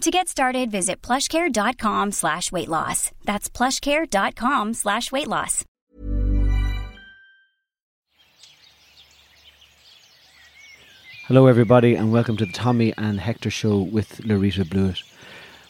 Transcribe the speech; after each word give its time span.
To 0.00 0.10
get 0.10 0.28
started, 0.28 0.70
visit 0.70 1.00
plushcare.com 1.02 2.12
slash 2.12 2.52
weight 2.52 2.68
loss. 2.68 3.10
That's 3.24 3.48
plushcare.com 3.48 4.74
slash 4.74 5.10
weight 5.10 5.28
loss. 5.28 5.64
Hello, 11.26 11.46
everybody, 11.46 11.94
and 11.94 12.12
welcome 12.12 12.36
to 12.36 12.44
the 12.44 12.52
Tommy 12.52 12.92
and 12.98 13.18
Hector 13.18 13.50
show 13.50 13.78
with 13.78 14.18
Laurita 14.18 14.64
Blewitt. 14.64 15.02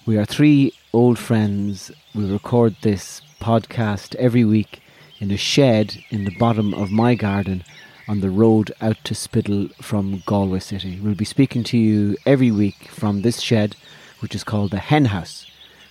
We 0.05 0.17
are 0.19 0.25
three 0.25 0.73
old 0.93 1.19
friends. 1.19 1.93
We 2.15 2.31
record 2.31 2.75
this 2.83 3.21
podcast 3.41 4.17
every 4.17 4.45
week 4.45 4.81
in 5.21 5.31
a 5.31 5.37
shed 5.37 5.97
in 6.11 6.25
the 6.25 6.37
bottom 6.39 6.75
of 6.75 6.91
my 6.91 7.15
garden 7.15 7.63
on 8.09 8.21
the 8.21 8.31
road 8.31 8.73
out 8.81 8.97
to 9.05 9.15
Spiddal 9.15 9.73
from 9.77 10.23
Galway 10.27 10.59
City. 10.59 10.99
We'll 11.01 11.15
be 11.15 11.25
speaking 11.25 11.63
to 11.65 11.79
you 11.79 12.17
every 12.27 12.51
week 12.51 12.89
from 12.89 13.23
this 13.23 13.41
shed, 13.41 13.77
which 14.25 14.35
is 14.35 14.43
called 14.43 14.71
the 14.71 14.79
Hen 14.79 15.05
House, 15.05 15.45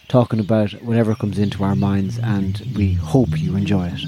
talking 0.08 0.39
about 0.39 0.72
whatever 0.81 1.14
comes 1.14 1.38
into 1.38 1.64
our 1.64 1.76
minds, 1.76 2.17
and 2.17 2.64
we 2.76 2.94
hope 2.94 3.39
you 3.39 3.56
enjoy 3.56 3.86
it. 3.86 4.02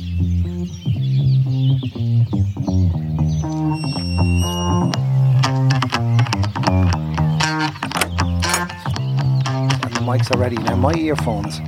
The 9.94 10.02
mics 10.02 10.34
are 10.34 10.40
ready 10.40 10.56
now. 10.56 10.76
My 10.76 10.96
earphones 10.96 11.60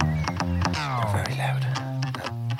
are 0.76 1.24
very 1.24 1.38
loud. 1.38 1.62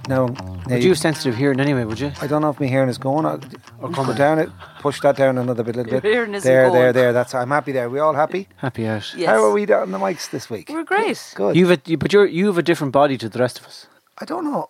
Now, 0.08 0.28
now 0.28 0.64
Would 0.70 0.84
you 0.84 0.90
have 0.90 1.00
sensitive 1.00 1.36
hearing 1.36 1.60
anyway, 1.60 1.86
would 1.86 2.00
you? 2.00 2.12
I 2.22 2.28
don't 2.28 2.44
know 2.44 2.52
if 2.52 2.60
my 2.60 2.68
hearing 2.68 2.90
is 2.90 3.00
going 3.00 3.26
or, 3.26 3.40
or 3.82 3.90
coming 3.90 4.16
down 4.16 4.38
it. 4.38 4.50
Push 4.80 5.02
that 5.02 5.16
down 5.16 5.38
another 5.38 5.64
bit, 5.64 5.76
little 5.76 5.92
bit. 5.92 6.04
hearing 6.04 6.34
isn't 6.36 6.48
there, 6.50 6.72
there, 6.72 6.94
there. 6.94 7.14
That's. 7.14 7.34
I'm 7.34 7.50
happy 7.50 7.72
there. 7.72 7.90
We 7.90 8.00
all 8.00 8.14
happy? 8.14 8.48
Happy 8.58 8.88
out. 8.88 9.14
Yes. 9.16 9.28
How 9.30 9.44
are 9.44 9.52
we 9.52 9.66
on 9.74 9.92
the 9.92 9.98
mics 9.98 10.30
this 10.30 10.50
week? 10.50 10.70
We're 10.70 10.84
great. 10.84 11.34
Good. 11.36 11.56
You've 11.56 11.72
a, 11.72 11.82
you, 11.86 11.98
but 11.98 12.14
you're, 12.14 12.26
you 12.28 12.48
have 12.48 12.58
a 12.58 12.64
different 12.64 12.94
body 12.94 13.18
to 13.18 13.30
the 13.30 13.40
rest 13.40 13.60
of 13.60 13.66
us. 13.66 13.88
I 14.20 14.26
don't 14.26 14.44
know. 14.44 14.70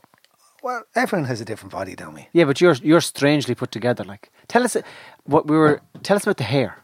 Well, 0.64 0.84
everyone 0.96 1.28
has 1.28 1.40
a 1.42 1.46
different 1.46 1.72
body, 1.72 1.96
don't 1.96 2.14
we? 2.14 2.28
Yeah, 2.34 2.46
but 2.46 2.60
you're 2.62 2.74
you're 2.84 3.02
strangely 3.02 3.56
put 3.56 3.72
together. 3.72 4.04
Like, 4.04 4.32
tell 4.48 4.64
us 4.64 4.76
uh, 4.76 4.82
what 5.26 5.48
we 5.48 5.56
were. 5.58 5.82
Tell 6.04 6.18
us 6.18 6.24
about 6.24 6.38
the 6.38 6.44
hair. 6.44 6.84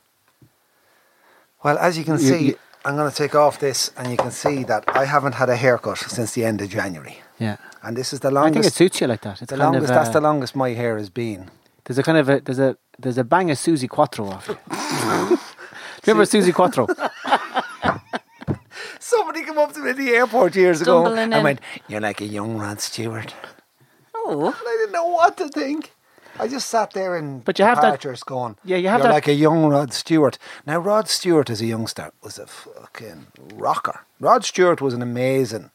Well, 1.64 1.78
as 1.78 1.98
you 1.98 2.04
can 2.04 2.14
You- 2.14 2.20
see, 2.20 2.46
you- 2.48 2.60
I'm 2.86 2.98
going 2.98 3.10
to 3.10 3.16
take 3.16 3.34
off 3.34 3.60
this, 3.60 3.92
and 3.96 4.12
you 4.12 4.18
can 4.18 4.32
see 4.32 4.66
that 4.66 4.84
I 4.88 5.06
haven't 5.06 5.36
had 5.36 5.50
a 5.50 5.56
haircut 5.56 5.98
since 6.00 6.34
the 6.34 6.44
end 6.44 6.62
of 6.62 6.68
January, 6.70 7.22
Yeah, 7.40 7.56
and 7.82 7.96
this 7.96 8.12
is 8.12 8.20
the 8.20 8.30
longest. 8.30 8.58
I 8.58 8.62
think 8.62 8.66
it 8.66 8.74
suits 8.74 9.00
you 9.00 9.08
like 9.08 9.22
that. 9.22 9.42
It's 9.42 9.50
the 9.52 9.58
kind 9.58 9.72
longest. 9.74 9.84
of 9.90 9.96
that's 9.96 10.10
the 10.10 10.20
longest 10.20 10.54
my 10.56 10.72
hair 10.72 10.98
has 10.98 11.10
been. 11.10 11.50
There's 11.86 11.98
a 11.98 12.04
kind 12.04 12.18
of 12.18 12.28
a 12.28 12.42
there's 12.42 12.60
a 12.60 12.76
there's 13.00 13.18
a 13.18 13.24
bang 13.24 13.52
of 13.52 13.58
Suzi 13.58 13.90
Quatro 13.90 14.28
off 14.28 14.50
it. 14.50 14.58
Do 14.70 14.76
you 16.12 16.14
remember 16.14 16.26
Suzi 16.26 16.54
Quatro? 16.54 16.88
Somebody 19.00 19.44
came 19.44 19.58
up 19.58 19.74
to 19.74 19.80
me 19.82 19.92
at 19.92 19.98
the 19.98 20.10
airport 20.10 20.56
years 20.56 20.82
ago 20.82 21.04
Stumbling 21.04 21.24
and 21.26 21.34
in. 21.34 21.44
went, 21.44 21.60
"You're 21.88 22.02
like 22.02 22.22
a 22.22 22.26
young 22.26 22.58
Rod 22.58 22.80
Stewart." 22.82 23.34
Oh, 24.16 24.46
And 24.48 24.56
I 24.56 24.78
didn't 24.80 24.94
know 24.94 25.08
what 25.08 25.38
to 25.38 25.50
think. 25.50 25.92
I 26.40 26.48
just 26.48 26.68
sat 26.70 26.92
there 26.94 27.16
and 27.16 27.44
But 27.46 27.60
you 27.60 27.66
have 27.66 27.80
that- 27.82 28.02
going, 28.26 28.56
Yeah, 28.64 28.78
you 28.78 28.88
have 28.88 29.00
You're 29.02 29.10
that- 29.10 29.14
like 29.14 29.28
a 29.28 29.34
young 29.34 29.66
Rod 29.68 29.94
Stewart. 29.94 30.40
Now, 30.66 30.80
Rod 30.80 31.08
Stewart 31.08 31.50
as 31.52 31.62
a 31.62 31.66
youngster 31.68 32.12
was 32.24 32.40
a 32.40 32.48
fucking 32.48 33.28
rocker. 33.54 34.00
Rod 34.20 34.44
Stewart 34.44 34.82
was 34.82 34.94
an 34.96 35.02
amazing. 35.04 35.70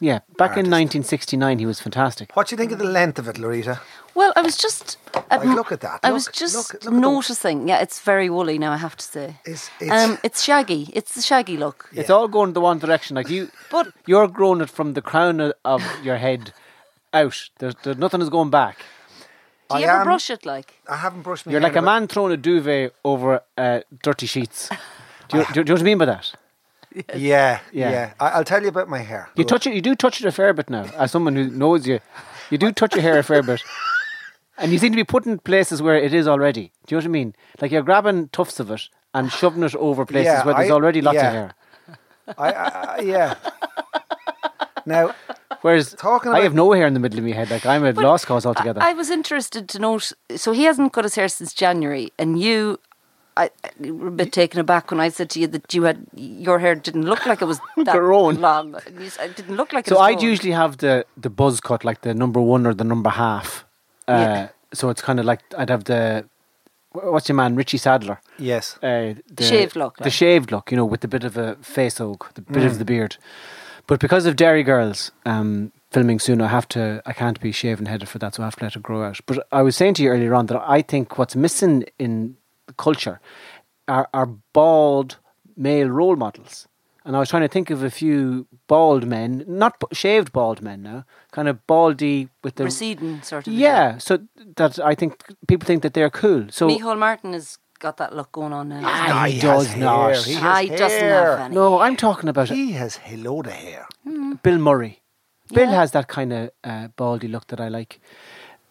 Yeah, 0.00 0.20
back 0.36 0.50
in 0.52 0.70
1969, 0.70 1.58
he 1.58 1.66
was 1.66 1.80
fantastic. 1.80 2.30
What 2.36 2.46
do 2.46 2.52
you 2.54 2.56
think 2.58 2.70
of 2.72 2.78
the 2.78 2.84
length 2.84 3.18
of 3.18 3.26
it, 3.28 3.36
Laurita? 3.36 3.80
well, 4.14 4.32
I 4.36 4.42
was 4.42 4.56
just. 4.56 4.96
Like, 5.30 5.44
look 5.44 5.72
at 5.72 5.80
that. 5.80 6.00
I 6.04 6.08
Look- 6.08 6.14
was 6.14 6.28
just 6.28 6.54
look- 6.56 6.72
look 6.72 6.84
at 6.86 6.90
the- 6.92 7.00
noticing. 7.00 7.66
Yeah, 7.68 7.80
it's 7.80 8.00
very 8.00 8.30
woolly 8.30 8.58
now. 8.58 8.72
I 8.72 8.76
have 8.76 8.96
to 8.96 9.04
say. 9.04 9.36
It's, 9.44 9.70
it's, 9.80 9.90
um, 9.90 10.18
it's 10.22 10.42
shaggy. 10.42 10.90
It's 10.92 11.14
the 11.14 11.22
shaggy 11.22 11.56
look. 11.56 11.88
It's 11.92 12.10
all 12.10 12.28
going 12.28 12.52
the 12.52 12.60
one 12.60 12.78
direction. 12.78 13.16
Like 13.16 13.28
you, 13.28 13.50
But- 13.70 13.88
you're 14.06 14.28
growing 14.28 14.60
it 14.60 14.70
from 14.70 14.92
the 14.94 15.02
crown 15.02 15.40
of- 15.40 15.54
of 15.64 15.82
your 16.04 16.16
head 16.18 16.52
out. 17.12 17.50
There's, 17.58 17.74
there's 17.82 17.98
nothing 17.98 18.22
is 18.22 18.28
going 18.30 18.50
back. 18.50 18.78
Do 19.70 19.78
you 19.78 19.84
I 19.84 19.88
ever 19.88 20.00
am- 20.00 20.04
brush 20.06 20.30
it 20.30 20.46
like? 20.46 20.74
I 20.88 20.96
haven't 20.96 21.22
brushed 21.22 21.44
my 21.44 21.52
You're 21.52 21.60
like 21.60 21.76
a 21.76 21.82
man 21.82 22.06
throwing 22.08 22.32
a 22.32 22.36
duvet 22.36 22.94
over 23.04 23.42
uh, 23.58 23.80
dirty 24.02 24.26
sheets. 24.26 24.68
Do 25.28 25.38
you, 25.38 25.44
do, 25.52 25.54
you, 25.54 25.54
do 25.54 25.58
you 25.60 25.64
know 25.64 25.72
what 25.74 25.80
I 25.80 25.84
mean 25.84 25.98
by 25.98 26.04
that? 26.06 26.32
about- 27.08 27.20
Yeah, 27.20 27.60
Yeah. 27.72 27.90
yeah. 27.90 28.12
I, 28.20 28.28
I'll 28.30 28.44
tell 28.44 28.62
you 28.62 28.68
about 28.68 28.88
my 28.88 28.98
hair. 28.98 29.28
You 29.36 29.44
touch 29.44 29.66
it. 29.66 29.74
You 29.74 29.80
do 29.82 29.94
touch 29.94 30.20
it 30.20 30.26
a 30.26 30.32
fair 30.32 30.52
bit 30.52 30.68
now. 30.70 30.84
As 30.96 31.10
someone 31.10 31.36
who 31.36 31.48
knows 31.50 31.86
you, 31.86 32.00
you 32.50 32.58
do 32.58 32.72
touch 32.72 32.94
your 32.94 33.02
hair 33.02 33.18
a 33.18 33.22
fair 33.22 33.42
bit, 33.42 33.62
and 34.58 34.72
you 34.72 34.78
seem 34.78 34.92
to 34.92 34.96
be 34.96 35.04
putting 35.04 35.38
places 35.38 35.80
where 35.82 35.96
it 35.96 36.12
is 36.14 36.26
already. 36.28 36.72
Do 36.86 36.94
you 36.94 37.00
know 37.00 37.04
what 37.04 37.10
I 37.10 37.12
mean? 37.12 37.34
Like 37.60 37.70
you're 37.72 37.82
grabbing 37.82 38.28
tufts 38.28 38.60
of 38.60 38.70
it 38.70 38.88
and 39.14 39.30
shoving 39.32 39.62
it 39.62 39.74
over 39.76 40.04
places 40.06 40.26
Yeah, 40.26 40.44
where 40.44 40.54
there's 40.54 40.70
I- 40.70 40.74
already 40.74 41.00
lots 41.02 41.16
yeah. 41.16 41.26
of 41.28 41.32
hair. 41.32 41.54
I, 42.36 42.52
I, 42.52 42.68
I- 42.96 43.00
yeah. 43.00 43.34
now, 44.86 45.14
Whereas 45.62 45.94
Talking 45.94 46.30
I 46.30 46.34
about- 46.36 46.42
have 46.44 46.54
no 46.54 46.70
hair 46.72 46.86
in 46.86 46.94
the 46.94 47.00
middle 47.00 47.18
of 47.18 47.24
my 47.24 47.32
head. 47.32 47.50
Like 47.50 47.66
I'm 47.66 47.84
a 47.84 47.90
lost 47.92 48.26
cause 48.26 48.46
altogether. 48.46 48.80
I 48.82 48.92
was 48.92 49.10
interested 49.10 49.68
to 49.70 49.78
note. 49.80 50.12
So 50.36 50.52
he 50.52 50.64
hasn't 50.64 50.92
cut 50.92 51.04
his 51.04 51.16
hair 51.16 51.28
since 51.28 51.52
January, 51.52 52.12
and 52.18 52.40
you. 52.40 52.78
I, 53.44 53.50
you 53.80 53.94
were 53.94 54.08
a 54.08 54.10
bit 54.22 54.32
taken 54.32 54.58
aback 54.60 54.90
when 54.90 55.00
I 55.00 55.08
said 55.10 55.30
to 55.30 55.40
you 55.40 55.46
that 55.48 55.72
you 55.74 55.84
had 55.84 55.98
your 56.14 56.58
hair 56.58 56.74
didn't 56.74 57.04
look 57.04 57.24
like 57.26 57.40
it 57.42 57.46
was 57.46 57.60
that 57.76 57.92
Grown. 57.96 58.40
long. 58.40 58.74
And 58.86 59.00
you 59.00 59.10
said 59.10 59.30
It 59.30 59.36
didn't 59.36 59.56
look 59.56 59.72
like 59.72 59.86
it 59.86 59.90
so 59.90 59.96
was 59.96 60.02
I'd 60.08 60.18
grown. 60.18 60.30
usually 60.30 60.52
have 60.52 60.76
the 60.78 61.04
the 61.16 61.30
buzz 61.30 61.60
cut, 61.60 61.84
like 61.84 62.00
the 62.02 62.14
number 62.14 62.40
one 62.40 62.66
or 62.66 62.74
the 62.74 62.84
number 62.84 63.10
half. 63.10 63.64
Uh, 64.08 64.12
Yeah. 64.12 64.48
So 64.74 64.90
it's 64.90 65.02
kind 65.02 65.18
of 65.20 65.24
like 65.26 65.40
I'd 65.56 65.70
have 65.70 65.84
the 65.84 66.24
what's 66.92 67.28
your 67.28 67.36
man 67.36 67.54
Richie 67.56 67.78
Sadlier. 67.78 68.18
yes. 68.38 68.76
uh, 68.82 69.14
the 69.36 69.44
shaved 69.44 69.76
look, 69.76 69.96
The 69.98 70.04
like. 70.04 70.12
shaved 70.12 70.50
look, 70.52 70.70
you 70.70 70.76
know, 70.76 70.84
with 70.84 71.00
the 71.00 71.08
bit 71.08 71.24
of 71.24 71.36
a 71.36 71.54
face 71.56 71.98
hug, 71.98 72.24
the 72.34 72.42
bit 72.42 72.62
Mm. 72.62 72.66
of 72.66 72.78
the 72.78 72.84
beard. 72.84 73.16
But 73.86 74.00
because 74.00 74.26
of 74.26 74.36
Derry 74.36 74.62
Girls 74.62 75.10
um, 75.24 75.70
filming 75.90 76.18
soon, 76.18 76.40
I 76.42 76.48
have 76.48 76.66
to. 76.68 77.00
I 77.06 77.12
can't 77.12 77.40
be 77.40 77.52
shaven 77.52 77.86
headed 77.86 78.08
for 78.08 78.18
that, 78.18 78.34
so 78.34 78.42
I 78.42 78.46
have 78.46 78.56
to 78.56 78.64
let 78.64 78.76
it 78.76 78.82
grow 78.82 79.02
out. 79.02 79.20
But 79.26 79.46
I 79.52 79.62
was 79.62 79.76
saying 79.76 79.94
to 79.94 80.02
you 80.02 80.10
earlier 80.10 80.34
on 80.34 80.46
that 80.46 80.60
I 80.66 80.82
think 80.82 81.16
what's 81.18 81.34
missing 81.36 81.84
in 81.98 82.36
the 82.36 82.37
culture 82.76 83.20
are, 83.86 84.08
are 84.12 84.26
bald 84.52 85.16
male 85.56 85.88
role 85.88 86.16
models. 86.16 86.66
And 87.04 87.16
I 87.16 87.20
was 87.20 87.30
trying 87.30 87.42
to 87.42 87.48
think 87.48 87.70
of 87.70 87.82
a 87.82 87.90
few 87.90 88.46
bald 88.66 89.06
men, 89.06 89.42
not 89.48 89.80
b- 89.80 89.86
shaved 89.92 90.30
bald 90.30 90.60
men 90.60 90.82
now, 90.82 91.04
kind 91.32 91.48
of 91.48 91.66
baldy 91.66 92.28
with 92.44 92.56
the 92.56 92.64
receding 92.64 93.22
sort 93.22 93.46
of. 93.46 93.52
yeah. 93.54 93.96
So 93.96 94.18
that 94.56 94.78
I 94.78 94.94
think 94.94 95.22
people 95.46 95.64
think 95.66 95.82
that 95.82 95.94
they're 95.94 96.10
cool. 96.10 96.48
So 96.50 96.68
Micheál 96.68 96.98
Martin 96.98 97.32
has 97.32 97.56
got 97.78 97.96
that 97.96 98.14
look 98.14 98.30
going 98.32 98.52
on 98.52 98.68
now. 98.68 98.82
Ah, 98.84 99.24
he 99.26 99.38
has 99.38 99.42
does 99.42 99.66
hair. 99.68 99.84
not. 99.84 100.16
He 100.18 100.34
has 100.34 100.42
Ah, 100.42 100.60
he 100.60 100.68
doesn't 100.68 101.00
hair. 101.00 101.30
have 101.36 101.46
any. 101.46 101.54
no, 101.54 101.78
I'm 101.80 101.96
talking 101.96 102.28
about 102.28 102.50
He 102.50 102.72
has 102.72 103.00
a 103.08 103.16
load 103.16 103.46
of 103.46 103.52
hair. 103.54 103.86
Bill 104.42 104.58
Murray. 104.58 105.00
Bill 105.54 105.70
Yeah. 105.70 105.76
has 105.76 105.92
that 105.92 106.08
kind 106.08 106.30
of 106.34 106.50
uh, 106.62 106.88
baldy 106.88 107.28
look 107.28 107.46
that 107.46 107.58
I 107.60 107.68
like. 107.68 108.00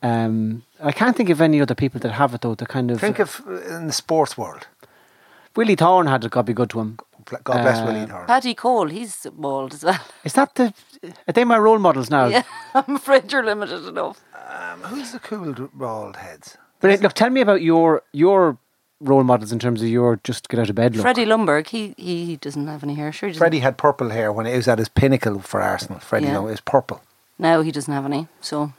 Um, 0.03 0.63
I 0.81 0.91
can't 0.91 1.15
think 1.15 1.29
of 1.29 1.41
any 1.41 1.59
other 1.61 1.75
people 1.75 1.99
that 2.01 2.11
have 2.11 2.33
it 2.33 2.41
though. 2.41 2.55
The 2.55 2.65
kind 2.65 2.91
of 2.91 2.99
Think 2.99 3.19
of 3.19 3.41
uh, 3.47 3.53
in 3.75 3.88
the 3.88 3.94
sports 3.94 4.38
world. 4.38 4.67
Willie 5.55 5.75
Thorne 5.75 6.07
had 6.07 6.23
it. 6.23 6.31
Got 6.31 6.41
to 6.41 6.45
be 6.45 6.53
good 6.53 6.69
to 6.71 6.79
him. 6.79 6.97
God 7.44 7.61
bless 7.63 7.79
Uh, 7.79 7.85
Willie 7.85 8.05
Thorne. 8.05 8.27
Paddy 8.27 8.53
Cole, 8.53 8.88
he's 8.88 9.25
bald 9.33 9.73
as 9.73 9.83
well. 9.83 9.99
Is 10.23 10.33
that 10.33 10.55
the? 10.55 10.73
Are 11.27 11.33
they 11.33 11.44
my 11.44 11.57
role 11.57 11.79
models 11.79 12.09
now? 12.09 12.27
Yeah, 12.27 12.44
I'm 12.73 12.95
afraid 12.95 13.31
you're 13.31 13.44
limited 13.44 13.85
enough. 13.88 14.21
Um, 14.49 14.81
who's 14.83 15.11
the 15.11 15.19
cool 15.19 15.51
d- 15.53 15.63
bald 15.73 16.15
heads? 16.17 16.57
But 16.79 17.01
look, 17.01 17.13
tell 17.13 17.29
me 17.31 17.41
about 17.41 17.61
your 17.63 18.03
your 18.13 18.57
role 19.01 19.23
models 19.23 19.51
in 19.51 19.59
terms 19.59 19.81
of 19.81 19.88
your 19.89 20.19
just 20.23 20.47
get 20.47 20.59
out 20.59 20.69
of 20.69 20.75
bed 20.75 20.95
look. 20.95 21.01
Freddie 21.03 21.25
Ljungberg, 21.25 21.67
he, 21.67 21.94
he 21.97 22.35
doesn't 22.38 22.67
have 22.67 22.83
any 22.83 22.94
hair. 22.95 23.11
Sure, 23.11 23.27
he 23.29 23.33
doesn't. 23.33 23.39
Freddie 23.39 23.59
had 23.59 23.77
purple 23.77 24.09
hair 24.09 24.31
when 24.31 24.45
he 24.45 24.55
was 24.55 24.67
at 24.67 24.77
his 24.79 24.89
pinnacle 24.89 25.39
for 25.39 25.61
Arsenal. 25.61 25.99
Freddie, 25.99 26.27
Yeah. 26.27 26.33
no, 26.33 26.47
it 26.47 26.51
was 26.51 26.61
purple. 26.61 27.01
Now 27.39 27.61
he 27.61 27.71
doesn't 27.71 27.94
have 27.94 28.05
any. 28.05 28.27
So, 28.41 28.73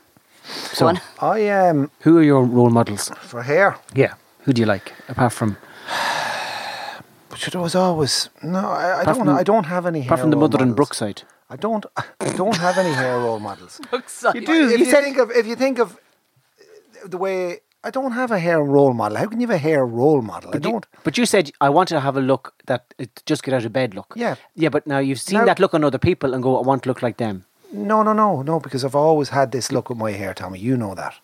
So- 0.73 0.85
go 0.85 0.89
on. 0.89 1.01
I 1.21 1.49
um 1.69 1.91
Who 2.05 2.19
are 2.19 2.23
your 2.23 2.45
role 2.45 2.71
models? 2.71 3.11
for 3.21 3.43
hair. 3.43 3.77
Yeah. 3.95 4.15
Who 4.45 4.53
do 4.53 4.61
you 4.63 4.67
like 4.67 4.93
apart 5.09 5.33
from 5.33 5.57
But 7.31 7.41
there 7.53 7.61
was 7.61 7.75
always 7.75 8.31
no. 8.43 8.59
I, 8.59 9.01
I 9.01 9.05
don't. 9.05 9.19
from- 9.19 9.29
I 9.29 9.43
don't 9.43 9.67
have 9.67 9.87
any. 9.87 10.01
Hair. 10.01 10.09
Apart 10.09 10.19
hair 10.19 10.25
from 10.25 10.31
the 10.31 10.37
role 10.37 10.49
mother 10.49 10.59
and 10.63 10.71
models. 10.71 10.77
Brookside? 10.77 11.23
I 11.51 11.57
don't. 11.57 11.85
I 12.21 12.29
don't 12.37 12.57
have 12.57 12.79
any 12.79 12.93
hair 12.95 13.19
role 13.19 13.39
models. 13.41 13.81
Brookside. 13.91 14.35
You 14.35 14.47
do. 14.47 14.65
If 14.71 14.79
You 14.81 14.87
you, 14.87 14.91
said 14.91 15.03
think 15.05 15.19
of 15.19 15.31
if 15.31 15.47
you 15.47 15.57
think 15.57 15.79
of 15.79 15.93
uh, 15.93 17.09
the 17.09 17.19
way 17.19 17.61
I 17.85 17.91
don't 17.91 18.13
have 18.13 18.31
a 18.33 18.39
hair 18.39 18.63
role 18.63 18.93
model. 18.95 19.19
How 19.19 19.27
can 19.27 19.41
you 19.41 19.47
have 19.47 19.55
a 19.57 19.59
hair 19.59 19.85
role 19.87 20.23
model? 20.23 20.51
I 20.51 20.53
But 20.53 20.65
you, 20.65 20.71
don't. 20.73 20.87
but 21.05 21.19
you 21.19 21.27
said 21.27 21.51
I 21.61 21.69
want 21.69 21.89
to 21.91 22.01
have 22.01 22.17
a 22.17 22.21
look 22.21 22.55
that 22.67 22.83
it 22.99 23.23
just 23.27 23.43
get 23.43 23.55
out 23.55 23.65
of 23.65 23.73
bed 23.73 23.95
look. 23.95 24.15
Yeah. 24.17 24.35
Yeah, 24.57 24.71
but 24.71 24.87
now 24.87 24.99
you've 24.99 25.21
seen 25.21 25.39
Now- 25.39 25.45
that 25.47 25.59
look 25.61 25.75
on 25.75 25.85
other 25.85 25.99
people 25.99 26.35
and 26.35 26.43
go, 26.43 26.57
I 26.59 26.67
want 26.67 26.83
to 26.85 26.89
look 26.89 27.03
like 27.03 27.17
them. 27.19 27.45
No, 27.73 28.03
no, 28.03 28.13
no, 28.13 28.43
no. 28.43 28.61
Because 28.61 28.85
I've 28.85 28.95
always 28.95 29.31
had 29.31 29.53
this 29.53 29.71
look 29.73 29.89
with 29.89 29.99
my 29.99 30.13
hair, 30.13 30.35
Tommy. 30.35 30.59
You 30.59 30.77
know 30.77 30.95
that. 30.95 31.15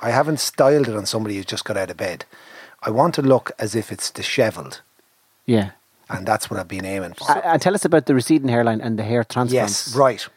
I 0.00 0.10
haven't 0.10 0.40
styled 0.40 0.88
it 0.88 0.96
on 0.96 1.06
somebody 1.06 1.36
who's 1.36 1.46
just 1.46 1.64
got 1.64 1.76
out 1.76 1.90
of 1.90 1.96
bed. 1.96 2.24
I 2.82 2.90
want 2.90 3.14
to 3.14 3.22
look 3.22 3.52
as 3.58 3.74
if 3.74 3.90
it's 3.90 4.10
dishevelled, 4.10 4.82
Yeah. 5.46 5.70
and 6.10 6.26
that's 6.26 6.50
what 6.50 6.60
I've 6.60 6.68
been 6.68 6.84
aiming 6.84 7.14
for. 7.14 7.30
Uh, 7.30 7.40
and 7.44 7.62
tell 7.62 7.74
us 7.74 7.84
about 7.86 8.04
the 8.04 8.14
receding 8.14 8.48
hairline 8.48 8.82
and 8.82 8.98
the 8.98 9.02
hair 9.04 9.24
transplants. 9.24 9.86
yes, 9.88 9.96
right. 9.96 10.28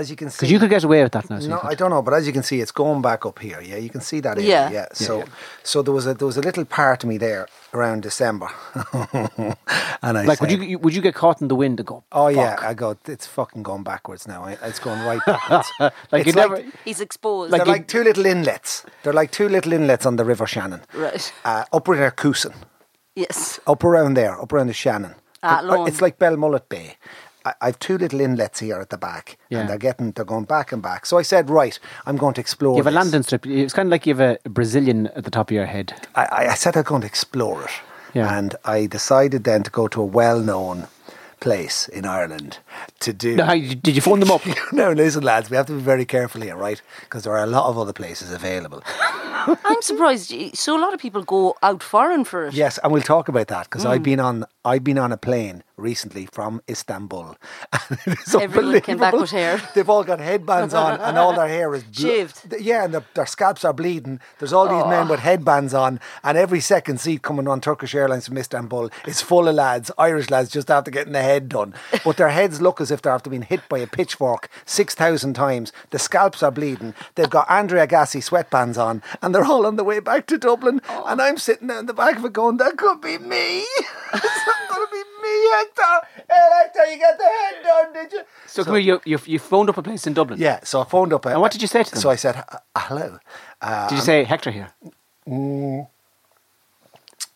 As 0.00 0.10
you 0.10 0.16
can 0.16 0.28
see, 0.30 0.36
Because 0.36 0.50
you 0.52 0.58
could 0.60 0.70
get 0.70 0.84
away 0.84 1.02
with 1.02 1.12
that 1.12 1.28
now. 1.30 1.38
So 1.40 1.48
No, 1.48 1.60
I 1.72 1.74
don't 1.74 1.90
know, 1.90 2.02
but 2.02 2.14
as 2.14 2.26
you 2.26 2.32
can 2.32 2.42
see, 2.42 2.60
it's 2.60 2.72
going 2.82 3.00
back 3.02 3.24
up 3.24 3.38
here. 3.38 3.60
Yeah, 3.70 3.76
you 3.84 3.90
can 3.90 4.00
see 4.02 4.20
that. 4.20 4.36
area, 4.36 4.48
Yeah. 4.48 4.70
yeah. 4.70 4.86
Yeah, 4.90 5.06
So, 5.08 5.18
yeah. 5.18 5.24
so 5.62 5.82
there 5.82 5.94
was 5.98 6.06
a 6.06 6.14
there 6.14 6.26
was 6.32 6.36
a 6.36 6.42
little 6.48 6.64
part 6.64 7.02
of 7.04 7.08
me 7.08 7.16
there 7.18 7.46
around 7.74 8.02
December, 8.02 8.48
and 9.12 9.56
I 10.18 10.24
like, 10.24 10.38
said, 10.38 10.50
would 10.50 10.68
you 10.70 10.78
would 10.78 10.94
you 10.94 11.02
get 11.02 11.14
caught 11.14 11.40
in 11.42 11.48
the 11.48 11.54
wind 11.56 11.80
and 11.80 11.86
go? 11.86 12.04
Oh 12.12 12.28
yeah, 12.28 12.56
I 12.60 12.74
go. 12.74 12.96
It's 13.06 13.26
fucking 13.26 13.62
going 13.62 13.82
backwards 13.82 14.26
now. 14.28 14.44
It's 14.46 14.78
going 14.78 15.00
right 15.06 15.20
backwards. 15.26 15.68
Like 16.12 16.26
it's 16.26 16.26
you 16.26 16.32
like, 16.42 16.50
never- 16.50 16.72
He's 16.84 17.00
exposed. 17.00 17.50
Like 17.52 17.60
they're 17.60 17.66
you- 17.66 17.72
like 17.80 17.88
two 17.88 18.02
little 18.04 18.26
inlets. 18.26 18.84
They're 19.02 19.12
like 19.20 19.30
two 19.30 19.48
little 19.48 19.72
inlets 19.72 20.06
on 20.06 20.16
the 20.16 20.24
River 20.24 20.46
Shannon. 20.46 20.80
Right. 20.94 21.32
Uh, 21.44 21.64
up 21.72 21.88
where 21.88 22.10
Coosan, 22.10 22.54
yes. 23.14 23.60
up 23.66 23.84
around 23.84 24.14
there, 24.14 24.40
up 24.40 24.52
around 24.52 24.68
the 24.68 24.72
Shannon. 24.74 25.14
Ah, 25.42 25.60
Uh, 25.62 25.84
It's 25.86 26.00
like 26.00 26.18
Belmullet 26.18 26.68
Bay. 26.68 26.96
I, 27.46 27.52
I've 27.66 27.78
two 27.78 27.96
little 27.98 28.20
inlets 28.20 28.58
here 28.60 28.78
at 28.80 28.90
the 28.90 28.98
back, 28.98 29.38
Yeah. 29.50 29.60
and 29.60 29.68
they're 29.68 29.78
getting 29.88 30.12
they're 30.12 30.24
going 30.34 30.44
back 30.56 30.72
and 30.72 30.82
back. 30.82 31.06
So 31.06 31.18
I 31.18 31.22
said, 31.22 31.48
right, 31.50 31.78
I'm 32.06 32.16
going 32.16 32.34
to 32.34 32.40
explore. 32.40 32.74
You 32.76 32.82
have 32.84 32.86
a 32.86 32.90
this. 32.90 32.96
landing 33.04 33.22
strip. 33.22 33.46
It's 33.46 33.72
kind 33.72 33.86
of 33.88 33.90
like 33.92 34.06
you 34.06 34.14
have 34.16 34.38
a 34.44 34.48
Brazilian 34.48 35.06
at 35.18 35.24
the 35.24 35.30
top 35.30 35.50
of 35.50 35.54
your 35.54 35.66
head. 35.66 35.94
I, 36.14 36.24
I- 36.38 36.46
I 36.52 36.54
said 36.54 36.76
I'm 36.76 36.82
going 36.84 37.02
to 37.02 37.06
explore 37.14 37.62
it. 37.64 37.70
Yeah. 38.14 38.38
And 38.38 38.54
I 38.64 38.86
decided 38.86 39.44
then 39.44 39.62
to 39.64 39.70
go 39.70 39.88
to 39.88 40.00
a 40.02 40.04
well 40.04 40.40
known 40.40 40.86
place 41.40 41.86
in 41.88 42.04
Ireland 42.06 42.58
to 43.00 43.12
do. 43.12 43.36
Now, 43.36 43.46
how, 43.46 43.54
did 43.54 43.94
you 43.94 44.00
phone 44.00 44.20
them 44.20 44.30
up? 44.30 44.40
no, 44.72 44.92
listen, 44.92 45.22
lads, 45.22 45.50
we 45.50 45.56
have 45.58 45.66
to 45.66 45.74
be 45.74 45.80
very 45.82 46.06
careful 46.06 46.40
here, 46.40 46.56
right? 46.56 46.80
Because 47.02 47.24
there 47.24 47.34
are 47.36 47.44
a 47.44 47.46
lot 47.46 47.68
of 47.68 47.76
other 47.78 47.92
places 47.92 48.32
available. 48.32 48.82
I'm 49.64 49.82
surprised. 49.82 50.32
So 50.56 50.76
a 50.76 50.80
lot 50.80 50.94
of 50.94 50.98
people 51.00 51.22
go 51.22 51.54
out 51.62 51.82
foreign 51.82 52.24
for 52.24 52.46
it. 52.46 52.54
yes, 52.54 52.78
and 52.82 52.90
we'll 52.92 53.02
talk 53.02 53.28
about 53.28 53.48
that 53.48 53.64
because 53.64 53.82
Hmm. 53.82 53.88
I've 53.90 54.02
been 54.02 54.18
on 54.18 54.46
I've 54.66 54.82
been 54.82 54.98
on 54.98 55.12
a 55.12 55.16
plane 55.16 55.62
recently 55.76 56.26
from 56.26 56.60
Istanbul. 56.68 57.36
And 57.88 57.98
it 58.06 58.18
is 58.26 58.34
Everyone 58.34 58.80
came 58.80 58.98
back 58.98 59.12
with 59.12 59.30
hair. 59.30 59.62
They've 59.74 59.88
all 59.88 60.02
got 60.02 60.18
headbands 60.18 60.74
on, 60.74 60.98
and 61.06 61.16
all 61.18 61.34
their 61.34 61.46
hair 61.46 61.72
is 61.74 61.84
blo- 61.84 61.92
Shaved. 62.10 62.54
Yeah, 62.58 62.84
and 62.84 62.94
their, 62.94 63.04
their 63.14 63.26
scalps 63.26 63.64
are 63.64 63.72
bleeding. 63.72 64.18
There's 64.38 64.52
all 64.52 64.66
these 64.68 64.88
men 64.90 65.06
with 65.06 65.20
headbands 65.20 65.72
on, 65.72 66.00
and 66.24 66.36
every 66.36 66.58
second 66.60 66.98
seat 67.00 67.22
coming 67.22 67.46
on 67.46 67.60
Turkish 67.60 67.94
Airlines 67.94 68.26
from 68.26 68.38
Istanbul 68.38 68.90
is 69.06 69.20
full 69.20 69.46
of 69.46 69.54
lads, 69.54 69.92
Irish 69.98 70.30
lads, 70.30 70.50
just 70.50 70.68
after 70.70 70.90
getting 70.90 71.12
the 71.12 71.22
head 71.22 71.48
done. 71.48 71.74
But 72.04 72.16
their 72.16 72.30
heads 72.30 72.60
look 72.60 72.80
as 72.80 72.90
if 72.90 73.02
they're 73.02 73.12
after 73.12 73.30
being 73.30 73.42
hit 73.42 73.68
by 73.68 73.78
a 73.78 73.86
pitchfork 73.86 74.48
six 74.64 74.94
thousand 74.96 75.34
times. 75.34 75.72
The 75.90 75.98
scalps 76.00 76.42
are 76.42 76.50
bleeding. 76.50 76.94
They've 77.14 77.30
got 77.30 77.48
Andre 77.48 77.86
Agassi 77.86 78.20
sweatbands 78.20 78.82
on, 78.82 79.00
and 79.22 79.32
they're 79.32 79.44
all 79.44 79.64
on 79.66 79.76
the 79.76 79.84
way 79.84 80.00
back 80.00 80.26
to 80.26 80.38
Dublin. 80.38 80.80
And 80.88 81.22
I'm 81.22 81.36
sitting 81.38 81.68
there 81.68 81.78
in 81.78 81.86
the 81.86 81.94
back 81.94 82.16
of 82.16 82.24
it 82.24 82.32
going, 82.32 82.56
"That 82.56 82.76
could 82.76 83.00
be 83.00 83.18
me. 83.18 83.64
It's 84.62 84.74
to 84.74 84.88
be 84.90 85.02
me, 85.22 85.34
Hector. 85.56 86.06
Hey, 86.30 86.48
Hector, 86.62 86.84
you 86.92 86.98
got 87.00 87.18
the 87.18 87.24
head 87.24 87.62
done, 87.62 87.92
did 87.92 88.12
you?" 88.12 88.22
So, 88.46 88.64
come 88.64 88.74
here, 88.74 88.82
you, 88.82 89.00
you, 89.04 89.18
you 89.26 89.38
phoned 89.38 89.68
up 89.70 89.78
a 89.78 89.82
place 89.82 90.06
in 90.06 90.14
Dublin. 90.14 90.38
Yeah, 90.40 90.60
so 90.64 90.80
I 90.80 90.84
phoned 90.84 91.12
up. 91.12 91.26
And 91.26 91.40
what 91.40 91.52
did 91.52 91.62
you 91.62 91.68
say 91.68 91.82
to 91.82 91.90
them? 91.90 92.00
So 92.00 92.10
I 92.10 92.16
said, 92.16 92.36
"Uh, 92.36 92.58
hello. 92.76 93.18
Uh, 93.60 93.88
Did 93.88 93.96
you 93.96 94.02
say 94.02 94.24
Hector 94.24 94.50
here? 94.50 94.68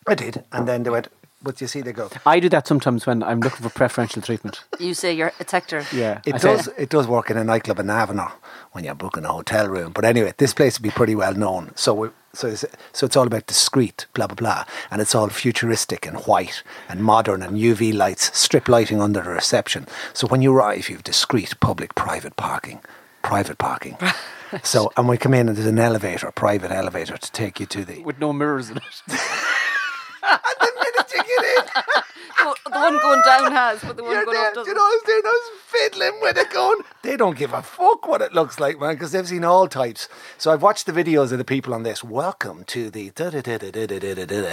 I 0.07 0.15
did. 0.15 0.43
And 0.51 0.67
then 0.67 0.83
they 0.83 0.89
went, 0.89 1.07
but 1.43 1.59
you 1.61 1.67
see, 1.67 1.81
they 1.81 1.91
go, 1.91 2.09
I 2.25 2.39
do 2.39 2.49
that 2.49 2.67
sometimes 2.67 3.05
when 3.05 3.23
I'm 3.23 3.39
looking 3.39 3.61
for 3.61 3.69
preferential 3.69 4.21
treatment. 4.21 4.63
You 4.79 4.95
say 4.95 5.13
you're 5.13 5.31
a 5.39 5.45
Hector. 5.49 5.85
Yeah. 5.93 6.21
it 6.25 6.35
I 6.35 6.37
does 6.39 6.67
it 6.75 6.89
does 6.89 7.05
work 7.05 7.29
in 7.29 7.37
a 7.37 7.43
nightclub 7.43 7.77
in 7.79 7.85
Avenor 7.85 8.31
when 8.71 8.83
you're 8.83 8.95
booking 8.95 9.25
a 9.25 9.31
hotel 9.31 9.67
room. 9.67 9.91
But 9.91 10.05
anyway, 10.05 10.33
this 10.37 10.55
place 10.55 10.79
would 10.79 10.83
be 10.83 10.89
pretty 10.89 11.13
well 11.13 11.35
known. 11.35 11.71
So 11.75 11.93
we, 11.93 12.09
so 12.33 12.47
it's, 12.47 12.65
so 12.91 13.05
it's 13.05 13.15
all 13.15 13.27
about 13.27 13.45
discreet, 13.45 14.07
blah 14.13 14.25
blah 14.25 14.35
blah, 14.35 14.65
and 14.89 15.01
it's 15.01 15.13
all 15.13 15.29
futuristic 15.29 16.07
and 16.07 16.17
white 16.21 16.63
and 16.89 17.03
modern 17.03 17.43
and 17.43 17.57
UV 17.57 17.93
lights, 17.93 18.35
strip 18.37 18.67
lighting 18.67 18.99
under 19.01 19.21
the 19.21 19.29
reception. 19.29 19.85
So 20.13 20.25
when 20.27 20.41
you 20.41 20.51
arrive, 20.51 20.89
you've 20.89 21.03
discreet 21.03 21.59
public 21.59 21.93
private 21.93 22.35
parking, 22.37 22.79
private 23.21 23.59
parking. 23.59 23.97
so 24.63 24.91
and 24.97 25.07
we 25.07 25.17
come 25.17 25.35
in 25.35 25.47
and 25.47 25.55
there's 25.55 25.67
an 25.67 25.77
elevator, 25.77 26.27
a 26.27 26.31
private 26.31 26.71
elevator 26.71 27.17
to 27.17 27.31
take 27.31 27.59
you 27.59 27.67
to 27.67 27.85
the. 27.85 28.01
With 28.01 28.19
no 28.19 28.33
mirrors 28.33 28.71
in 28.71 28.77
it. 28.77 29.01
the 30.21 30.71
minute 30.75 31.11
you 31.13 31.23
get 31.23 31.43
in. 31.57 32.03
Oh, 32.43 32.55
the 32.65 32.71
one 32.71 32.97
going 32.99 33.21
down 33.23 33.51
has, 33.51 33.81
but 33.83 33.97
the 33.97 34.03
one 34.03 34.13
You're 34.13 34.25
going 34.25 34.37
there, 34.37 34.47
up 34.47 34.53
doesn't. 34.55 34.69
you 34.69 34.75
know 34.75 34.81
what 34.81 34.91
I 34.91 34.95
was 34.95 35.03
doing? 35.05 35.21
I 35.25 35.29
was 35.29 35.61
fiddling 35.71 36.19
with 36.21 36.37
it 36.37 36.49
going, 36.51 36.81
they 37.03 37.17
don't 37.17 37.37
give 37.37 37.53
a 37.53 37.61
fuck 37.61 38.07
what 38.07 38.21
it 38.21 38.33
looks 38.33 38.59
like, 38.59 38.79
man, 38.79 38.93
because 38.93 39.11
they've 39.11 39.27
seen 39.27 39.43
all 39.43 39.67
types. 39.67 40.07
So 40.37 40.51
I've 40.51 40.61
watched 40.61 40.85
the 40.85 40.91
videos 40.91 41.31
of 41.31 41.37
the 41.37 41.45
people 41.45 41.73
on 41.73 41.83
this. 41.83 42.03
Welcome 42.03 42.63
to 42.65 42.89
the 42.89 43.11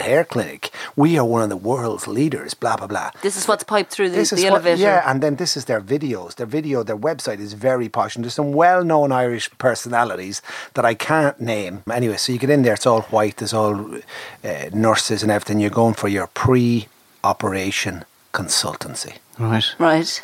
hair 0.03 0.25
clinic. 0.25 0.70
We 0.97 1.19
are 1.19 1.25
one 1.25 1.43
of 1.43 1.49
the 1.49 1.56
world's 1.56 2.06
leaders, 2.06 2.55
blah, 2.55 2.76
blah, 2.76 2.87
blah. 2.87 3.11
This 3.23 3.37
is 3.37 3.47
what's 3.49 3.65
piped 3.65 3.91
through 3.91 4.11
the, 4.11 4.17
the 4.17 4.20
is 4.20 4.44
what, 4.44 4.79
yeah, 4.79 5.03
and 5.11 5.23
then 5.23 5.37
this 5.37 5.56
is 5.56 5.65
their 5.67 5.81
videos. 5.81 6.37
Their 6.37 6.47
video, 6.47 6.82
their 6.82 6.97
website 6.97 7.41
is 7.41 7.53
very 7.53 7.88
posh, 7.88 8.17
and 8.17 8.25
there's 8.25 8.35
some 8.35 8.53
well-known 8.53 9.12
Irish 9.12 9.51
personalities 9.58 10.41
that 10.75 10.84
I 10.84 10.94
can't 10.94 11.41
name. 11.41 11.82
Anyway, 11.91 12.17
so 12.17 12.32
you 12.32 12.39
get 12.39 12.51
in 12.51 12.63
there, 12.63 12.75
it's 12.75 12.87
all 12.87 13.03
white. 13.03 13.39
There's 13.39 13.53
all 13.55 13.96
uh, 14.44 14.70
nurses 14.72 15.22
and 15.22 15.32
everything. 15.32 15.57
You're 15.60 15.70
going 15.70 15.94
for 15.94 16.08
your 16.08 16.27
pre-operation 16.29 18.05
consultancy. 18.32 19.17
Right. 19.38 19.65
Right. 19.79 20.20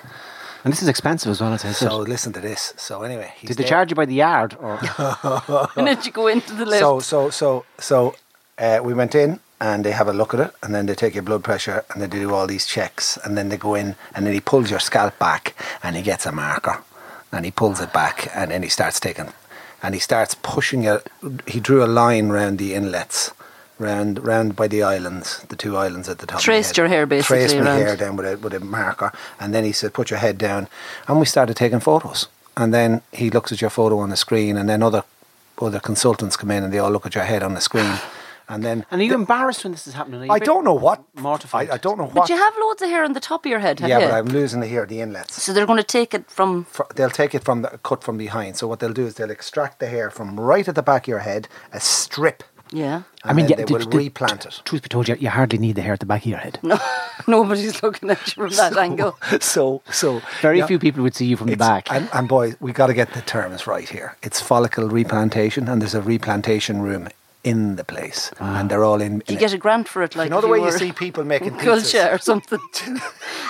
And 0.65 0.73
this 0.73 0.83
is 0.83 0.89
expensive 0.89 1.31
as 1.31 1.41
well, 1.43 1.53
as 1.53 1.65
I 1.65 1.73
said. 1.73 1.91
So 1.91 1.99
listen 1.99 2.33
to 2.33 2.41
this. 2.41 2.73
So 2.77 3.03
anyway, 3.03 3.33
he's 3.37 3.49
Did 3.49 3.59
they 3.59 3.65
there. 3.65 3.71
charge 3.71 3.91
you 3.91 3.97
by 3.97 4.07
the 4.07 4.15
yard? 4.15 4.57
Or 4.59 4.81
and 5.77 5.87
then 5.87 5.99
you 6.03 6.11
go 6.11 6.27
into 6.27 6.55
the 6.55 6.65
lift. 6.65 6.81
So 6.81 7.01
so 7.01 7.31
so 7.31 7.65
so 7.79 8.15
uh, 8.59 8.81
we 8.83 8.95
went 8.95 9.15
in 9.15 9.41
and 9.61 9.85
they 9.85 9.93
have 9.93 10.09
a 10.09 10.13
look 10.13 10.33
at 10.35 10.41
it 10.41 10.53
and 10.63 10.75
then 10.75 10.87
they 10.87 10.95
take 10.95 11.15
your 11.15 11.23
blood 11.23 11.45
pressure 11.45 11.85
and 11.91 12.01
then 12.01 12.11
they 12.11 12.19
do 12.19 12.33
all 12.35 12.47
these 12.47 12.67
checks 12.67 13.19
and 13.25 13.37
then 13.37 13.51
they 13.51 13.57
go 13.59 13.75
in 13.75 13.95
and 14.15 14.27
then 14.27 14.33
he 14.33 14.41
pulls 14.41 14.71
your 14.71 14.81
scalp 14.81 15.19
back 15.19 15.55
and 15.83 15.97
he 15.97 16.03
gets 16.03 16.25
a 16.27 16.33
marker 16.33 16.83
and 17.31 17.45
he 17.45 17.51
pulls 17.51 17.81
it 17.81 17.93
back 17.93 18.29
and 18.35 18.51
then 18.51 18.63
he 18.63 18.69
starts 18.69 18.99
taking 18.99 19.33
and 19.83 19.95
he 19.95 20.01
starts 20.01 20.35
pushing 20.35 20.85
it. 20.85 21.09
He 21.47 21.61
drew 21.61 21.85
a 21.85 21.87
line 21.87 22.31
around 22.31 22.59
the 22.59 22.75
inlets. 22.75 23.33
Round, 23.85 24.25
round 24.25 24.57
by 24.57 24.67
the 24.69 24.83
islands, 24.83 25.27
the 25.49 25.57
two 25.57 25.77
islands 25.77 26.09
at 26.09 26.19
the 26.19 26.27
top. 26.27 26.39
of 26.39 26.45
Traced 26.45 26.71
head. 26.71 26.77
your 26.79 26.89
hair 26.89 27.07
basically 27.07 27.39
Traced 27.39 27.57
my 27.57 27.63
around. 27.65 27.79
hair 27.83 27.97
down 27.97 28.17
with 28.17 28.27
a 28.33 28.37
with 28.39 28.55
a 28.55 28.61
marker, 28.61 29.11
and 29.41 29.53
then 29.55 29.65
he 29.65 29.73
said, 29.73 29.93
"Put 29.93 30.11
your 30.11 30.21
head 30.21 30.39
down," 30.39 30.69
and 31.07 31.21
we 31.21 31.27
started 31.27 31.55
taking 31.57 31.81
photos. 31.81 32.29
And 32.57 32.73
then 32.73 33.03
he 33.13 33.31
looks 33.31 33.51
at 33.53 33.61
your 33.61 33.71
photo 33.71 33.99
on 33.99 34.11
the 34.11 34.17
screen, 34.17 34.57
and 34.57 34.69
then 34.69 34.83
other 34.83 35.03
other 35.61 35.81
consultants 35.81 36.37
come 36.37 36.51
in 36.57 36.65
and 36.65 36.73
they 36.73 36.79
all 36.79 36.91
look 36.91 37.07
at 37.07 37.15
your 37.15 37.25
head 37.25 37.43
on 37.43 37.55
the 37.55 37.61
screen, 37.61 37.93
and 38.49 38.63
then 38.65 38.85
and 38.91 39.01
are 39.01 39.05
you 39.05 39.15
embarrassed 39.15 39.65
when 39.65 39.73
this 39.73 39.87
is 39.87 39.95
happening? 39.95 40.21
Are 40.23 40.25
you 40.27 40.33
I 40.33 40.37
a 40.37 40.41
bit 40.41 40.47
don't 40.47 40.65
know 40.65 40.75
what 40.87 40.99
Mortified. 41.15 41.69
I, 41.71 41.75
I 41.75 41.79
don't 41.79 41.99
know 41.99 42.05
what. 42.07 42.15
but 42.15 42.29
you 42.31 42.37
have 42.37 42.55
loads 42.61 42.81
of 42.83 42.89
hair 42.89 43.05
on 43.05 43.13
the 43.13 43.21
top 43.21 43.45
of 43.45 43.51
your 43.51 43.61
head, 43.61 43.81
have 43.81 43.89
yeah, 43.91 43.99
you? 44.01 44.07
but 44.07 44.15
I'm 44.15 44.27
losing 44.27 44.61
the 44.61 44.69
hair, 44.69 44.83
at 44.85 44.89
the 44.89 45.01
inlets. 45.01 45.43
so 45.43 45.53
they're 45.53 45.67
going 45.67 45.83
to 45.87 45.93
take 45.99 46.15
it 46.15 46.31
from. 46.31 46.65
Fr- 46.65 46.83
They'll 46.95 47.11
take 47.23 47.35
it 47.35 47.45
from 47.45 47.63
the 47.63 47.79
cut 47.83 48.03
from 48.05 48.17
behind. 48.17 48.57
So 48.57 48.67
what 48.69 48.79
they'll 48.81 48.93
do 49.03 49.07
is 49.07 49.15
they'll 49.15 49.31
extract 49.31 49.79
the 49.81 49.89
hair 49.89 50.09
from 50.11 50.39
right 50.41 50.67
at 50.69 50.75
the 50.75 50.83
back 50.83 51.05
of 51.05 51.09
your 51.09 51.21
head, 51.31 51.49
a 51.73 51.81
strip. 51.81 52.43
Yeah. 52.71 52.97
And 52.97 53.05
I 53.25 53.33
mean, 53.33 53.47
then 53.47 53.59
yeah, 53.59 53.65
they 53.65 53.73
will 53.73 53.81
d- 53.81 53.91
d- 53.91 53.99
replant 53.99 54.47
it. 54.47 54.61
Truth 54.65 54.83
be 54.83 54.89
told, 54.89 55.09
you, 55.09 55.17
you 55.17 55.29
hardly 55.29 55.59
need 55.59 55.77
the 55.77 55.83
hair 55.83 55.93
at 55.93 56.01
the 56.01 56.07
back 56.07 56.23
of 56.23 56.27
your 56.27 56.39
head. 56.39 56.59
No, 56.63 56.79
nobody's 57.29 57.83
looking 57.83 58.11
at 58.11 58.27
you 58.27 58.49
from 58.49 58.57
that 58.57 58.77
angle. 58.77 59.17
so 59.41 59.83
so 59.91 60.23
Very 60.41 60.59
yeah. 60.59 60.67
few 60.67 60.79
people 60.79 61.03
would 61.03 61.15
see 61.15 61.27
you 61.27 61.37
from 61.37 61.49
the 61.49 61.57
back. 61.57 61.91
And, 61.91 62.09
and 62.13 62.29
boys, 62.29 62.57
we 62.61 62.73
got 62.73 62.89
to 62.89 62.95
get 62.95 63.13
the 63.13 63.23
terms 63.23 63.67
right 63.67 63.89
here. 63.89 64.17
It's 64.23 64.41
follicle 64.41 64.89
replantation, 64.89 65.69
and 65.69 65.81
there's 65.81 65.95
a 65.95 66.03
replantation 66.03 66.83
room 66.83 67.09
in 67.45 67.77
the 67.77 67.85
place, 67.85 68.31
ah. 68.41 68.59
and 68.59 68.71
they're 68.71 68.85
all 68.85 69.01
in. 69.01 69.13
In 69.13 69.23
you 69.29 69.37
it. 69.37 69.39
get 69.39 69.53
a 69.53 69.59
grant 69.59 69.87
for 69.87 70.03
it? 70.03 70.17
Like 70.17 70.27
you 70.27 70.31
know 70.31 70.39
if 70.39 70.43
the 70.43 70.49
way 70.49 70.61
you 70.61 70.73
see 70.73 70.93
people 70.93 71.25
making 71.25 71.53
pizzas. 71.53 71.93
culture 71.93 72.09
or 72.11 72.19
something. 72.19 72.59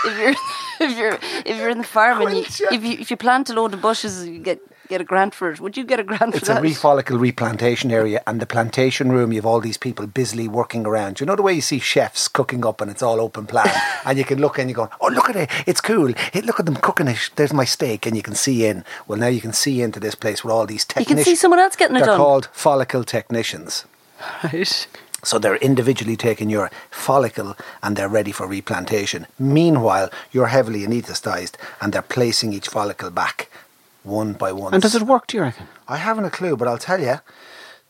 if 0.04 0.18
you're 0.18 0.35
if 0.80 0.99
you're 0.99 1.18
if 1.47 1.56
you're 1.56 1.71
in 1.71 1.78
the 1.78 1.85
farm 1.85 2.26
and 2.26 2.37
you, 2.37 2.44
if 2.73 2.85
you 2.85 2.99
if 2.99 3.11
you 3.11 3.16
plant 3.16 3.49
a 3.50 3.54
load 3.54 3.73
of 3.73 3.80
bushes, 3.80 4.26
you 4.26 4.40
get 4.40 4.61
get 4.88 5.00
a 5.00 5.04
grant 5.04 5.34
for 5.34 5.50
it. 5.50 5.60
Would 5.60 5.76
you 5.76 5.84
get 5.84 6.00
a 6.00 6.04
grant 6.04 6.34
It's 6.34 6.46
for 6.46 6.52
a 6.52 6.54
that? 6.56 6.62
refollicle 6.62 7.18
replantation 7.20 7.90
area, 7.90 8.22
and 8.26 8.40
the 8.40 8.46
plantation 8.46 9.10
room. 9.12 9.32
You 9.32 9.38
have 9.38 9.46
all 9.46 9.60
these 9.60 9.76
people 9.78 10.06
busily 10.06 10.48
working 10.48 10.86
around. 10.86 11.20
You 11.20 11.26
know 11.26 11.36
the 11.36 11.42
way 11.42 11.54
you 11.54 11.60
see 11.60 11.78
chefs 11.78 12.28
cooking 12.28 12.64
up, 12.66 12.80
and 12.80 12.90
it's 12.90 13.02
all 13.02 13.20
open 13.20 13.46
plan, 13.46 13.70
and 14.04 14.18
you 14.18 14.24
can 14.24 14.40
look 14.40 14.58
and 14.58 14.68
you 14.68 14.74
go, 14.74 14.90
"Oh, 15.00 15.08
look 15.08 15.28
at 15.30 15.36
it! 15.36 15.50
It's 15.66 15.80
cool. 15.80 16.12
Hey, 16.32 16.40
look 16.42 16.60
at 16.60 16.66
them 16.66 16.76
cooking 16.76 17.08
it. 17.08 17.30
There's 17.36 17.52
my 17.52 17.64
steak," 17.64 18.06
and 18.06 18.16
you 18.16 18.22
can 18.22 18.34
see 18.34 18.66
in. 18.66 18.84
Well, 19.08 19.18
now 19.18 19.28
you 19.28 19.40
can 19.40 19.52
see 19.52 19.82
into 19.82 20.00
this 20.00 20.14
place 20.14 20.44
with 20.44 20.52
all 20.52 20.66
these 20.66 20.84
technicians. 20.84 21.10
you 21.10 21.16
can 21.16 21.24
see 21.24 21.34
someone 21.36 21.60
else 21.60 21.76
getting 21.76 21.96
it 21.96 22.00
They're 22.00 22.06
done. 22.08 22.18
called 22.18 22.48
follicle 22.52 23.04
technicians. 23.04 23.84
Right. 24.42 24.86
So 25.22 25.38
they're 25.38 25.56
individually 25.56 26.16
taking 26.16 26.50
your 26.50 26.70
follicle 26.90 27.56
and 27.82 27.96
they're 27.96 28.10
ready 28.10 28.30
for 28.30 28.46
replantation. 28.46 29.26
Meanwhile, 29.38 30.10
you're 30.32 30.48
heavily 30.48 30.82
anaesthetised 30.86 31.54
and 31.80 31.92
they're 31.94 32.02
placing 32.02 32.52
each 32.52 32.68
follicle 32.68 33.10
back 33.10 33.48
one 34.04 34.34
by 34.34 34.52
one. 34.52 34.73
And 34.75 34.82
does 34.82 34.94
it 34.94 35.02
work, 35.02 35.26
do 35.26 35.37
you 35.37 35.42
reckon? 35.42 35.66
I 35.88 35.96
haven't 35.96 36.25
a 36.26 36.30
clue, 36.30 36.56
but 36.56 36.68
I'll 36.68 36.78
tell 36.78 37.00
you. 37.00 37.16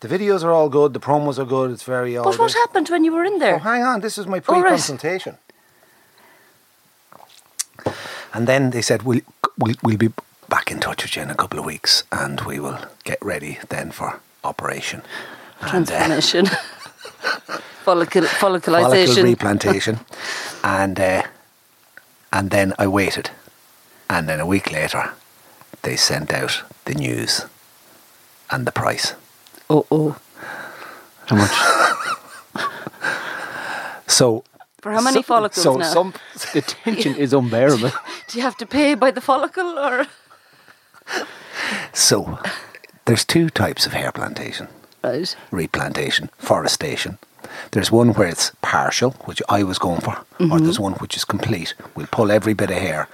The 0.00 0.09
videos 0.09 0.42
are 0.44 0.52
all 0.52 0.68
good. 0.68 0.92
The 0.92 1.00
promos 1.00 1.38
are 1.38 1.44
good. 1.47 1.71
It's 1.71 1.83
very 1.85 2.16
all 2.16 2.25
But 2.25 2.38
what 2.38 2.52
good. 2.52 2.59
happened 2.59 2.88
when 2.90 3.04
you 3.04 3.12
were 3.12 3.25
in 3.25 3.38
there? 3.38 3.56
Oh, 3.56 3.59
hang 3.59 3.83
on. 3.83 4.00
This 4.00 4.18
is 4.18 4.26
my 4.26 4.38
Oh, 4.38 4.40
pre-consultation. 4.40 5.38
And 8.33 8.47
then 8.47 8.71
they 8.71 8.83
said, 8.83 9.02
we'll, 9.02 9.21
we'll, 9.59 9.76
we'll 9.83 9.97
be 9.97 10.11
back 10.49 10.71
in 10.71 10.80
touch 10.80 11.02
with 11.04 11.16
you 11.16 11.23
in 11.23 11.30
a 11.30 11.35
couple 11.35 11.59
of 11.59 11.64
weeks 11.64 12.04
and 12.12 12.40
we 12.42 12.59
will 12.61 12.78
get 13.04 13.18
ready 13.23 13.59
then 13.68 13.90
for 13.92 14.21
operation. 14.42 15.02
And, 15.61 15.90
uh, 15.90 16.06
Transformation. 16.06 16.47
Follicle, 17.85 18.23
follicle 18.25 18.75
replantation, 18.75 20.00
and 20.62 20.99
uh, 20.99 21.23
and 22.33 22.49
then 22.50 22.73
I 22.78 22.87
waited, 22.87 23.28
and 24.09 24.26
then 24.26 24.40
a 24.40 24.47
week 24.47 24.73
later, 24.73 25.12
they 25.84 25.96
sent 25.96 26.32
out 26.32 26.62
the 26.86 26.94
news 26.94 27.46
and 28.50 28.66
the 28.66 28.72
price. 28.72 29.14
oh, 29.70 29.86
oh. 29.90 30.16
How 31.26 31.36
much? 31.36 31.50
So 34.06 34.44
For 34.82 34.92
how 34.92 35.00
many 35.00 35.16
so- 35.16 35.22
follicles 35.22 35.62
So 35.62 35.76
now? 35.76 35.92
some 35.92 36.12
the 36.52 36.60
tension 36.62 37.14
is 37.16 37.32
unbearable. 37.32 37.90
Do 38.28 38.38
you 38.38 38.42
have 38.42 38.56
to 38.58 38.66
pay 38.66 38.94
by 38.94 39.10
the 39.10 39.20
follicle 39.20 39.78
or? 39.78 40.06
so 41.92 42.38
there's 43.06 43.24
two 43.24 43.48
types 43.50 43.86
of 43.86 43.92
hair 43.92 44.12
plantation. 44.12 44.68
Right. 45.02 45.36
replantation, 45.50 46.30
forestation. 46.38 47.18
There's 47.72 47.92
one 47.92 48.14
where 48.14 48.28
it's 48.28 48.52
partial, 48.62 49.10
which 49.26 49.42
I 49.50 49.62
was 49.62 49.78
going 49.78 50.00
for, 50.00 50.12
Mm-hmm. 50.38 50.52
or 50.52 50.60
there's 50.60 50.80
one 50.80 50.94
which 50.94 51.14
is 51.16 51.24
complete. 51.26 51.74
We'll 51.94 52.06
pull 52.06 52.30
every 52.30 52.54
bit 52.54 52.70
of 52.70 52.78
hair. 52.78 53.06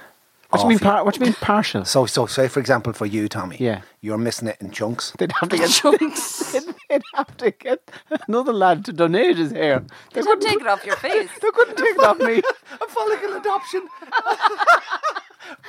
What 0.51 0.57
do 0.59 0.63
you 0.63 0.69
mean? 0.69 0.79
Par- 0.79 1.03
what 1.05 1.13
do 1.13 1.19
you 1.19 1.25
mean 1.25 1.33
partial? 1.35 1.85
So, 1.85 2.05
so 2.05 2.25
say 2.25 2.47
for 2.47 2.59
example, 2.59 2.91
for 2.93 3.05
you, 3.05 3.27
Tommy, 3.29 3.57
Yeah. 3.59 3.81
you're 4.01 4.17
missing 4.17 4.47
it 4.49 4.57
in 4.59 4.71
chunks. 4.71 5.11
They'd 5.17 5.31
have 5.39 5.49
to 5.49 5.57
get 5.63 5.69
Chunks. 5.69 6.51
they'd, 6.51 6.63
they'd 6.89 7.01
have 7.15 7.37
to 7.37 7.51
get 7.51 7.89
another 8.27 8.51
lad 8.53 8.83
to 8.85 8.93
donate 8.93 9.37
his 9.37 9.51
hair. 9.51 9.79
They 10.13 10.21
Don't 10.21 10.39
couldn't, 10.41 10.49
take 10.49 10.61
it 10.61 10.67
off 10.67 10.85
your 10.85 10.97
face. 10.97 11.29
they 11.41 11.49
couldn't 11.51 11.77
take 11.77 11.95
it 11.95 12.03
off 12.03 12.19
me. 12.19 12.41
a 12.81 12.87
follicle 12.87 13.33
adoption. 13.37 13.87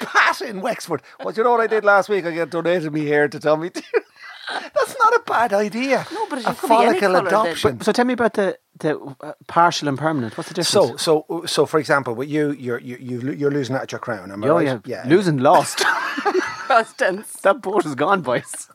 Pat 0.00 0.40
in 0.42 0.60
Wexford. 0.60 1.02
Well, 1.22 1.32
you 1.34 1.42
know 1.44 1.50
what 1.52 1.60
I 1.60 1.66
did 1.66 1.84
last 1.84 2.08
week? 2.08 2.24
I 2.26 2.34
got 2.34 2.50
donated 2.50 2.92
me 2.92 3.06
hair 3.06 3.28
to 3.28 3.38
Tommy. 3.40 3.70
That's 4.50 4.96
not 4.98 5.14
a 5.14 5.22
bad 5.26 5.52
idea. 5.52 6.06
No, 6.12 6.26
but 6.28 6.38
it 6.40 6.46
a 6.46 6.54
could 6.54 6.68
be 6.68 6.74
any 6.74 7.00
follicle 7.00 7.00
colour 7.00 7.18
then. 7.18 7.26
adoption. 7.26 7.80
So 7.80 7.92
tell 7.92 8.04
me 8.04 8.14
about 8.14 8.34
the 8.34 8.58
the 8.78 8.98
uh, 9.20 9.32
partial 9.46 9.88
and 9.88 9.96
permanent. 9.98 10.36
What's 10.36 10.48
the 10.48 10.54
difference? 10.54 11.02
So, 11.02 11.24
so, 11.26 11.44
so, 11.46 11.66
for 11.66 11.78
example, 11.78 12.14
with 12.14 12.28
you, 12.28 12.50
you're 12.52 12.78
you, 12.80 12.96
you, 12.98 13.32
you're 13.32 13.50
losing 13.50 13.76
out 13.76 13.82
at 13.82 13.92
your 13.92 14.00
crown. 14.00 14.32
Am 14.32 14.42
I 14.42 14.48
oh 14.48 14.54
right? 14.56 14.80
yeah, 14.84 15.04
losing 15.06 15.38
lost. 15.38 15.78
Past 16.68 16.98
tense. 16.98 17.32
that 17.42 17.62
boat 17.62 17.86
is 17.86 17.94
gone, 17.94 18.22
boys. 18.22 18.68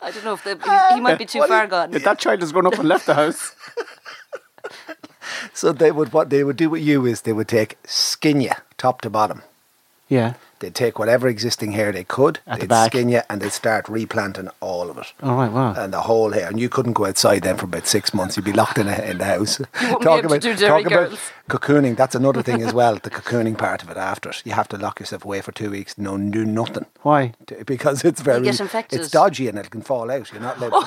I 0.00 0.10
don't 0.10 0.24
know 0.24 0.34
if 0.34 0.44
the, 0.44 0.58
he, 0.90 0.94
he 0.96 1.00
might 1.00 1.18
be 1.18 1.24
too 1.26 1.38
What 1.40 1.48
far 1.48 1.64
is- 1.64 1.70
gone. 1.70 1.90
That 1.92 2.18
child 2.18 2.40
has 2.40 2.52
grown 2.52 2.66
up 2.66 2.78
and 2.78 2.88
left 2.88 3.06
the 3.06 3.14
house. 3.14 3.54
So 5.52 5.72
they 5.72 5.90
would 5.92 6.12
what 6.12 6.30
they 6.30 6.44
would 6.44 6.56
do 6.56 6.70
with 6.70 6.82
you 6.82 7.06
is 7.06 7.22
they 7.22 7.32
would 7.32 7.48
take 7.48 7.78
skin 7.84 8.40
you 8.40 8.52
top 8.78 9.00
to 9.02 9.10
bottom. 9.10 9.42
Yeah. 10.08 10.34
They'd 10.60 10.74
take 10.74 10.98
whatever 10.98 11.28
existing 11.28 11.72
hair 11.72 11.92
they 11.92 12.04
could, 12.04 12.38
At 12.46 12.54
the 12.54 12.60
they'd 12.60 12.68
back. 12.70 12.92
skin 12.92 13.08
you, 13.10 13.20
and 13.28 13.42
they'd 13.42 13.52
start 13.52 13.88
replanting 13.90 14.48
all 14.60 14.88
of 14.88 14.96
it. 14.96 15.12
All 15.22 15.36
right. 15.36 15.52
Wow. 15.52 15.74
And 15.76 15.92
the 15.92 16.00
whole 16.00 16.30
hair, 16.30 16.48
and 16.48 16.58
you 16.58 16.70
couldn't 16.70 16.94
go 16.94 17.04
outside 17.04 17.42
then 17.42 17.58
for 17.58 17.66
about 17.66 17.86
six 17.86 18.14
months. 18.14 18.36
You'd 18.36 18.46
be 18.46 18.54
locked 18.54 18.78
in, 18.78 18.88
a, 18.88 18.96
in 19.02 19.18
the 19.18 19.24
house. 19.26 19.58
wouldn't 19.82 20.00
be 20.02 20.08
able 20.10 20.28
to 20.30 20.38
do 20.38 20.56
Derry 20.56 20.82
talk 20.84 20.92
about 20.92 21.08
Girls. 21.10 21.20
cocooning. 21.50 21.94
That's 21.96 22.14
another 22.14 22.42
thing 22.42 22.62
as 22.62 22.72
well. 22.72 22.94
The 22.94 23.10
cocooning 23.10 23.58
part 23.58 23.82
of 23.82 23.90
it 23.90 23.98
after 23.98 24.30
it. 24.30 24.40
You 24.46 24.52
have 24.52 24.68
to 24.68 24.78
lock 24.78 24.98
yourself 24.98 25.26
away 25.26 25.42
for 25.42 25.52
two 25.52 25.70
weeks. 25.70 25.98
No, 25.98 26.16
do 26.16 26.44
nothing 26.46 26.86
Why? 27.02 27.34
T- 27.46 27.56
because 27.66 28.02
it's 28.04 28.22
very 28.22 28.42
get 28.44 28.58
infected. 28.58 29.00
It's 29.00 29.10
dodgy 29.10 29.48
and 29.48 29.58
it 29.58 29.68
can 29.70 29.82
fall 29.82 30.10
out. 30.10 30.32
You're 30.32 30.40
not 30.40 30.56
allowed. 30.62 30.84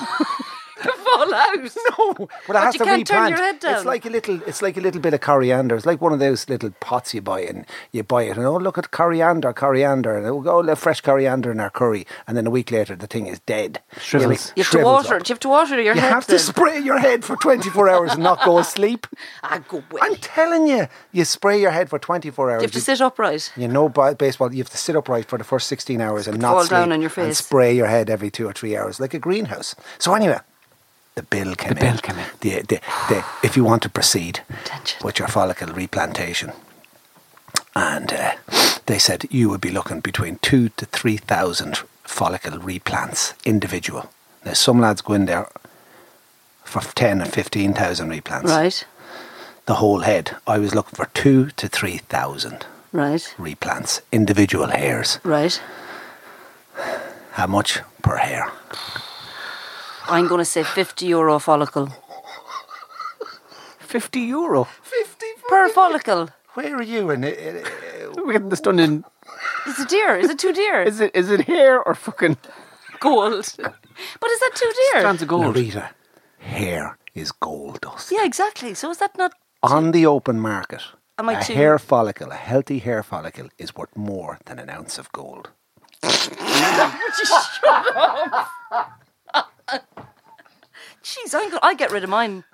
Fall 0.80 1.34
out. 1.34 1.56
No, 1.98 2.14
but 2.14 2.22
it 2.22 2.30
But 2.48 2.56
has 2.62 2.74
you 2.74 2.78
to 2.78 2.84
can't 2.84 3.06
turn 3.06 3.28
your 3.30 3.38
head 3.38 3.58
It's 3.62 3.84
like 3.84 4.04
a 4.06 4.10
little. 4.10 4.40
It's 4.46 4.62
like 4.62 4.76
a 4.76 4.80
little 4.80 5.00
bit 5.00 5.12
of 5.14 5.20
coriander. 5.20 5.76
It's 5.76 5.86
like 5.86 6.00
one 6.00 6.12
of 6.12 6.18
those 6.18 6.48
little 6.48 6.70
pots 6.80 7.12
you 7.14 7.20
buy, 7.20 7.40
and 7.42 7.66
you 7.92 8.02
buy 8.02 8.22
it, 8.24 8.36
and 8.36 8.46
oh 8.46 8.56
look 8.56 8.78
at 8.78 8.90
coriander, 8.90 9.52
coriander, 9.52 10.16
and 10.16 10.26
oh 10.26 10.40
go 10.40 10.60
let 10.60 10.78
fresh 10.78 11.00
coriander 11.00 11.50
in 11.50 11.60
our 11.60 11.70
curry, 11.70 12.06
and 12.26 12.36
then 12.36 12.46
a 12.46 12.50
week 12.50 12.70
later 12.70 12.96
the 12.96 13.06
thing 13.06 13.26
is 13.26 13.40
dead. 13.40 13.80
Shrivels. 14.00 14.52
You 14.56 14.62
have 14.64 14.72
to 14.72 14.82
water 14.84 15.14
up. 15.16 15.20
it. 15.22 15.28
You 15.28 15.32
have 15.34 15.40
to 15.40 15.48
water 15.48 15.80
your 15.80 15.94
You 15.94 16.00
head. 16.00 16.12
have 16.12 16.26
to 16.28 16.38
spray 16.38 16.78
your 16.78 16.98
head 16.98 17.24
for 17.24 17.36
24 17.36 17.88
hours 17.94 18.12
and 18.14 18.22
not 18.22 18.42
go 18.44 18.58
asleep. 18.58 19.06
Ah, 19.42 19.60
go 19.68 19.78
away. 19.90 20.00
I'm 20.02 20.16
telling 20.16 20.66
you, 20.66 20.86
you 21.12 21.24
spray 21.24 21.60
your 21.60 21.70
head 21.72 21.90
for 21.90 21.98
24 21.98 22.50
hours. 22.50 22.62
You 22.62 22.66
have 22.66 22.72
to 22.72 22.80
sit 22.80 23.00
upright. 23.00 23.52
You 23.56 23.68
know, 23.68 23.88
ba- 23.88 24.14
baseball, 24.14 24.52
you 24.52 24.58
have 24.62 24.70
to 24.70 24.78
sit 24.78 24.96
upright 24.96 25.26
for 25.26 25.38
the 25.38 25.44
first 25.44 25.68
16 25.68 26.00
hours 26.00 26.26
and 26.28 26.40
not 26.40 26.52
fall 26.52 26.60
sleep 26.62 26.70
down 26.70 26.92
on 26.92 27.00
your 27.00 27.08
and 27.16 27.28
face. 27.28 27.38
spray 27.38 27.74
your 27.74 27.86
head 27.88 28.08
every 28.10 28.30
two 28.30 28.46
or 28.46 28.52
three 28.52 28.76
hours 28.76 29.00
like 29.00 29.14
a 29.14 29.18
greenhouse. 29.18 29.74
So 29.98 30.14
anyway, 30.14 30.38
the 31.14 31.22
bill 31.22 31.54
came 31.54 31.74
The 31.74 31.80
in. 31.86 31.92
bill 31.92 31.98
came 31.98 32.18
in. 32.18 32.26
The, 32.40 32.50
the, 32.62 32.80
the, 33.08 33.24
if 33.42 33.56
you 33.56 33.64
want 33.64 33.82
to 33.82 33.88
proceed 33.88 34.40
Attention. 34.64 35.00
with 35.04 35.18
your 35.18 35.28
follicle 35.28 35.68
replantation, 35.72 36.52
and 37.74 38.12
uh, 38.12 38.32
they 38.86 38.98
said 38.98 39.26
you 39.30 39.48
would 39.48 39.60
be 39.60 39.70
looking 39.70 40.00
between 40.00 40.36
two 40.42 40.68
to 40.70 40.86
three 40.86 41.16
thousand 41.18 41.78
follicle 42.04 42.58
replants 42.58 43.34
individual. 43.44 44.10
Now 44.44 44.54
some 44.54 44.80
lads 44.80 45.02
go 45.02 45.12
in 45.14 45.26
there 45.26 45.48
for 46.64 46.80
ten 46.94 47.20
and 47.20 47.32
fifteen 47.32 47.74
thousand 47.74 48.10
replants. 48.10 48.44
Right. 48.44 48.84
The 49.66 49.74
whole 49.76 50.00
head. 50.00 50.36
I 50.46 50.58
was 50.58 50.74
looking 50.74 50.96
for 50.96 51.06
two 51.14 51.50
to 51.56 51.68
three 51.68 51.98
thousand 51.98 52.66
Right. 52.92 53.34
replants, 53.38 54.00
individual 54.10 54.66
hairs. 54.68 55.18
Right. 55.22 55.60
How 57.32 57.46
much 57.46 57.78
per 58.02 58.16
hair? 58.16 58.50
I'm 60.10 60.26
going 60.26 60.40
to 60.40 60.44
say 60.44 60.62
50 60.62 61.06
euro 61.06 61.38
follicle. 61.38 61.88
Fifty 63.78 64.20
euro. 64.20 64.64
Fifty 64.82 65.26
Per 65.48 65.68
follicle. 65.70 66.28
Where 66.54 66.76
are 66.76 66.82
you? 66.82 67.10
In, 67.10 67.24
in, 67.24 67.56
uh, 67.56 67.62
We're 68.24 68.34
getting 68.34 68.48
this 68.48 68.60
done 68.60 68.78
in. 68.78 69.04
Is 69.66 69.80
it 69.80 69.88
dear? 69.88 70.16
Is 70.16 70.30
it 70.30 70.38
two 70.38 70.52
deer? 70.52 70.82
Is 70.82 71.00
it? 71.00 71.10
Is 71.14 71.28
it 71.28 71.40
hair 71.42 71.82
or 71.82 71.94
fucking 71.96 72.36
gold? 73.00 73.52
But 73.58 74.30
is 74.30 74.40
that 74.40 74.52
too 74.54 74.72
deer? 74.92 75.00
strands 75.00 75.22
of 75.22 75.28
gold? 75.28 75.56
Narita, 75.56 75.88
hair 76.38 76.98
is 77.14 77.32
gold 77.32 77.80
dust. 77.80 78.12
Yeah, 78.12 78.24
exactly. 78.24 78.74
So 78.74 78.90
is 78.90 78.98
that 78.98 79.18
not? 79.18 79.32
On 79.64 79.90
the 79.90 80.06
open 80.06 80.38
market, 80.40 80.82
Am 81.18 81.28
I 81.28 81.40
a 81.40 81.44
too- 81.44 81.54
hair 81.54 81.76
follicle, 81.78 82.30
a 82.30 82.36
healthy 82.36 82.78
hair 82.78 83.02
follicle, 83.02 83.48
is 83.58 83.74
worth 83.74 83.96
more 83.96 84.38
than 84.46 84.58
an 84.60 84.70
ounce 84.70 84.98
of 85.00 85.10
gold. 85.10 85.50
Jeez, 86.02 87.32
I'm 88.70 88.86
go- 91.50 91.58
I 91.62 91.74
get 91.74 91.90
rid 91.90 92.04
of 92.04 92.10
mine. 92.10 92.44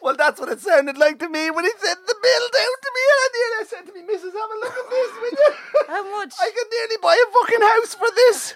Well, 0.00 0.16
that's 0.16 0.38
what 0.40 0.48
it 0.50 0.60
sounded 0.60 0.96
like 0.96 1.18
to 1.18 1.28
me 1.28 1.50
when 1.50 1.64
he 1.64 1.70
sent 1.78 2.06
the 2.06 2.14
bill 2.22 2.48
down 2.52 2.74
to 2.82 2.90
me, 2.94 3.00
and 3.10 3.18
I 3.20 3.28
nearly 3.34 3.66
said 3.68 3.86
to 3.86 3.92
me, 3.92 4.02
"Missus, 4.02 4.32
have 4.32 4.50
a 4.50 4.58
look 4.60 4.76
at 4.76 4.90
this, 4.90 5.12
will 5.20 5.30
you?" 5.30 5.54
How 5.88 6.10
much? 6.18 6.34
I 6.40 6.50
could 6.54 6.68
nearly 6.70 6.96
buy 7.02 7.14
a 7.14 7.32
fucking 7.32 7.60
house 7.68 7.94
for 7.94 8.08
this. 8.14 8.54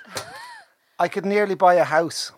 I 0.98 1.08
could 1.08 1.26
nearly 1.26 1.54
buy 1.54 1.74
a 1.74 1.84
house. 1.84 2.32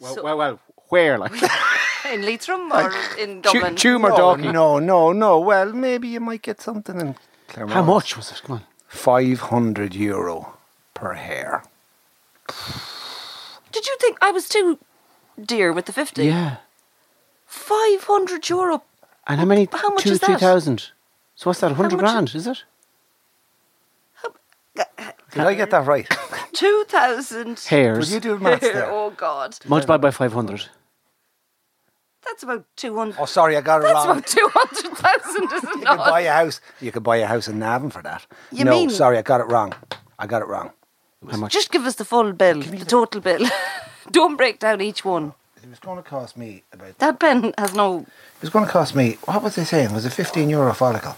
Well, 0.00 0.14
So- 0.14 0.22
well, 0.22 0.36
well. 0.38 0.60
Where 0.88 1.18
like? 1.18 1.32
in 2.12 2.22
Leitrim 2.24 2.70
or 2.72 2.92
in 3.18 3.42
Tu- 3.42 3.52
Dublin? 3.54 3.74
Tumor 3.74 4.10
no, 4.10 4.16
Dalkey. 4.16 4.52
no, 4.52 4.78
no, 4.78 5.12
no. 5.12 5.40
Well, 5.40 5.72
maybe 5.72 6.06
you 6.06 6.20
might 6.20 6.42
get 6.42 6.60
something 6.60 7.00
in 7.00 7.16
Claremont. 7.48 7.74
How 7.74 7.82
much 7.82 8.16
was 8.16 8.30
it? 8.30 8.40
Come 8.44 8.56
on. 8.56 8.62
500 8.86 9.96
euro 9.96 10.56
per 10.94 11.14
hair. 11.14 11.64
Did 13.72 13.86
you 13.86 13.96
think 14.00 14.16
I 14.20 14.30
was 14.30 14.48
too 14.48 14.78
dear 15.42 15.72
with 15.72 15.86
the 15.86 15.92
50? 15.92 16.24
Yeah. 16.24 16.56
500 17.46 18.48
euro. 18.48 18.82
And 19.26 19.38
how 19.40 19.46
many? 19.46 19.68
How 19.72 19.90
much 19.90 20.02
Two, 20.04 20.10
is 20.12 20.18
three 20.20 20.34
that? 20.34 20.40
thousand. 20.40 20.90
So 21.34 21.50
what's 21.50 21.60
that? 21.60 21.72
Hundred 21.72 21.98
grand? 21.98 22.34
Is 22.34 22.46
it? 22.46 22.64
Did 24.74 25.44
I 25.44 25.54
get 25.54 25.70
that 25.70 25.86
right? 25.86 26.06
2,000. 26.54 27.58
Hairs. 27.68 28.08
Will 28.08 28.14
you 28.14 28.20
do 28.20 28.38
maths 28.38 28.60
there? 28.62 28.90
Oh, 28.90 29.10
God. 29.10 29.56
Multiplied 29.66 30.00
by 30.00 30.10
five 30.10 30.32
hundred. 30.32 30.68
That's 32.24 32.42
about 32.42 32.64
two 32.76 32.96
hundred. 32.96 33.16
Oh, 33.20 33.26
sorry, 33.26 33.56
I 33.56 33.60
got 33.60 33.80
it 33.80 33.84
That's 33.84 33.94
wrong. 34.06 34.18
about 34.18 34.26
two 34.26 34.50
hundred 34.52 34.96
thousand, 34.98 35.44
is 35.52 35.64
it 35.64 35.80
You 35.80 35.86
could 35.86 35.98
buy 35.98 36.20
a 36.20 36.32
house. 36.32 36.60
You 36.80 36.92
could 36.92 37.02
buy 37.02 37.16
a 37.18 37.26
house 37.26 37.48
in 37.48 37.58
Navan 37.58 37.90
for 37.90 38.02
that. 38.02 38.26
You 38.50 38.64
no, 38.64 38.70
mean- 38.72 38.90
sorry, 38.90 39.18
I 39.18 39.22
got 39.22 39.40
it 39.40 39.44
wrong. 39.44 39.74
I 40.18 40.26
got 40.26 40.42
it 40.42 40.48
wrong. 40.48 40.70
How 41.30 41.36
much? 41.36 41.52
Just 41.52 41.70
give 41.70 41.84
us 41.86 41.96
the 41.96 42.04
full 42.04 42.32
bill, 42.32 42.62
the 42.62 42.84
total 42.84 43.20
bill. 43.20 43.46
Don't 44.10 44.36
break 44.36 44.58
down 44.58 44.80
each 44.80 45.04
one. 45.04 45.34
It 45.62 45.70
was 45.70 45.78
going 45.80 45.96
to 45.96 46.08
cost 46.08 46.36
me 46.36 46.62
about. 46.72 46.98
That 46.98 47.18
pen 47.18 47.52
has 47.58 47.74
no. 47.74 48.00
It 48.00 48.40
was 48.40 48.50
going 48.50 48.64
to 48.66 48.70
cost 48.70 48.94
me. 48.94 49.18
What 49.24 49.42
was 49.42 49.56
they 49.56 49.64
saying? 49.64 49.92
Was 49.92 50.04
it 50.06 50.12
15 50.12 50.48
euro 50.48 50.72
follicle 50.74 51.16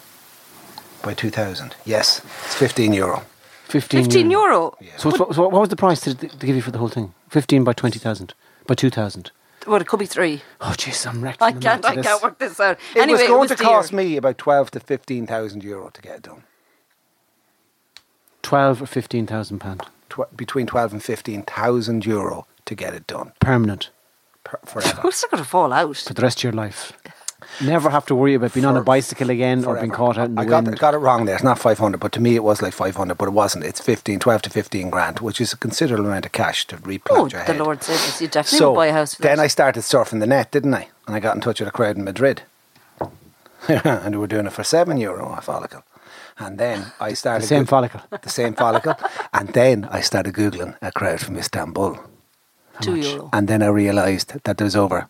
by 1.02 1.14
2000? 1.14 1.75
Yes, 1.85 2.23
it's 2.45 2.54
15 2.54 2.92
euro. 2.92 3.25
15, 3.68 4.04
Fifteen 4.04 4.30
euro. 4.30 4.75
So, 4.97 5.11
so, 5.11 5.30
so 5.30 5.42
what 5.42 5.61
was 5.61 5.68
the 5.68 5.76
price 5.76 6.00
to, 6.00 6.14
to 6.14 6.47
give 6.47 6.57
you 6.57 6.62
for 6.62 6.71
the 6.71 6.78
whole 6.78 6.88
thing? 6.88 7.12
15 7.28 7.64
by 7.64 7.75
20,000? 7.75 8.33
By 8.66 8.75
2,000? 8.75 9.30
Well, 9.66 9.78
it 9.78 9.87
could 9.87 10.00
be 10.00 10.07
three. 10.07 10.40
Oh, 10.62 10.75
jeez, 10.78 11.07
I'm 11.07 11.23
wrecked. 11.23 11.42
I 11.42 11.52
can't. 11.52 11.85
I 11.85 11.95
of 11.95 12.02
can't 12.04 12.23
work 12.23 12.38
this 12.38 12.59
out. 12.59 12.78
It 12.97 13.00
anyway, 13.00 13.18
was 13.18 13.28
going 13.28 13.35
it 13.35 13.40
was 13.40 13.50
to 13.50 13.57
cost 13.57 13.92
me 13.92 14.16
about 14.16 14.38
12 14.38 14.71
to 14.71 14.80
15,000 14.80 15.62
euro 15.62 15.90
to 15.90 16.00
get 16.00 16.16
it 16.16 16.23
done. 16.23 16.45
12 18.40 18.83
or 18.83 18.87
15,000 18.87 19.59
pound. 19.59 19.83
Tw- 20.09 20.35
between 20.35 20.66
12 20.66 20.92
and 20.95 21.04
15,000 21.04 22.07
euro 22.07 22.47
to 22.69 22.75
get 22.75 22.95
it 22.95 23.07
done 23.07 23.33
Permanent. 23.41 23.91
per- 24.45 24.61
forever. 24.65 25.01
Who's 25.03 25.25
going 25.31 25.43
to 25.43 25.49
fall 25.49 25.73
out? 25.73 25.97
For 25.97 26.15
the 26.15 26.23
rest 26.23 26.39
of 26.39 26.45
your 26.45 26.53
life. 26.53 26.93
Never 27.63 27.89
have 27.91 28.05
to 28.07 28.15
worry 28.15 28.35
about 28.35 28.53
being 28.53 28.67
on 28.67 28.77
a 28.77 28.83
bicycle 28.83 29.31
again 29.31 29.65
or 29.65 29.77
being 29.77 29.91
caught 29.91 30.19
out 30.19 30.27
in 30.29 30.35
the 30.35 30.43
I 30.43 30.45
got, 30.45 30.65
wind. 30.65 30.79
got 30.79 30.93
it 30.95 30.99
wrong 30.99 31.25
there. 31.25 31.35
It's 31.37 31.45
not 31.45 31.59
500, 31.59 31.99
but 31.99 32.13
to 32.13 32.21
me 32.21 32.35
it 32.37 32.43
was 32.45 32.61
like 32.63 32.75
500, 32.75 33.17
but 33.17 33.27
it 33.29 33.31
wasn't. 33.33 33.65
It's 33.65 33.81
15, 33.81 34.19
12 34.21 34.43
to 34.43 34.51
15 34.51 34.91
grand, 34.91 35.21
which 35.21 35.41
is 35.41 35.53
a 35.53 35.57
considerable 35.57 36.07
amount 36.07 36.27
of 36.27 36.33
cash 36.33 36.67
to 36.67 36.77
replant 36.79 37.19
Oh, 37.21 37.27
your 37.27 37.45
the 37.47 37.53
head. 37.53 37.59
Lord 37.59 37.83
save 37.83 37.97
us. 37.97 38.21
You 38.21 38.29
definitely 38.29 38.59
so 38.59 38.71
would 38.73 38.77
buy 38.77 38.87
a 38.89 38.93
house 38.93 39.15
for 39.15 39.23
then 39.23 39.39
that. 39.39 39.43
I 39.45 39.47
started 39.49 39.81
surfing 39.81 40.21
the 40.21 40.27
net, 40.27 40.51
didn't 40.51 40.75
I? 40.75 40.89
And 41.07 41.17
I 41.17 41.21
got 41.21 41.37
in 41.37 41.41
touch 41.41 41.61
with 41.61 41.69
a 41.69 41.73
crowd 41.73 41.97
in 41.97 42.05
Madrid. 42.05 42.43
and 43.69 44.13
they 44.15 44.19
were 44.19 44.27
doing 44.27 44.47
it 44.47 44.53
for 44.53 44.65
seven 44.65 44.99
euro 44.99 45.33
a 45.33 45.41
follicle. 45.41 45.85
And 46.39 46.59
then 46.59 46.93
I 47.01 47.15
started... 47.15 47.43
The 47.45 47.49
same 47.49 47.63
Goog- 47.63 47.69
follicle. 47.71 48.01
The 48.23 48.29
same 48.29 48.55
follicle. 48.55 48.95
and 49.33 49.49
then 49.49 49.89
I 49.91 50.01
started 50.01 50.35
Googling 50.35 50.77
a 50.83 50.93
crowd 50.93 51.21
from 51.21 51.37
Istanbul. 51.37 51.99
Two 52.80 52.97
euro. 52.97 53.30
And 53.32 53.49
then 53.49 53.62
I 53.62 53.66
realised 53.68 54.35
that 54.44 54.58
there's 54.58 54.76
over 54.76 55.08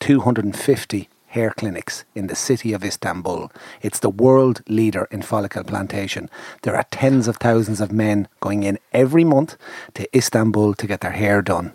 250 0.00 1.08
hair 1.28 1.50
clinics 1.50 2.04
in 2.14 2.28
the 2.28 2.34
city 2.34 2.72
of 2.72 2.84
Istanbul. 2.84 3.50
It's 3.82 3.98
the 3.98 4.10
world 4.10 4.62
leader 4.68 5.06
in 5.10 5.22
follicle 5.22 5.64
plantation. 5.64 6.30
There 6.62 6.76
are 6.76 6.86
tens 6.90 7.28
of 7.28 7.36
thousands 7.36 7.80
of 7.80 7.92
men 7.92 8.28
going 8.40 8.62
in 8.62 8.78
every 8.92 9.24
month 9.24 9.56
to 9.94 10.08
Istanbul 10.16 10.74
to 10.74 10.86
get 10.86 11.00
their 11.00 11.12
hair 11.12 11.42
done. 11.42 11.72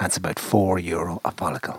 That's 0.00 0.16
about 0.16 0.38
four 0.38 0.78
euro 0.78 1.20
a 1.24 1.30
follicle. 1.30 1.78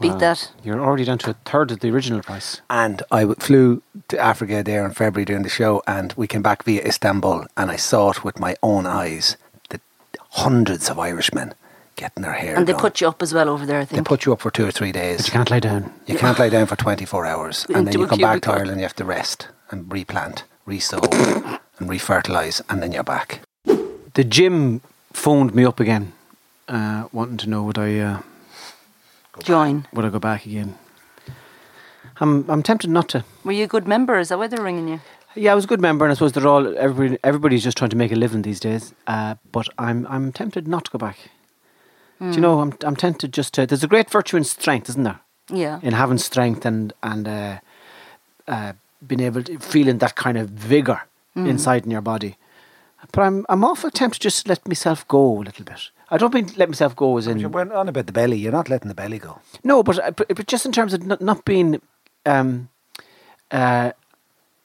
Beat 0.00 0.12
Wow. 0.12 0.18
that. 0.18 0.50
You're 0.64 0.80
already 0.80 1.04
down 1.04 1.18
to 1.18 1.30
a 1.30 1.36
third 1.44 1.70
of 1.70 1.80
the 1.80 1.90
original 1.90 2.22
price. 2.22 2.60
And 2.68 3.02
I 3.12 3.24
flew 3.38 3.82
to 4.08 4.18
Africa 4.18 4.62
there 4.64 4.84
in 4.84 4.92
February 4.92 5.24
during 5.24 5.44
the 5.44 5.48
show, 5.48 5.82
and 5.86 6.12
we 6.16 6.26
came 6.26 6.42
back 6.42 6.64
via 6.64 6.82
Istanbul, 6.84 7.46
and 7.56 7.70
I 7.70 7.76
saw 7.76 8.10
it 8.10 8.24
with 8.24 8.40
my 8.40 8.56
own 8.62 8.86
eyes. 8.86 9.36
The 10.34 10.40
hundreds 10.40 10.90
of 10.90 10.98
Irishmen 10.98 11.54
getting 11.96 12.22
their 12.22 12.32
hair 12.32 12.56
And 12.56 12.66
they 12.66 12.72
done. 12.72 12.80
put 12.80 13.00
you 13.00 13.08
up 13.08 13.22
as 13.22 13.34
well 13.34 13.48
over 13.48 13.66
there, 13.66 13.80
I 13.80 13.84
They 13.84 14.00
put 14.00 14.24
you 14.24 14.32
up 14.32 14.40
for 14.40 14.50
two 14.50 14.66
or 14.66 14.70
three 14.70 14.92
days. 14.92 15.18
But 15.18 15.26
you 15.26 15.32
can't 15.32 15.50
lie 15.50 15.60
down. 15.60 15.92
You 16.06 16.18
can't 16.18 16.38
lie 16.38 16.48
down 16.48 16.66
for 16.66 16.76
24 16.76 17.26
hours 17.26 17.66
and 17.74 17.86
then 17.86 17.98
you 17.98 18.06
come 18.06 18.18
back 18.18 18.42
to. 18.42 18.52
Ireland, 18.52 18.78
you 18.78 18.82
have 18.84 18.96
to 18.96 19.04
rest 19.04 19.48
and 19.70 19.92
replant, 19.92 20.44
resow 20.66 21.02
and 21.78 21.90
refertilise 21.90 22.60
and 22.68 22.82
then 22.82 22.92
you're 22.92 23.02
back. 23.04 23.40
The 24.14 24.24
gym 24.24 24.80
phoned 25.12 25.54
me 25.54 25.64
up 25.64 25.80
again, 25.80 26.12
uh, 26.68 27.08
wanting 27.12 27.36
to 27.38 27.48
know 27.48 27.62
would 27.64 27.78
I 27.78 27.98
uh, 27.98 28.20
Join. 29.42 29.86
would 29.92 30.04
I 30.04 30.08
go 30.10 30.18
back 30.18 30.46
again. 30.46 30.78
I'm 32.20 32.48
I'm 32.50 32.62
tempted 32.62 32.90
not 32.90 33.08
to. 33.10 33.24
Were 33.44 33.52
you 33.52 33.64
a 33.64 33.68
good 33.68 33.86
member? 33.88 34.18
Is 34.18 34.28
that 34.28 34.38
why 34.38 34.46
they're 34.46 34.62
ringing 34.62 34.88
you? 34.88 35.00
Yeah, 35.34 35.52
I 35.52 35.54
was 35.54 35.64
a 35.64 35.68
good 35.68 35.80
member, 35.80 36.04
and 36.04 36.12
I 36.12 36.14
suppose 36.14 36.32
they're 36.32 36.46
all 36.46 36.76
everybody. 36.76 37.18
Everybody's 37.24 37.64
just 37.64 37.76
trying 37.78 37.90
to 37.90 37.96
make 37.96 38.12
a 38.12 38.16
living 38.16 38.42
these 38.42 38.60
days. 38.60 38.94
Uh, 39.06 39.34
but 39.50 39.68
I'm 39.78 40.06
I'm 40.08 40.32
tempted 40.32 40.68
not 40.68 40.84
to 40.86 40.90
go 40.90 40.98
back. 40.98 41.18
Do 42.20 42.28
you 42.30 42.40
know? 42.40 42.60
I'm 42.60 42.72
I'm 42.84 42.94
tempted 42.94 43.32
just 43.32 43.54
to. 43.54 43.66
There's 43.66 43.82
a 43.82 43.88
great 43.88 44.08
virtue 44.10 44.36
in 44.36 44.44
strength, 44.44 44.88
isn't 44.90 45.02
there? 45.02 45.18
Yeah. 45.50 45.80
In 45.82 45.92
having 45.92 46.18
strength 46.18 46.64
and 46.64 46.92
and 47.02 47.26
uh, 47.26 47.58
uh, 48.46 48.72
being 49.04 49.20
able 49.20 49.42
to 49.42 49.58
feeling 49.58 49.98
that 49.98 50.14
kind 50.14 50.38
of 50.38 50.48
vigor 50.50 51.02
inside 51.34 51.84
in 51.84 51.90
your 51.90 52.02
body. 52.02 52.36
But 53.10 53.22
I'm 53.22 53.44
I'm 53.48 53.64
awful 53.64 53.90
tempted 53.90 54.20
to 54.20 54.28
just 54.28 54.44
to 54.44 54.50
let 54.50 54.68
myself 54.68 55.08
go 55.08 55.38
a 55.38 55.42
little 55.42 55.64
bit. 55.64 55.90
I 56.10 56.18
don't 56.18 56.32
mean 56.34 56.52
let 56.56 56.68
myself 56.68 56.94
go 56.94 57.16
as 57.18 57.26
in 57.26 57.40
You 57.40 57.48
went 57.48 57.72
on 57.72 57.88
about 57.88 58.06
the 58.06 58.12
belly, 58.12 58.36
you're 58.36 58.52
not 58.52 58.68
letting 58.68 58.88
the 58.88 58.94
belly 58.94 59.18
go. 59.18 59.40
no, 59.64 59.82
but, 59.82 59.98
uh, 59.98 60.10
but 60.10 60.28
but 60.28 60.46
just 60.46 60.66
in 60.66 60.72
terms 60.72 60.92
of 60.94 61.04
not, 61.06 61.20
not 61.20 61.44
being, 61.44 61.80
um, 62.26 62.68
uh, 63.50 63.92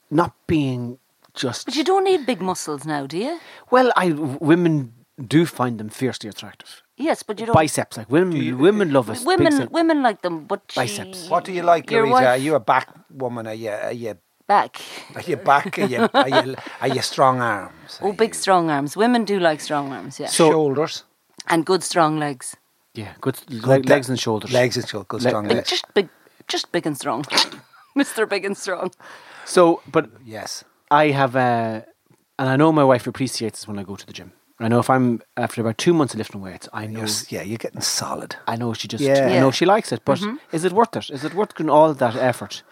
not 0.09 0.33
being 0.47 0.99
just. 1.33 1.65
But 1.65 1.75
you 1.75 1.83
don't 1.83 2.03
need 2.03 2.25
big 2.25 2.41
muscles 2.41 2.85
now, 2.85 3.05
do 3.07 3.17
you? 3.17 3.39
well, 3.71 3.91
I 3.95 4.11
women 4.11 4.93
do 5.27 5.45
find 5.45 5.79
them 5.79 5.89
fiercely 5.89 6.29
attractive. 6.29 6.81
Yes, 6.95 7.21
but 7.23 7.39
you 7.39 7.45
don't. 7.45 7.53
Biceps, 7.53 7.97
like 7.97 8.09
women, 8.09 8.57
women 8.57 8.91
love 8.91 9.09
us. 9.09 9.23
Women, 9.25 9.51
se- 9.51 9.67
women 9.71 10.01
like 10.01 10.21
them, 10.21 10.45
but 10.45 10.61
she- 10.69 10.79
Biceps. 10.79 11.29
What 11.29 11.45
do 11.45 11.51
you 11.51 11.61
like, 11.63 11.91
Your 11.91 12.01
Louisa? 12.03 12.13
wife- 12.13 12.27
Are 12.27 12.37
you 12.37 12.55
a 12.55 12.59
back 12.59 12.89
woman? 13.11 13.45
Are 13.47 13.53
you, 13.53 13.69
are 13.69 13.91
you, 13.91 14.17
back. 14.47 14.81
are 15.15 15.21
you 15.21 15.35
back? 15.37 15.77
Are 15.77 15.85
you, 15.85 16.07
are 16.13 16.29
you, 16.29 16.55
are 16.81 16.87
you 16.87 17.01
strong 17.01 17.39
arms? 17.41 17.99
Oh, 18.01 18.13
big 18.13 18.29
you 18.29 18.33
strong 18.33 18.69
arms. 18.71 18.97
Women 18.97 19.25
do 19.25 19.39
like 19.39 19.61
strong 19.61 19.91
arms, 19.93 20.19
yeah, 20.19 20.27
So- 20.27 20.49
shoulders? 20.51 21.03
and 21.47 21.65
good 21.65 21.83
strong 21.83 22.17
legs. 22.19 22.55
yeah, 22.95 23.13
good, 23.21 23.37
Good 23.47 23.63
leg, 23.67 23.85
le- 23.85 23.89
legs 23.93 24.09
and 24.09 24.19
shoulders. 24.19 24.51
Legs 24.51 24.75
and 24.77 24.87
shoulders, 24.87 25.07
good 25.07 25.21
Le- 25.23 25.29
strong 25.29 25.47
le- 25.47 25.53
legs. 25.53 25.69
Just 25.69 25.85
big, 25.93 26.09
just 26.47 26.71
big 26.71 26.87
and 26.87 26.97
strong. 26.97 27.25
Mister 27.95 28.25
Big 28.27 28.45
and 28.45 28.55
Strong. 28.57 28.91
So, 29.47 29.81
but 29.91 30.09
Yes. 30.25 30.63
I 30.91 31.07
have, 31.11 31.35
uh, 31.35 31.81
and 32.39 32.49
I 32.49 32.55
know 32.55 32.71
my 32.71 32.83
wife 32.83 33.07
appreciates 33.07 33.59
this 33.59 33.67
when 33.67 33.79
I 33.79 33.83
go 33.83 33.95
to 33.95 34.05
the 34.05 34.13
gym. 34.13 34.31
I 34.59 34.67
know 34.67 34.79
if 34.79 34.89
I'm 34.89 35.21
after 35.35 35.61
about 35.61 35.77
two 35.77 35.93
months 35.93 36.13
of 36.13 36.17
lifting 36.17 36.41
weights, 36.41 36.67
I 36.73 36.87
know 36.87 36.99
You're, 37.01 37.09
yeah, 37.29 37.43
you're 37.43 37.57
getting 37.59 37.81
solid. 37.81 38.35
I 38.47 38.55
know 38.55 38.73
she 38.73 38.87
just, 38.87 39.03
Yeah. 39.03 39.27
I 39.27 39.39
know 39.39 39.49
Mm-hmm. 39.49 39.51
she 39.51 39.65
likes 39.65 39.91
it, 39.91 40.01
but 40.03 40.19
is 40.51 40.63
it 40.63 40.73
worth 40.73 40.95
it? 40.95 41.09
Is 41.09 41.23
it 41.23 41.33
worth 41.33 41.53
going 41.55 41.69
all 41.69 41.93
that 41.93 42.15
effort 42.15 42.63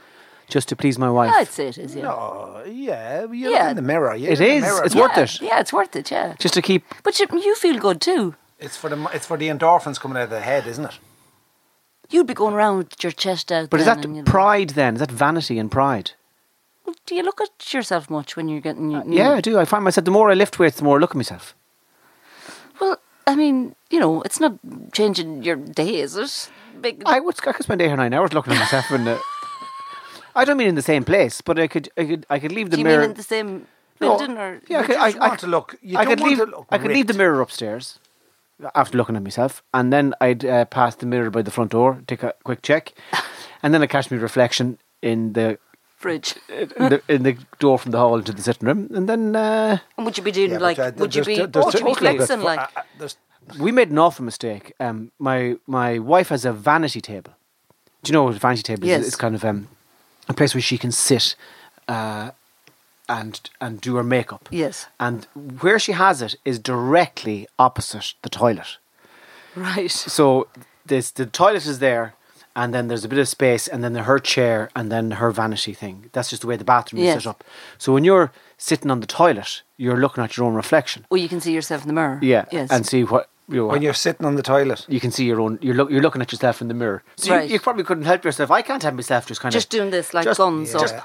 just 0.49 0.67
to 0.69 0.75
please 0.75 0.97
my 0.97 1.09
wife? 1.09 1.31
I'd 1.33 1.47
say 1.47 1.67
it 1.67 1.77
is, 1.77 1.95
yeah. 1.95 2.11
Oh, 2.11 2.63
yeah, 2.65 3.25
you're 3.31 3.51
Yeah. 3.51 3.69
in 3.69 3.75
the 3.75 3.81
mirror. 3.83 4.15
You're 4.15 4.31
It 4.31 4.41
in 4.41 4.47
the 4.47 4.55
is. 4.55 4.61
mirror. 4.63 4.83
It's 4.85 4.95
yeah, 4.95 5.01
worth 5.01 5.17
it. 5.17 5.41
Yeah, 5.41 5.59
it's 5.59 5.71
worth 5.73 5.95
it. 5.95 6.09
Yeah, 6.11 6.33
Just 6.39 6.53
to 6.55 6.61
keep 6.61 6.83
but 7.03 7.19
you, 7.19 7.27
you 7.33 7.55
feel 7.55 7.77
good 7.79 8.01
too. 8.01 8.35
It's 8.59 8.77
for 8.77 8.89
the 8.89 8.97
it's 9.13 9.27
for 9.27 9.38
the 9.38 9.49
endorphins 9.49 9.99
coming 9.99 10.17
out 10.17 10.23
of 10.23 10.29
the 10.31 10.41
head, 10.41 10.65
isn't 10.67 10.85
it? 10.85 10.97
You'd 12.09 12.27
be 12.27 12.33
going 12.33 12.53
around 12.55 12.77
with 12.77 13.03
your 13.03 13.11
chest 13.11 13.51
out. 13.51 13.69
But 13.69 13.79
is 13.79 13.85
that 13.85 14.03
and, 14.05 14.15
you 14.15 14.21
know. 14.23 14.31
pride 14.31 14.69
then? 14.71 14.93
Is 14.95 14.99
that 15.01 15.11
vanity 15.11 15.59
and 15.59 15.69
pride? 15.71 16.11
Do 17.06 17.15
you 17.15 17.24
look 17.24 17.41
at 17.41 17.74
yourself 17.74 18.10
much 18.10 18.36
when 18.36 18.48
you're 18.50 18.62
getting? 18.62 18.91
your- 18.91 19.04
Yeah, 19.08 19.32
I 19.32 19.41
do. 19.41 19.58
I 19.60 19.65
find 19.65 19.84
myself 19.84 20.06
the 20.06 20.12
more 20.12 20.30
I 20.32 20.34
lift 20.34 20.60
weights, 20.60 20.78
the 20.78 20.84
more 20.84 20.98
I 20.98 21.00
look 21.00 21.12
at 21.12 21.15
myself. 21.17 21.56
Well, 22.80 22.98
I 23.28 23.36
mean, 23.36 23.76
you 23.89 24.00
know, 24.00 24.21
it's 24.21 24.39
not 24.39 24.54
changing 24.91 25.43
your 25.43 25.56
day, 25.56 25.95
is 26.00 26.15
it? 26.15 26.50
Big. 26.82 27.04
I 27.06 27.19
would 27.19 27.36
I 27.48 27.52
could 27.54 27.63
spend 27.63 27.82
eight 27.82 27.91
or 27.91 27.98
nine 27.98 28.13
hours 28.13 28.34
looking 28.34 28.54
at 28.54 28.60
myself 28.60 28.91
in 28.91 29.06
the. 29.06 29.19
I 30.36 30.43
don't 30.45 30.58
mean 30.58 30.67
in 30.67 30.76
the 30.76 30.82
same 30.82 31.04
place, 31.04 31.41
but 31.41 31.58
I 31.58 31.67
could 31.67 31.89
I 31.98 32.06
could 32.06 32.26
I 32.30 32.39
could 32.39 32.52
leave 32.52 32.69
the 32.69 32.78
do 32.78 32.82
you 32.82 32.86
mirror. 32.86 33.02
mean 33.02 33.12
in 33.12 33.15
the 33.15 33.24
same 33.24 33.67
No. 34.02 34.17
building 34.17 34.38
or? 34.38 34.62
yeah, 34.67 34.82
I 34.82 34.84
could, 34.84 34.95
I, 34.98 35.12
I, 35.26 35.28
want 35.30 35.39
to 35.39 35.48
look- 35.48 35.76
you 35.82 35.98
I 35.98 36.06
could 36.06 36.19
leave. 36.19 36.41
I 36.69 36.78
could 36.78 36.91
leave 36.91 37.08
the 37.08 37.13
mirror 37.13 37.39
upstairs 37.41 38.00
after 38.74 38.98
looking 38.98 39.15
at 39.15 39.24
myself, 39.24 39.63
and 39.74 39.91
then 39.91 40.13
I'd 40.21 40.43
uh, 40.45 40.65
pass 40.65 40.95
the 40.95 41.06
mirror 41.06 41.30
by 41.30 41.41
the 41.41 41.52
front 41.52 41.71
door, 41.71 42.02
take 42.08 42.24
a 42.24 42.34
quick 42.43 42.62
check, 42.62 42.93
and 43.63 43.74
then 43.74 43.82
I 43.82 43.88
catch 43.88 44.12
my 44.12 44.17
reflection 44.17 44.78
in 45.02 45.34
the 45.34 45.58
fridge. 45.95 46.36
in 46.49 46.89
the, 46.89 47.01
in 47.08 47.23
the 47.23 47.38
door 47.60 47.79
from 47.79 47.91
the 47.91 47.97
hall 47.97 48.17
into 48.17 48.31
the 48.34 48.41
sitting 48.41 48.67
room, 48.67 48.89
and 48.93 49.08
then 49.10 49.36
uh, 49.36 49.77
And 49.97 50.05
would 50.05 50.17
you 50.17 50.23
be 50.23 50.31
doing 50.31 50.51
Yeah, 50.51 50.58
like? 50.60 50.79
uh, 50.79 50.91
would 50.97 51.15
you 51.15 51.23
be? 51.23 51.36
there's- 51.45 51.65
would 51.65 51.73
you 51.73 51.86
be 51.86 51.93
totally- 51.93 52.17
flexing 52.17 52.41
like? 52.41 52.60
Uh, 52.60 52.67
uh, 52.79 52.81
there's- 52.99 53.17
we 53.60 53.71
made 53.71 53.91
an 53.91 53.97
awful 53.99 54.25
mistake. 54.25 54.73
Um, 54.79 55.12
my 55.19 55.55
my 55.67 55.99
wife 55.99 56.29
has 56.29 56.45
a 56.45 56.51
vanity 56.51 56.99
table. 57.01 57.31
Do 58.03 58.10
you 58.10 58.13
know 58.13 58.23
what 58.23 58.36
a 58.36 58.39
vanity 58.39 58.63
table 58.63 58.88
Yes. 58.88 59.01
is? 59.01 59.08
It's 59.08 59.15
kind 59.15 59.36
of 59.36 59.43
um, 59.45 59.67
a 60.27 60.34
place 60.34 60.55
where 60.55 60.62
she 60.63 60.77
can 60.77 60.91
sit 60.91 61.36
uh, 61.88 62.31
and 63.08 63.39
and 63.60 63.79
do 63.81 63.95
her 63.97 64.03
makeup. 64.03 64.49
Yes. 64.51 64.88
And 64.99 65.27
where 65.62 65.77
she 65.79 65.91
has 65.93 66.21
it 66.21 66.36
is 66.43 66.58
directly 66.60 67.47
opposite 67.58 68.15
the 68.21 68.29
toilet. 68.29 68.77
Right. 69.55 69.91
So 69.91 70.47
this 70.88 71.12
the 71.12 71.25
toilet 71.27 71.65
is 71.67 71.77
there, 71.79 72.13
and 72.56 72.74
then 72.74 72.88
there's 72.88 73.04
a 73.06 73.10
bit 73.10 73.20
of 73.20 73.28
space, 73.28 73.68
and 73.68 73.84
then 73.84 73.96
her 73.96 74.20
chair, 74.20 74.70
and 74.76 74.91
then 74.91 75.12
her 75.12 75.32
vanity 75.32 75.74
thing. 75.74 76.10
That's 76.13 76.30
just 76.30 76.41
the 76.41 76.48
way 76.48 76.56
the 76.58 76.63
bathroom 76.63 77.02
Yes. 77.04 77.18
is 77.18 77.24
set 77.24 77.30
up. 77.30 77.44
So 77.78 77.94
when 77.94 78.04
you're 78.04 78.32
sitting 78.58 78.89
on 78.91 79.00
the 79.02 79.08
toilet, 79.08 79.62
you're 79.78 79.98
looking 79.98 80.24
at 80.24 80.38
your 80.38 80.46
own 80.48 80.56
reflection. 80.56 81.06
Well, 81.10 81.22
you 81.22 81.30
can 81.30 81.41
see 81.41 81.54
yourself 81.54 81.82
in 81.82 81.88
the 81.88 81.94
mirror. 81.94 82.20
Yeah, 82.22 82.46
Yes. 82.52 82.70
and 82.72 82.86
see 82.86 83.04
what 83.04 83.30
you 83.48 83.58
know, 83.58 83.68
when 83.68 83.82
you're 83.84 83.94
sitting 83.94 84.26
on 84.26 84.36
the 84.36 84.41
toilet. 84.41 84.86
you 84.89 85.00
can 85.00 85.12
see 85.12 85.26
your 85.26 85.39
own. 85.41 85.60
You're 85.62 85.76
look, 85.76 85.91
you're 85.91 86.02
looking 86.02 86.22
at 86.22 86.32
yourself 86.32 86.62
in 86.62 86.68
the 86.68 86.74
mirror. 86.74 87.04
So 87.18 87.32
Right. 87.36 87.48
you, 87.48 87.54
you 87.54 87.60
probably 87.60 87.84
couldn't 87.84 88.06
help 88.06 88.24
yourself. 88.26 88.50
I 88.50 88.62
can't 88.63 88.82
help 88.82 88.96
myself 88.96 89.28
just 89.28 89.41
kind 89.41 89.52
just 89.54 89.65
of 89.68 89.70
just 89.70 89.78
doing 89.78 89.91
this 89.91 90.13
like 90.13 90.24
just- 90.26 90.38
guns 90.39 90.72
just- 90.72 90.96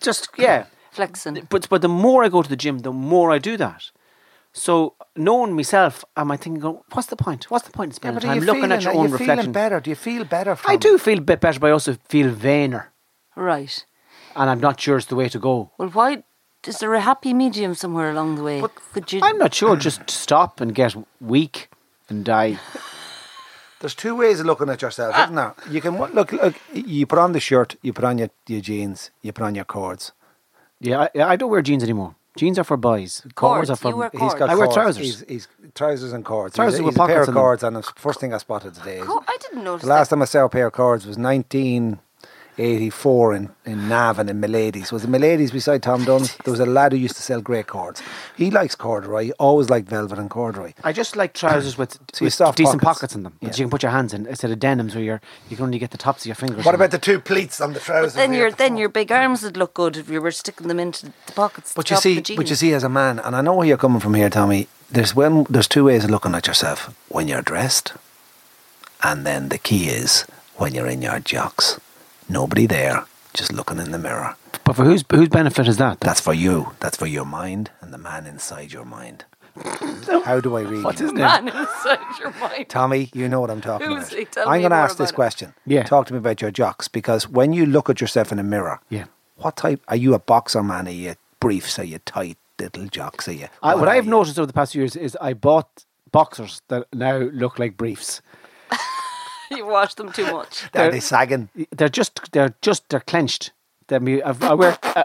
just 0.00 0.28
yeah. 0.36 0.66
flexing. 0.92 1.46
But 1.50 1.68
but 1.68 1.80
the 1.82 1.88
more 1.88 2.22
I 2.24 2.28
go 2.28 2.42
to 2.42 2.48
the 2.48 2.56
gym, 2.56 2.78
the 2.80 2.92
more 2.92 3.32
I 3.32 3.38
do 3.38 3.56
that. 3.56 3.90
So 4.56 4.94
knowing 5.16 5.52
myself, 5.54 6.04
am 6.16 6.30
I 6.30 6.36
thinking, 6.36 6.60
going, 6.60 6.78
what's 6.92 7.08
the 7.08 7.16
point? 7.16 7.50
What's 7.50 7.66
the 7.66 7.72
point 7.72 7.90
in 7.90 7.94
spending 7.96 8.20
but 8.20 8.24
are 8.24 8.28
time 8.28 8.38
you 8.38 8.46
looking 8.46 8.62
feeling, 8.62 8.72
at 8.76 8.84
your 8.84 8.94
own 8.94 9.06
you 9.08 9.12
reflection? 9.12 9.36
feeling 9.36 9.52
better? 9.52 9.80
Do 9.80 9.90
you 9.90 9.96
feel 9.96 10.24
better 10.24 10.54
from 10.54 10.70
I 10.70 10.74
it? 10.74 10.80
do 10.80 10.96
feel 10.96 11.18
a 11.18 11.22
bit 11.22 11.40
better, 11.40 11.58
but 11.58 11.66
I 11.66 11.72
also 11.72 11.94
feel 12.08 12.32
vainer, 12.32 12.86
Right. 13.34 13.84
and 14.36 14.48
I'm 14.48 14.60
not 14.60 14.80
sure 14.80 14.96
it's 14.96 15.06
the 15.06 15.16
way 15.16 15.28
to 15.28 15.40
go. 15.40 15.72
Well, 15.76 15.88
why 15.88 16.22
is 16.64 16.78
there 16.78 16.94
a 16.94 17.00
happy 17.00 17.34
medium 17.34 17.74
somewhere 17.74 18.12
along 18.12 18.36
the 18.36 18.44
way? 18.44 18.62
Could 18.92 19.12
you? 19.12 19.20
I'm 19.24 19.38
not 19.38 19.52
sure. 19.54 19.74
Just 19.74 20.08
stop 20.08 20.60
and 20.60 20.72
get 20.72 20.94
weak 21.20 21.68
and 22.08 22.24
die. 22.24 22.60
There's 23.80 23.96
two 23.96 24.14
ways 24.14 24.38
of 24.38 24.46
looking 24.46 24.68
at 24.70 24.80
yourself, 24.80 25.18
isn't 25.18 25.34
there? 25.34 25.54
You 25.68 25.80
can 25.80 25.96
ah. 25.96 26.08
look, 26.14 26.30
look. 26.32 26.54
You 26.72 27.06
put 27.06 27.18
on 27.18 27.32
the 27.32 27.40
shirt, 27.40 27.74
you 27.82 27.92
put 27.92 28.04
on 28.04 28.18
your, 28.18 28.30
your 28.46 28.60
jeans, 28.60 29.10
you 29.20 29.32
put 29.32 29.44
on 29.44 29.56
your 29.56 29.64
cords. 29.64 30.12
Yeah, 30.80 31.08
I, 31.14 31.22
I 31.32 31.36
don't 31.36 31.50
wear 31.50 31.60
jeans 31.60 31.82
anymore. 31.82 32.14
Jeans 32.36 32.58
are 32.58 32.64
for 32.64 32.76
boys. 32.76 33.20
Cords, 33.34 33.68
Cords, 33.68 33.70
are 33.70 33.76
for. 33.76 33.88
you 33.90 33.96
wear 33.96 34.10
He's 34.12 34.18
cords. 34.20 34.34
got 34.34 34.50
I 34.50 34.54
wear 34.56 34.66
cords. 34.66 34.74
trousers. 34.76 35.04
He's, 35.04 35.24
he's 35.28 35.48
trousers 35.74 36.12
and 36.12 36.24
cords. 36.24 36.56
Trousers 36.56 36.78
he's, 36.80 36.84
with 36.84 36.94
he's 36.94 37.04
a 37.04 37.06
pair 37.06 37.22
of 37.22 37.28
in 37.28 37.34
cords, 37.34 37.62
and 37.62 37.76
the 37.76 37.82
first 37.96 38.18
thing 38.20 38.34
I 38.34 38.38
spotted 38.38 38.74
today. 38.74 38.98
Is 38.98 39.06
Oh, 39.08 39.22
I 39.28 39.36
didn't 39.40 39.62
notice. 39.64 39.82
the 39.82 39.88
last 39.88 40.08
that. 40.10 40.16
time 40.16 40.22
I 40.22 40.24
saw 40.26 40.44
a 40.44 40.48
pair 40.48 40.66
of 40.66 40.72
cords 40.72 41.06
was 41.06 41.16
1984 42.58 43.34
in 43.34 43.50
in 43.64 43.88
Navan 43.88 44.28
in 44.28 44.38
Milady's. 44.40 44.92
Was 44.92 45.04
it 45.04 45.10
Milady's 45.10 45.50
beside 45.50 45.82
Tom 45.82 46.04
Dunn's? 46.04 46.36
There 46.44 46.52
was 46.52 46.60
a 46.60 46.66
lad 46.66 46.92
who 46.92 46.98
used 46.98 47.16
to 47.16 47.22
sell 47.22 47.40
great 47.40 47.66
cords. 47.66 48.02
He 48.36 48.50
likes 48.50 48.74
corduroy. 48.74 49.24
He 49.24 49.32
always 49.32 49.70
liked 49.70 49.88
velvet 49.88 50.18
and 50.18 50.30
corduroy. 50.30 50.72
I 50.84 50.92
just 50.92 51.16
like 51.16 51.32
trousers 51.32 51.76
with, 51.76 51.98
So 52.12 52.24
with 52.24 52.34
soft 52.34 52.58
decent 52.58 52.80
pockets. 52.82 53.00
pockets. 53.00 53.14
in 53.16 53.22
them 53.24 53.32
Yeah. 53.40 53.48
that 53.48 53.58
you 53.58 53.64
can 53.64 53.70
put 53.70 53.82
your 53.82 53.92
hands 53.92 54.14
in 54.14 54.26
instead 54.26 54.50
of 54.50 54.58
denims 54.60 54.94
where 54.94 55.02
you're, 55.04 55.20
you 55.48 55.56
can 55.56 55.64
only 55.66 55.78
get 55.78 55.90
the 55.90 55.98
tops 55.98 56.22
of 56.22 56.26
your 56.26 56.36
fingers. 56.36 56.64
What 56.64 56.74
in. 56.74 56.80
about 56.80 56.90
the 56.92 56.98
two 56.98 57.18
pleats 57.20 57.60
on 57.60 57.72
the 57.72 57.80
trousers? 57.80 58.14
Then 58.14 58.32
your 58.32 58.50
the 58.50 58.56
then 58.56 58.68
front? 58.68 58.78
your 58.78 58.88
big 58.88 59.10
arms 59.10 59.42
would 59.42 59.56
look 59.56 59.74
good 59.74 59.96
if 59.96 60.08
you 60.08 60.20
were 60.20 60.30
sticking 60.30 60.68
them 60.68 60.78
into 60.78 61.06
the 61.06 61.32
pockets. 61.34 61.72
But 61.74 61.86
the 61.86 61.94
you 61.94 61.96
top 61.96 61.98
of 61.98 62.02
see, 62.02 62.20
the 62.20 62.36
but 62.36 62.48
you 62.50 62.56
see, 62.56 62.72
as 62.72 62.84
a 62.84 62.88
man, 62.88 63.18
and 63.18 63.34
I 63.34 63.40
know 63.40 63.54
where 63.54 63.66
you're 63.66 63.76
coming 63.78 64.00
from 64.00 64.14
here, 64.14 64.30
Tommy. 64.30 64.68
There's 64.90 65.14
when 65.16 65.44
there's 65.50 65.66
two 65.66 65.84
ways 65.84 66.04
of 66.04 66.10
looking 66.10 66.34
at 66.34 66.46
yourself: 66.46 66.94
when 67.08 67.26
you're 67.26 67.42
dressed, 67.42 67.94
and 69.02 69.26
then 69.26 69.48
the 69.48 69.58
key 69.58 69.86
is 69.88 70.24
when 70.56 70.74
you're 70.74 70.86
in 70.86 71.02
your 71.02 71.18
jocks. 71.18 71.80
Nobody 72.28 72.66
there, 72.66 73.04
just 73.34 73.52
looking 73.52 73.78
in 73.78 73.90
the 73.92 73.98
mirror. 73.98 74.36
But 74.64 74.76
for 74.76 74.84
whose 74.84 75.04
whose 75.10 75.28
benefit 75.28 75.68
is 75.68 75.76
that? 75.76 76.00
That's 76.00 76.20
for 76.20 76.32
you. 76.34 76.72
That's 76.80 76.96
for 76.96 77.06
your 77.06 77.26
mind 77.26 77.70
and 77.80 77.92
the 77.92 77.98
man 77.98 78.26
inside 78.26 78.72
your 78.72 78.84
mind. 78.84 79.24
How 80.24 80.40
do 80.40 80.56
I 80.56 80.62
read? 80.62 80.82
What's 80.84 81.00
you? 81.00 81.06
his 81.06 81.12
name? 81.12 81.22
man 81.22 81.48
inside 81.48 81.98
your 82.18 82.32
mind. 82.40 82.68
Tommy, 82.68 83.10
you 83.12 83.28
know 83.28 83.40
what 83.40 83.50
I'm 83.50 83.60
talking 83.60 83.86
Who's 83.88 84.08
about. 84.08 84.18
he? 84.18 84.24
Tell 84.24 84.48
I'm 84.48 84.54
me 84.54 84.60
going 84.60 84.70
to 84.70 84.76
more 84.76 84.84
ask 84.84 84.96
this 84.96 85.10
about 85.10 85.12
it. 85.12 85.14
question. 85.16 85.54
Yeah. 85.66 85.82
Talk 85.84 86.06
to 86.06 86.12
me 86.14 86.18
about 86.18 86.40
your 86.40 86.50
jocks 86.50 86.88
because 86.88 87.28
when 87.28 87.52
you 87.52 87.66
look 87.66 87.88
at 87.90 88.00
yourself 88.00 88.32
in 88.32 88.38
a 88.38 88.42
mirror, 88.42 88.80
Yeah. 88.88 89.04
what 89.36 89.56
type 89.56 89.82
are 89.88 89.96
you? 89.96 90.14
A 90.14 90.18
boxer 90.18 90.62
man? 90.62 90.88
Are 90.88 90.90
you 90.90 91.14
briefs? 91.40 91.78
Are 91.78 91.84
you 91.84 91.98
tight 92.00 92.38
little 92.58 92.86
jocks? 92.86 93.28
Are 93.28 93.32
you? 93.32 93.48
I, 93.62 93.74
what 93.74 93.86
are 93.86 93.92
I've 93.92 94.06
you? 94.06 94.10
noticed 94.10 94.38
over 94.38 94.46
the 94.46 94.52
past 94.54 94.72
few 94.72 94.80
years 94.80 94.96
is 94.96 95.16
I 95.20 95.34
bought 95.34 95.84
boxers 96.10 96.62
that 96.68 96.86
now 96.92 97.18
look 97.18 97.58
like 97.58 97.76
briefs. 97.76 98.22
you 99.50 99.66
wash 99.66 99.94
them 99.94 100.12
too 100.12 100.30
much. 100.32 100.70
They're, 100.72 100.90
they 100.90 101.00
sagging? 101.00 101.48
They're 101.70 101.88
just 101.88 102.32
they're 102.32 102.54
just 102.62 102.88
they're 102.88 103.00
clenched. 103.00 103.52
They're 103.88 104.00
me. 104.00 104.22
I've, 104.22 104.42
I 104.42 104.54
wear 104.54 104.78
uh, 104.82 105.04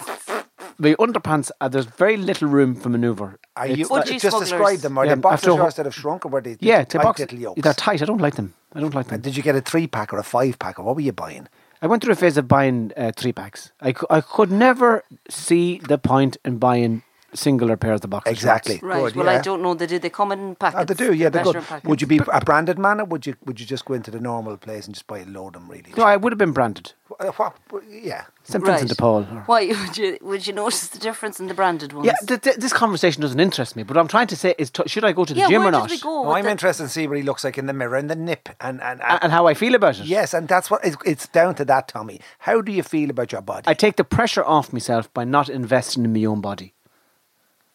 my 0.77 0.93
underpants. 0.95 1.51
Uh, 1.59 1.67
there's 1.67 1.85
very 1.85 2.15
little 2.17 2.47
room 2.47 2.75
for 2.75 2.87
manoeuvre. 2.89 3.37
Are 3.57 3.67
It's 3.67 3.77
you 3.77 3.87
like- 3.87 4.05
Budgie 4.05 4.11
just 4.21 4.29
smugglers. 4.29 4.49
describe 4.49 4.79
them? 4.79 4.97
Are 4.97 5.05
Yeah, 5.05 5.15
they 5.15 5.21
boxers 5.21 5.49
after- 5.49 5.61
yours 5.61 5.75
that 5.75 5.85
have 5.85 5.95
shrunk, 5.95 6.25
or 6.25 6.29
were 6.29 6.41
they? 6.41 6.55
yeah, 6.61 6.77
tight 6.79 6.89
to 6.91 6.99
box, 6.99 7.19
little 7.19 7.39
yokes? 7.39 7.61
they're 7.61 7.73
tight. 7.73 8.01
I 8.01 8.05
don't 8.05 8.21
like 8.21 8.35
them. 8.35 8.53
I 8.73 8.79
don't 8.79 8.93
like 8.95 9.07
them. 9.07 9.15
And 9.15 9.23
did 9.23 9.35
you 9.35 9.43
get 9.43 9.55
a 9.55 9.61
three 9.61 9.87
pack 9.87 10.13
or 10.13 10.17
a 10.17 10.23
five 10.23 10.57
pack, 10.59 10.79
or 10.79 10.83
what 10.83 10.95
were 10.95 11.01
you 11.01 11.11
buying? 11.11 11.47
I 11.81 11.87
went 11.87 12.03
through 12.03 12.13
a 12.13 12.17
phase 12.17 12.37
of 12.37 12.47
buying 12.47 12.91
uh, 12.95 13.11
three 13.15 13.31
packs. 13.33 13.71
I, 13.81 13.93
I 14.09 14.21
could 14.21 14.51
never 14.51 15.03
see 15.29 15.79
the 15.79 15.97
point 15.97 16.37
in 16.45 16.57
buying 16.57 17.03
singular 17.33 17.77
pairs 17.77 17.95
of 17.95 18.01
the 18.01 18.07
boxers. 18.07 18.31
Exactly. 18.33 18.79
Right. 18.81 19.03
Good, 19.03 19.15
well, 19.15 19.25
yeah. 19.25 19.39
I 19.39 19.41
don't 19.41 19.61
know. 19.61 19.73
They 19.73 19.87
do. 19.87 19.99
They 19.99 20.09
come 20.09 20.31
in 20.31 20.55
packets. 20.55 20.81
Oh, 20.81 20.85
they 20.85 20.93
do, 20.93 21.13
yeah, 21.13 21.29
they're 21.29 21.43
good. 21.43 21.55
packets. 21.55 21.85
Would 21.87 22.01
you 22.01 22.07
be 22.07 22.19
a 22.31 22.41
branded 22.41 22.77
man, 22.79 22.99
or 23.01 23.05
would 23.05 23.25
you 23.25 23.35
would 23.45 23.59
you 23.59 23.65
just 23.65 23.85
go 23.85 23.93
into 23.93 24.11
the 24.11 24.19
normal 24.19 24.57
place 24.57 24.85
and 24.85 24.93
just 24.95 25.07
buy 25.07 25.19
a 25.19 25.25
load 25.25 25.55
of 25.55 25.61
them? 25.61 25.69
Really? 25.69 25.93
No, 25.97 26.03
I 26.03 26.17
would 26.17 26.31
have 26.31 26.37
been 26.37 26.51
branded. 26.53 26.93
Uh, 27.19 27.31
what- 27.33 27.55
yeah. 27.89 28.25
St. 28.43 28.63
Right. 28.63 28.71
Vincent 28.79 28.89
de 28.89 28.95
Paul. 28.95 29.23
Why 29.45 29.67
would 29.85 29.97
you? 29.97 30.17
Would 30.21 30.47
you 30.47 30.53
notice 30.53 30.87
the 30.87 30.99
difference 30.99 31.39
in 31.39 31.47
the 31.47 31.53
branded 31.53 31.93
ones? 31.93 32.05
Yeah, 32.05 32.13
th- 32.27 32.41
th- 32.41 32.55
this 32.57 32.71
conversation 32.73 33.21
doesn't 33.21 33.39
interest 33.39 33.75
me. 33.75 33.83
But 33.83 33.95
what 33.95 34.01
I'm 34.01 34.07
trying 34.07 34.27
to 34.27 34.35
say 34.35 34.55
is, 34.57 34.69
t- 34.69 34.83
should 34.87 35.03
I 35.05 35.11
go 35.11 35.25
to 35.25 35.33
the 35.33 35.39
Yeah, 35.41 35.47
gym 35.49 35.59
where 35.61 35.69
or 35.69 35.71
not? 35.71 35.89
did 35.89 35.95
we 35.97 36.01
go? 36.01 36.23
No, 36.23 36.31
I'm 36.31 36.45
the- 36.45 36.51
interested 36.51 36.83
in 36.83 36.89
see 36.89 37.07
what 37.07 37.17
he 37.17 37.23
looks 37.23 37.43
like 37.43 37.57
in 37.57 37.65
the 37.65 37.73
mirror 37.73 37.95
and 37.97 38.09
the 38.09 38.15
nip 38.15 38.49
and 38.61 38.81
and, 38.81 39.01
and 39.01 39.19
A- 39.19 39.23
And 39.23 39.31
how 39.31 39.47
I 39.47 39.53
feel 39.53 39.75
about 39.75 39.99
it. 39.99 40.05
yes, 40.05 40.33
and 40.33 40.47
that's 40.47 40.69
what 40.71 40.83
it's, 40.85 40.97
it's 41.05 41.27
down 41.27 41.55
to 41.55 41.65
that, 41.65 41.87
Tommy. 41.89 42.21
How 42.39 42.61
do 42.61 42.71
you 42.71 42.83
feel 42.83 43.09
about 43.09 43.31
your 43.31 43.41
body? 43.41 43.65
I 43.67 43.73
take 43.73 43.95
the 43.97 44.03
pressure 44.03 44.43
off 44.43 44.71
myself 44.73 45.11
by 45.13 45.23
not 45.25 45.49
investing 45.49 46.05
in 46.05 46.13
my 46.13 46.25
own 46.25 46.41
body. 46.41 46.73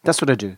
That's 0.05 0.21
what 0.21 0.29
I 0.29 0.35
do. 0.35 0.57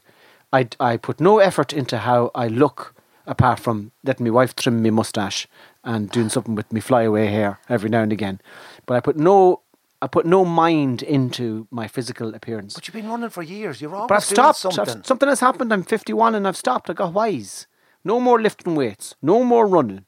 I, 0.54 0.68
I 0.80 0.98
put 0.98 1.20
no 1.20 1.40
effort 1.40 1.74
into 1.74 1.98
how 2.00 2.32
I 2.36 2.48
look 2.48 2.94
apart 3.26 3.60
from 3.60 3.92
letting 4.04 4.26
my 4.26 4.30
wife 4.32 4.56
trim 4.56 4.82
my 4.82 4.90
mustache 4.90 5.48
and 5.84 6.10
doing 6.10 6.30
something 6.30 6.56
with 6.56 6.72
me 6.72 6.80
flyaway 6.80 7.28
hair 7.28 7.60
every 7.68 7.90
now 7.90 8.02
and 8.02 8.14
again. 8.14 8.40
But 8.86 8.96
I 8.96 9.00
put 9.02 9.18
no 9.18 9.62
I 10.02 10.06
put 10.08 10.26
no 10.28 10.46
mind 10.46 11.02
into 11.02 11.68
my 11.72 11.88
physical 11.88 12.36
appearance. 12.36 12.76
but 12.76 12.88
you've 12.88 12.94
been 12.94 13.10
running 13.10 13.30
for 13.32 13.42
years. 13.42 13.82
You're 13.82 13.96
always 13.96 14.08
But 14.10 14.16
I've 14.18 14.24
doing 14.28 14.36
stopped. 14.36 14.60
something. 14.60 14.98
I've- 14.98 15.08
something 15.08 15.28
has 15.28 15.40
happened. 15.40 15.74
I'm 15.74 15.82
51 15.84 16.36
and 16.36 16.48
I've 16.48 16.56
stopped. 16.56 16.90
I 16.90 16.94
got 16.94 17.14
wise. 17.14 17.66
No 18.04 18.20
more 18.20 18.40
lifting 18.40 18.76
weights. 18.76 19.16
No 19.24 19.44
more 19.44 19.66
running. 19.66 20.06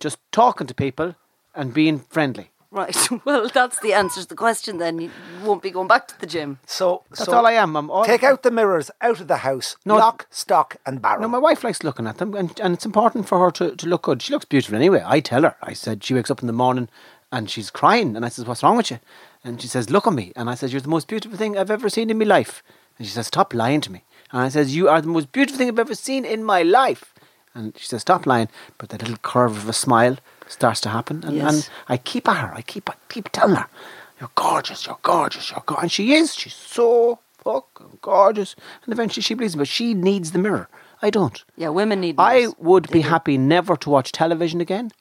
Just 0.00 0.18
talking 0.32 0.66
to 0.66 0.74
people 0.74 1.16
and 1.54 1.74
being 1.74 1.98
friendly. 1.98 2.50
Right. 2.70 2.96
Well, 3.24 3.48
that's 3.52 3.80
the 3.80 3.92
answer 3.92 4.20
to 4.22 4.28
the 4.28 4.34
question. 4.34 4.78
Then 4.78 5.00
you 5.00 5.10
won't 5.44 5.62
be 5.62 5.70
going 5.70 5.88
back 5.88 6.08
to 6.08 6.20
the 6.20 6.26
gym. 6.26 6.58
So 6.66 7.02
That's 7.10 7.24
so 7.24 7.32
all 7.36 7.46
I 7.46 7.52
am. 7.52 7.76
I'm 7.76 7.90
all, 7.90 8.04
Take 8.04 8.22
out 8.22 8.42
the 8.42 8.50
mirrors 8.50 8.90
out 9.00 9.20
of 9.20 9.28
the 9.28 9.38
house. 9.38 9.76
No. 9.84 9.96
lock, 9.96 10.26
stock, 10.30 10.76
and 10.84 11.00
barrel. 11.00 11.22
No, 11.22 11.28
my 11.28 11.38
wife 11.38 11.64
likes 11.64 11.82
looking 11.82 12.06
at 12.06 12.18
them, 12.18 12.34
and, 12.34 12.58
and 12.60 12.74
it's 12.74 12.86
important 12.86 13.28
for 13.28 13.38
her 13.38 13.50
to, 13.52 13.74
to 13.76 13.88
look 13.88 14.02
good. 14.02 14.22
She 14.22 14.32
looks 14.32 14.44
beautiful 14.44 14.76
anyway. 14.76 15.02
I 15.04 15.20
tell 15.20 15.42
her. 15.42 15.56
I 15.62 15.72
said 15.72 16.04
she 16.04 16.14
wakes 16.14 16.30
up 16.30 16.40
in 16.40 16.46
the 16.46 16.52
morning 16.52 16.88
and 17.32 17.50
she's 17.50 17.70
crying, 17.70 18.14
and 18.16 18.24
I 18.24 18.28
says, 18.28 18.46
"What's 18.46 18.62
wrong 18.62 18.76
with 18.76 18.90
you?" 18.90 18.98
And 19.44 19.60
she 19.60 19.68
says, 19.68 19.90
"Look 19.90 20.06
at 20.06 20.12
me." 20.12 20.32
And 20.36 20.48
I 20.50 20.54
said, 20.54 20.70
"You're 20.70 20.80
the 20.80 20.88
most 20.88 21.08
beautiful 21.08 21.36
thing 21.38 21.56
I've 21.58 21.70
ever 21.70 21.88
seen 21.88 22.10
in 22.10 22.18
my 22.18 22.24
life." 22.24 22.62
And 22.98 23.06
she 23.06 23.12
says, 23.12 23.26
"Stop 23.26 23.54
lying 23.54 23.80
to 23.82 23.92
me." 23.92 24.04
And 24.32 24.42
I 24.42 24.48
says, 24.48 24.74
"You 24.76 24.88
are 24.88 25.00
the 25.00 25.08
most 25.08 25.32
beautiful 25.32 25.58
thing 25.58 25.68
I've 25.68 25.78
ever 25.78 25.94
seen 25.94 26.24
in 26.24 26.44
my 26.44 26.62
life." 26.62 27.14
And 27.54 27.76
she 27.76 27.86
says, 27.86 28.02
"Stop 28.02 28.26
lying." 28.26 28.48
But 28.78 28.90
that 28.90 29.02
little 29.02 29.16
curve 29.18 29.56
of 29.56 29.68
a 29.68 29.72
smile 29.72 30.18
starts 30.48 30.80
to 30.82 30.88
happen, 30.90 31.22
and, 31.24 31.36
Yes. 31.36 31.52
and 31.54 31.68
I 31.88 31.96
keep 31.96 32.28
at 32.28 32.36
her. 32.36 32.54
I 32.54 32.62
keep 32.62 32.88
I 32.90 32.94
keep 33.08 33.28
telling 33.32 33.56
her, 33.56 33.66
"You're 34.20 34.30
gorgeous. 34.34 34.86
You're 34.86 34.98
gorgeous. 35.02 35.50
You're 35.50 35.62
gorgeous." 35.66 35.82
And 35.82 35.92
she 35.92 36.14
is. 36.14 36.34
She's 36.34 36.54
so 36.54 37.18
fucking 37.44 37.98
gorgeous. 38.02 38.54
And 38.84 38.92
eventually 38.92 39.22
she 39.22 39.34
believes 39.34 39.54
it, 39.54 39.58
but 39.58 39.68
she 39.68 39.94
needs 39.94 40.32
the 40.32 40.38
mirror. 40.38 40.68
I 41.02 41.10
don't. 41.10 41.44
Yeah, 41.56 41.68
women 41.70 42.00
need. 42.00 42.16
I 42.18 42.48
would 42.58 42.86
They 42.86 42.92
be 42.98 43.02
do. 43.02 43.08
happy 43.08 43.36
never 43.38 43.76
to 43.76 43.90
watch 43.90 44.12
television 44.12 44.60
again, 44.60 44.92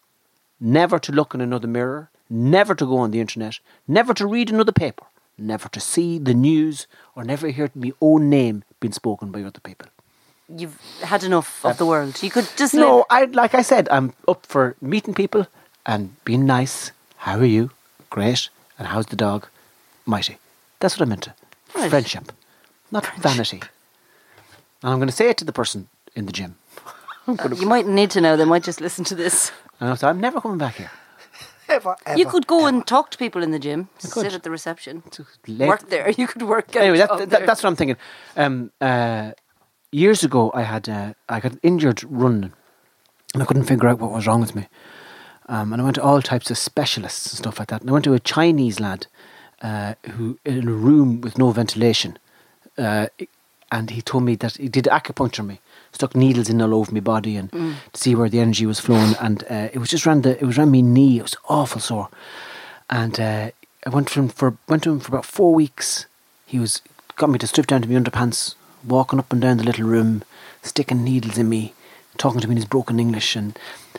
never 0.60 1.00
to 1.00 1.12
look 1.12 1.34
in 1.34 1.42
another 1.42 1.68
mirror, 1.68 2.10
never 2.30 2.76
to 2.76 2.86
go 2.86 2.98
on 2.98 3.12
the 3.12 3.22
internet, 3.22 3.60
never 3.88 4.14
to 4.14 4.28
read 4.28 4.50
another 4.50 4.72
paper, 4.74 5.06
never 5.38 5.70
to 5.70 5.80
see 5.80 6.18
the 6.20 6.34
news, 6.34 6.88
or 7.16 7.24
never 7.24 7.48
hear 7.50 7.70
my 7.76 7.92
own 8.02 8.30
name 8.30 8.64
being 8.80 8.92
spoken 8.92 9.32
by 9.32 9.42
other 9.44 9.62
people. 9.62 9.88
You've 10.48 10.80
had 11.02 11.24
enough 11.24 11.66
of 11.66 11.78
the 11.78 11.86
world. 11.86 12.22
You 12.22 12.30
could 12.30 12.48
just 12.56 12.74
No, 12.74 12.98
live. 12.98 13.06
I 13.10 13.26
like 13.26 13.56
I 13.56 13.64
said, 13.64 13.88
I'm 13.90 14.14
up 14.28 14.46
for 14.46 14.76
meeting 14.82 15.14
people 15.14 15.48
and 15.86 16.10
being 16.24 16.46
nice. 16.46 16.92
How 17.18 17.38
are 17.40 17.46
you? 17.46 17.72
Great. 18.10 18.50
And 18.78 18.88
how's 18.88 19.08
the 19.08 19.16
dog? 19.16 19.48
Mighty. 20.06 20.38
That's 20.80 20.96
what 21.00 21.08
I'm 21.08 21.12
into. 21.14 21.34
Right. 21.76 21.90
Friendship, 21.90 22.32
not 22.92 23.06
vanity. 23.18 23.62
And 24.84 24.92
I'm 24.94 25.00
going 25.00 25.10
to 25.10 25.16
say 25.16 25.30
it 25.30 25.38
to 25.38 25.46
the 25.46 25.52
person 25.54 25.88
in 26.16 26.26
the 26.26 26.32
gym. 26.32 26.56
You 27.28 27.66
might 27.68 27.88
need 27.88 28.12
to 28.12 28.22
know. 28.22 28.38
They 28.38 28.46
might 28.46 28.62
just 28.64 28.80
listen 28.80 29.04
to 29.06 29.16
this. 29.16 29.52
And 29.80 29.90
I'll 29.90 29.96
say, 29.98 30.08
I'm 30.08 30.20
never 30.22 30.40
coming 30.40 30.60
back 30.60 30.76
here. 30.76 30.92
Ever, 31.68 31.96
ever, 32.06 32.20
You 32.20 32.28
could 32.28 32.46
go 32.46 32.68
and 32.68 32.86
talk 32.86 33.10
to 33.10 33.18
people 33.18 33.42
in 33.42 33.50
the 33.50 33.58
gym. 33.58 33.90
could. 34.00 34.22
Sit 34.22 34.34
at 34.36 34.44
the 34.44 34.52
reception. 34.52 35.02
Work 35.48 35.90
there. 35.90 36.12
You 36.18 36.28
could 36.28 36.44
work. 36.44 36.70
get 36.70 36.84
anyway, 36.84 37.00
that, 37.00 37.10
job 37.10 37.30
that, 37.30 37.48
that's 37.48 37.64
what 37.64 37.70
I'm 37.72 37.76
thinking. 37.76 37.98
Um, 38.38 38.72
uh, 38.80 39.32
years 39.96 40.24
ago, 40.24 40.52
I 40.54 40.64
had 40.64 40.90
uh, 40.90 41.14
I 41.30 41.40
got 41.40 41.54
injured 41.64 42.04
running, 42.04 42.54
and 43.34 43.42
I 43.42 43.46
couldn't 43.46 43.66
figure 43.66 43.88
out 43.88 44.00
what 44.00 44.12
was 44.12 44.28
wrong 44.28 44.42
with 44.42 44.56
me. 44.56 44.68
Um, 45.48 45.72
and 45.72 45.82
I 45.82 45.86
went 45.86 45.96
to 45.96 46.04
all 46.04 46.22
types 46.22 46.50
of 46.52 46.58
specialists 46.58 47.32
and 47.32 47.38
stuff 47.38 47.60
like 47.60 47.68
that. 47.70 47.82
And 47.82 47.90
I 47.90 47.94
went 47.94 48.06
to 48.06 48.14
a 48.14 48.20
Chinese 48.20 48.80
lad 48.80 49.08
uh, 49.62 49.94
who 50.12 50.40
in 50.44 50.68
a 50.68 50.72
room 50.72 51.22
with 51.22 51.38
no 51.38 51.52
ventilation, 51.52 52.18
uh, 52.78 53.08
and 53.72 53.90
he 53.92 54.02
told 54.02 54.24
me 54.24 54.36
that 54.36 54.58
he 54.58 54.68
did 54.68 54.86
acupuncture 54.86 55.46
me, 55.46 55.60
stuck 55.92 56.16
needles 56.16 56.50
in 56.50 56.62
all 56.62 56.74
over 56.74 56.92
my 56.92 57.00
body 57.00 57.38
and 57.38 57.52
to 57.52 57.76
see 57.94 58.16
where 58.16 58.30
the 58.30 58.40
energy 58.40 58.66
was 58.66 58.80
flowing. 58.80 59.16
And 59.20 59.44
uh, 59.50 59.70
it 59.74 59.78
was 59.78 59.90
just 59.90 60.06
around 60.06 60.24
the 60.24 60.38
it 60.40 60.46
was 60.46 60.58
around 60.58 60.72
my 60.72 60.82
knee. 60.82 61.20
It 61.20 61.24
was 61.24 61.36
awful 61.48 61.82
sore. 61.82 62.10
And 62.90 63.20
uh, 63.20 63.52
I 63.86 63.90
went 63.90 64.08
to 64.10 64.20
him 64.20 64.30
for 64.30 64.58
went 64.68 64.84
to 64.84 64.92
him 64.92 65.00
for 65.00 65.10
about 65.10 65.26
four 65.26 65.54
weeks. 65.54 66.06
He 66.46 66.60
was 66.60 66.82
got 67.16 67.30
me 67.30 67.40
to 67.40 67.48
strip 67.48 67.68
down 67.68 67.82
to 67.82 67.90
my 67.90 68.00
underpants, 68.00 68.56
walking 68.88 69.20
up 69.20 69.32
and 69.32 69.42
down 69.42 69.58
the 69.58 69.64
little 69.64 69.86
room, 69.88 70.24
sticking 70.62 71.04
needles 71.04 71.38
in 71.38 71.50
me, 71.50 71.74
talking 72.18 72.42
to 72.42 72.48
me 72.48 72.54
in 72.54 72.58
his 72.58 72.66
broken 72.66 73.00
English. 73.00 73.36
And 73.36 73.58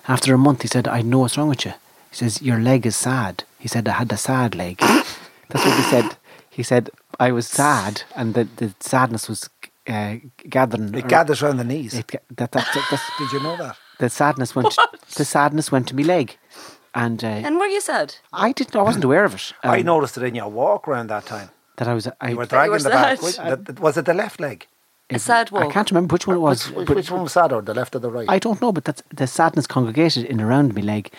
after 0.09 0.35
a 0.35 0.38
month, 0.38 0.62
he 0.62 0.68
said, 0.68 0.87
"I 0.88 1.03
know 1.03 1.20
what's 1.20 1.37
wrong 1.38 1.49
with 1.49 1.64
you." 1.64 1.72
He 2.11 2.16
says, 2.16 2.42
"Your 2.42 2.59
leg 2.59 2.87
is 2.87 2.96
sad." 2.96 3.44
He 3.59 3.68
said, 3.68 3.88
"I 3.88 3.92
had 3.92 4.12
a 4.12 4.16
sad 4.16 4.55
leg." 4.55 4.79
That's 5.49 5.64
what 5.64 5.77
he 5.77 5.83
said. 5.83 6.16
He 6.51 6.62
said, 6.62 6.90
"I 7.20 7.33
was 7.33 7.46
sad, 7.46 8.03
and 8.14 8.35
the 8.35 8.44
the 8.57 8.75
sadness 8.81 9.29
was 9.29 9.49
uh, 9.88 10.16
gathering. 10.49 10.94
It 10.94 11.09
gathers 11.09 11.42
around 11.42 11.59
the 11.59 11.64
knees. 11.64 11.94
It, 11.94 12.07
that, 12.09 12.22
that, 12.37 12.51
that, 12.53 12.87
that's, 12.90 13.03
Did 13.18 13.33
you 13.33 13.40
know 13.40 13.57
that? 13.57 13.77
the 13.99 14.09
sadness 14.11 14.55
went. 14.57 14.77
The 15.16 15.25
sadness 15.25 15.70
went 15.72 15.87
to 15.88 15.94
me 15.94 16.03
leg, 16.05 16.37
and, 16.94 17.22
uh, 17.22 17.29
And 17.46 17.57
were 17.59 17.66
you 17.66 17.81
sad? 17.81 18.16
I 18.33 18.53
didn't. 18.53 18.75
I 18.77 18.83
wasn't 18.83 19.05
aware 19.05 19.25
of 19.25 19.35
it. 19.35 19.53
I 19.62 19.79
um, 19.81 19.85
noticed 19.87 20.16
it 20.18 20.22
in 20.25 20.35
your 20.35 20.49
walk 20.51 20.88
around 20.88 21.09
that 21.11 21.27
time. 21.27 21.49
that 21.77 21.88
I 21.88 21.94
was. 21.94 22.09
I, 22.20 22.31
You 22.31 22.37
were 22.37 22.42
you 22.44 22.49
dragging 22.49 22.72
were 22.72 22.79
the 22.79 22.90
back. 22.90 23.18
sad. 23.20 23.22
Was, 23.22 23.66
the- 23.77 23.81
was 23.81 23.96
it 23.96 24.05
the 24.07 24.14
left 24.14 24.40
leg? 24.40 24.66
A 25.10 25.18
sad 25.18 25.50
one. 25.52 25.62
I 25.62 25.70
can't 25.70 25.90
remember 25.90 26.14
which 26.14 26.26
one 26.26 26.36
it 26.36 26.40
was. 26.40 26.70
Which, 26.72 26.86
but 26.88 26.96
which 26.96 27.10
one 27.10 27.22
was 27.22 27.32
sadder, 27.32 27.60
the 27.60 27.74
left 27.74 27.94
or 27.94 28.00
the 28.00 28.10
right? 28.10 28.28
I 28.28 28.38
don't 28.40 28.60
know, 28.60 28.72
but 28.72 28.84
that's 28.84 29.02
the 29.14 29.26
sadness 29.26 29.66
congregated 29.66 30.24
in 30.24 30.40
around 30.40 30.74
me 30.74 30.82
leg. 30.82 31.10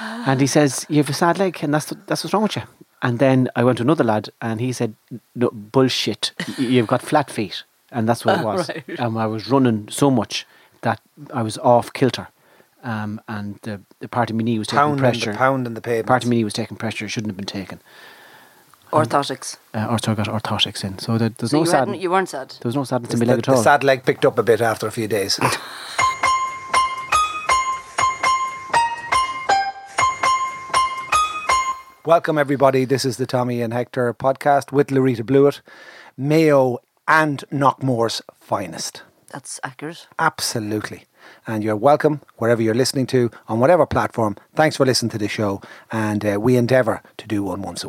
And 0.26 0.40
he 0.40 0.46
says, 0.46 0.84
"You 0.88 0.96
have 0.98 1.08
a 1.08 1.12
sad 1.12 1.38
leg, 1.38 1.58
and 1.62 1.72
that's 1.72 1.86
that's 2.06 2.24
what's 2.24 2.34
wrong 2.34 2.42
with 2.42 2.56
you." 2.56 2.62
And 3.00 3.18
then 3.20 3.48
I 3.54 3.62
went 3.64 3.78
to 3.78 3.82
another 3.84 4.04
lad, 4.04 4.30
and 4.40 4.60
he 4.60 4.72
said, 4.72 4.94
"No 5.34 5.50
bullshit. 5.52 6.32
You've 6.58 6.86
got 6.88 7.02
flat 7.02 7.30
feet." 7.30 7.62
And 7.92 8.08
that's 8.08 8.24
what 8.24 8.40
it 8.40 8.44
was. 8.50 8.68
Right. 8.68 8.84
And 8.98 9.16
I 9.18 9.26
was 9.26 9.48
running 9.48 9.88
so 9.90 10.10
much 10.10 10.46
that 10.82 11.00
I 11.32 11.42
was 11.42 11.56
off 11.58 11.92
kilter, 11.92 12.28
um, 12.84 13.20
and 13.28 13.58
the, 13.62 13.80
the 14.00 14.08
part 14.08 14.30
of 14.30 14.36
my 14.36 14.42
knee 14.42 14.58
was 14.58 14.68
taking 14.68 14.78
pound 14.80 14.98
pressure. 14.98 15.32
the 15.32 15.38
pound 15.38 15.66
and 15.66 15.76
the 15.76 15.80
pavement. 15.80 16.06
Part 16.08 16.24
of 16.24 16.30
my 16.30 16.36
knee 16.36 16.44
was 16.44 16.52
taking 16.54 16.76
pressure. 16.76 17.04
It 17.06 17.10
shouldn't 17.10 17.30
have 17.30 17.36
been 17.36 17.46
taken. 17.46 17.80
Orthotics. 18.92 19.56
Uh, 19.74 19.86
or 19.90 19.98
so 19.98 20.14
got 20.14 20.28
orthotics 20.28 20.82
in. 20.84 20.98
So 20.98 21.18
there, 21.18 21.28
there's 21.28 21.50
So 21.50 21.58
no 21.58 21.64
you, 21.64 21.70
sad. 21.70 21.78
hadn't, 21.80 22.00
you 22.00 22.10
weren't 22.10 22.28
sad. 22.28 22.50
There 22.50 22.68
was 22.68 22.74
no 22.76 22.84
sadness 22.84 23.12
in 23.12 23.18
the, 23.20 23.26
my 23.26 23.32
leg 23.32 23.38
at 23.40 23.44
the 23.54 23.62
sad 23.62 23.84
leg 23.84 24.04
picked 24.04 24.24
up 24.24 24.38
a 24.38 24.42
bit 24.42 24.60
after 24.60 24.86
a 24.86 24.90
few 24.90 25.06
days. 25.08 25.38
Welcome, 32.04 32.38
everybody. 32.38 32.86
This 32.86 33.04
is 33.04 33.18
the 33.18 33.26
Tommy 33.26 33.60
and 33.60 33.72
Hector 33.72 34.14
podcast 34.14 34.72
with 34.72 34.88
Laurita 34.88 35.20
Blewitt, 35.22 35.60
Mayo 36.16 36.78
and 37.06 37.44
Knockmore's 37.52 38.22
finest. 38.40 39.02
That's 39.30 39.60
accurate. 39.62 40.06
Absolutely. 40.18 41.04
And 41.46 41.62
you're 41.62 41.76
welcome 41.76 42.22
wherever 42.36 42.62
you're 42.62 42.74
listening 42.74 43.06
to, 43.08 43.30
on 43.46 43.60
whatever 43.60 43.84
platform. 43.84 44.36
Thanks 44.54 44.76
for 44.76 44.86
listening 44.86 45.10
to 45.10 45.18
the 45.18 45.28
show. 45.28 45.60
And 45.92 46.24
uh, 46.24 46.38
we 46.40 46.56
endeavour 46.56 47.02
to 47.18 47.26
do 47.28 47.42
one 47.42 47.60
once 47.60 47.84
a 47.84 47.88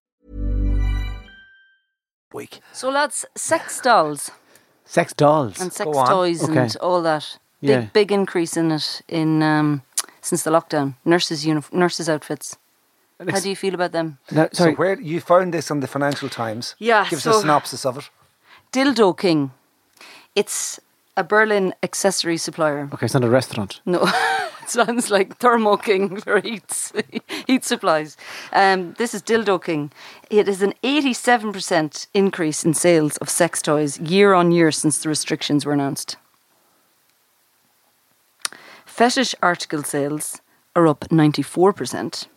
week. 2.33 2.59
So, 2.73 2.89
lads, 2.89 3.25
sex 3.35 3.79
dolls 3.81 4.31
Sex 4.85 5.13
dolls. 5.13 5.59
and 5.61 5.71
sex 5.71 5.89
Go 5.89 5.97
on. 5.99 6.07
toys 6.07 6.43
and 6.43 6.75
all 6.81 7.01
that. 7.03 7.37
Big, 7.61 7.69
Yeah. 7.69 7.85
big 7.93 8.11
increase 8.11 8.57
in 8.57 8.71
it 8.71 9.01
in 9.07 9.41
um, 9.43 9.81
since 10.21 10.43
the 10.43 10.51
lockdown. 10.51 10.95
Nurses' 11.05 11.45
unif- 11.45 11.71
nurses' 11.71 12.09
outfits. 12.09 12.57
How 13.29 13.39
do 13.39 13.49
you 13.49 13.55
feel 13.55 13.75
about 13.75 13.91
them? 13.91 14.17
No, 14.31 14.49
sorry. 14.51 14.71
So 14.73 14.77
where 14.77 14.99
you 14.99 15.21
found 15.21 15.53
this 15.53 15.69
on 15.71 15.79
the 15.79 15.87
Financial 15.87 16.27
Times? 16.27 16.75
Yeah, 16.79 17.05
Give 17.09 17.17
us 17.17 17.23
so- 17.23 17.37
a 17.37 17.41
synopsis 17.41 17.85
of 17.85 17.97
it. 17.97 18.09
Dildo 18.73 19.13
King. 19.15 19.51
It's 20.35 20.79
a 21.15 21.23
Berlin 21.23 21.73
accessory 21.83 22.37
supplier. 22.37 22.89
okay, 22.93 23.05
it's 23.05 23.13
not 23.13 23.23
a 23.23 23.29
restaurant. 23.29 23.79
No, 23.85 23.99
it 24.03 24.13
sounds 24.71 25.09
like 25.11 25.37
Thermo 25.37 25.77
King 25.77 26.19
for 26.21 26.39
heat, 26.39 26.91
heat 27.47 27.63
supplies. 27.65 28.17
Um, 28.53 28.93
this 28.97 29.13
is 29.13 29.21
Dildo 29.21 29.63
King. 29.63 29.91
It 30.29 30.47
is 30.47 30.61
an 30.61 30.73
87% 30.83 32.07
increase 32.13 32.63
in 32.65 32.73
sales 32.73 33.17
of 33.17 33.29
sex 33.29 33.61
toys 33.61 33.99
year 33.99 34.33
on 34.33 34.51
year 34.51 34.71
since 34.71 34.97
the 35.03 35.09
restrictions 35.09 35.65
were 35.65 35.73
announced. 35.73 36.17
Fetish 38.85 39.35
article 39.41 39.83
sales 39.83 40.41
are 40.75 40.87
up 40.87 41.05
94%, 41.09 42.27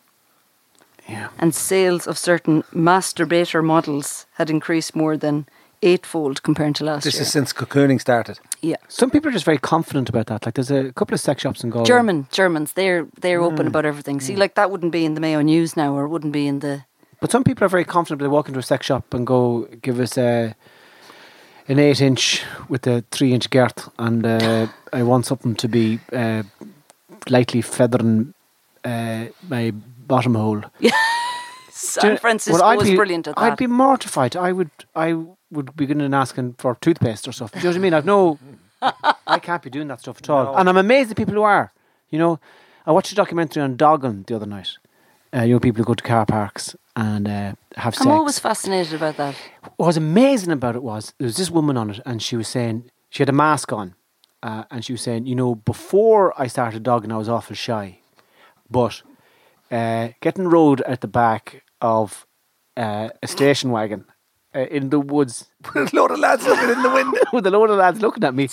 Yeah. 1.09 1.29
and 1.39 1.55
sales 1.55 2.07
of 2.07 2.17
certain 2.19 2.63
masturbator 2.73 3.63
models 3.63 4.27
had 4.35 4.51
increased 4.51 4.95
more 4.97 5.17
than 5.17 5.47
eightfold 5.83 6.43
compared 6.43 6.75
to 6.77 6.85
last 6.85 7.05
This 7.05 7.15
year. 7.15 7.21
This 7.21 7.27
is 7.29 7.33
since 7.33 7.53
cocooning 7.53 8.01
started. 8.01 8.39
Yeah. 8.65 8.77
Some 8.89 9.11
people 9.11 9.29
are 9.29 9.33
just 9.33 9.45
very 9.45 9.59
confident 9.59 10.09
about 10.09 10.27
that. 10.27 10.45
Like 10.47 10.55
there's 10.55 10.71
a 10.71 10.93
couple 10.93 11.15
of 11.15 11.21
sex 11.21 11.43
shops 11.43 11.63
in 11.65 11.71
Galway. 11.71 11.87
German 11.87 12.27
Germans, 12.33 12.73
they're 12.73 13.07
they're 13.21 13.41
Mm. 13.41 13.53
open 13.53 13.67
about 13.67 13.85
everything. 13.85 14.21
See, 14.21 14.37
like 14.37 14.55
that 14.55 14.71
wouldn't 14.71 14.93
be 14.93 15.05
in 15.05 15.15
the 15.15 15.21
Mayo 15.21 15.41
News 15.43 15.77
now, 15.77 15.95
or 15.97 16.09
wouldn't 16.09 16.33
be 16.33 16.47
in 16.47 16.61
the. 16.61 16.85
But 17.21 17.31
some 17.31 17.45
people 17.45 17.65
are 17.65 17.69
very 17.71 17.85
confident. 17.85 18.21
They 18.21 18.29
walk 18.29 18.49
into 18.49 18.61
a 18.61 18.63
sex 18.63 18.87
shop 18.87 19.15
and 19.15 19.27
go, 19.27 19.69
"Give 19.83 20.01
us 20.01 20.19
a 20.19 20.55
an 21.69 21.79
eight 21.79 22.01
inch 22.01 22.43
with 22.69 22.87
a 22.87 23.03
three 23.11 23.33
inch 23.33 23.49
girth, 23.51 23.89
and 23.99 24.25
uh, 24.27 24.67
I 24.93 25.03
want 25.03 25.27
something 25.27 25.55
to 25.57 25.69
be 25.69 25.99
uh, 26.13 26.43
lightly 27.29 27.63
feathering 27.63 28.35
uh, 28.85 29.27
my 29.49 29.73
bottom 30.07 30.35
hole." 30.35 30.63
San 32.01 32.17
Francisco 32.19 32.59
Well, 32.59 32.71
I'd 32.71 32.79
was 32.79 32.89
be- 32.91 32.97
brilliant 32.97 33.29
at 33.29 33.37
that. 33.37 33.43
I'd 33.43 33.57
be 33.59 33.67
mortified. 33.67 34.37
I 34.37 34.53
would. 34.53 34.71
I 34.95 35.15
would 35.51 35.77
be 35.77 35.87
going 35.87 36.01
and 36.01 36.15
asking 36.15 36.55
for 36.59 36.75
toothpaste 36.81 37.29
or 37.29 37.33
stuff. 37.33 37.53
Do 37.53 37.59
you 37.59 37.65
know 37.65 37.71
what 37.71 37.77
I 37.77 37.81
mean? 37.81 37.95
I've 37.95 38.05
no. 38.07 38.39
I 39.27 39.39
can't 39.39 39.63
be 39.63 39.71
doing 39.71 39.89
that 39.89 40.01
stuff 40.01 40.19
at 40.19 40.29
all. 40.29 40.57
And 40.57 40.69
I'm 40.69 40.77
amazed 40.77 41.11
at 41.11 41.17
people 41.17 41.35
who 41.35 41.43
are. 41.43 41.73
You 42.11 42.19
know, 42.19 42.39
I 42.87 42.93
watched 42.93 43.13
a 43.13 43.15
documentary 43.15 43.63
on 43.63 43.77
dogging 43.77 44.25
the 44.27 44.37
other 44.37 44.47
night. 44.47 44.77
Uh, 45.35 45.43
you 45.43 45.55
know, 45.55 45.61
people 45.61 45.79
who 45.79 45.85
go 45.85 45.95
to 45.95 46.03
car 46.05 46.27
parks 46.27 46.77
and 46.95 47.27
uh, 47.27 47.55
have 47.77 47.95
sex. 47.95 48.07
I'm 48.07 48.13
always 48.13 48.39
fascinated 48.39 48.95
about 48.95 49.17
that. 49.17 49.35
what 49.77 49.87
was 49.87 49.97
amazing 49.97 50.53
about 50.53 50.77
it 50.77 50.83
was 50.83 51.13
there 51.19 51.25
was 51.27 51.37
this 51.37 51.51
woman 51.51 51.77
on 51.77 51.91
it, 51.91 52.01
and 52.07 52.23
she 52.23 52.37
was 52.37 52.47
saying 52.47 52.91
she 53.11 53.21
had 53.23 53.29
a 53.29 53.33
mask 53.33 53.73
on, 53.73 53.95
uh, 54.43 54.65
and 54.71 54.85
she 54.85 54.93
was 54.93 55.01
saying, 55.03 55.27
you 55.27 55.35
know, 55.35 55.55
before 55.57 56.39
I 56.41 56.47
started 56.47 56.83
dogging, 56.85 57.11
I 57.11 57.17
was 57.17 57.29
awful 57.29 57.57
shy, 57.57 57.99
but 58.71 59.03
uh, 59.73 60.11
getting 60.21 60.47
rode 60.47 60.83
at 60.83 61.01
the 61.01 61.09
back 61.09 61.64
of 61.85 62.27
uh, 62.77 63.09
a 63.23 63.27
station 63.27 63.71
wagon 63.71 64.05
uh, 64.55 64.61
in 64.77 64.91
the 64.91 64.99
woods 64.99 65.35
with 65.75 65.93
a 65.93 65.97
load 65.97 66.11
of 66.11 66.19
lads 66.19 66.45
looking 66.47 66.71
in 66.71 66.83
the 66.83 66.91
window. 66.91 67.21
with 67.33 67.47
a 67.47 67.51
load 67.51 67.71
of 67.71 67.77
lads 67.79 68.01
looking 68.01 68.25
at 68.25 68.35
me 68.35 68.49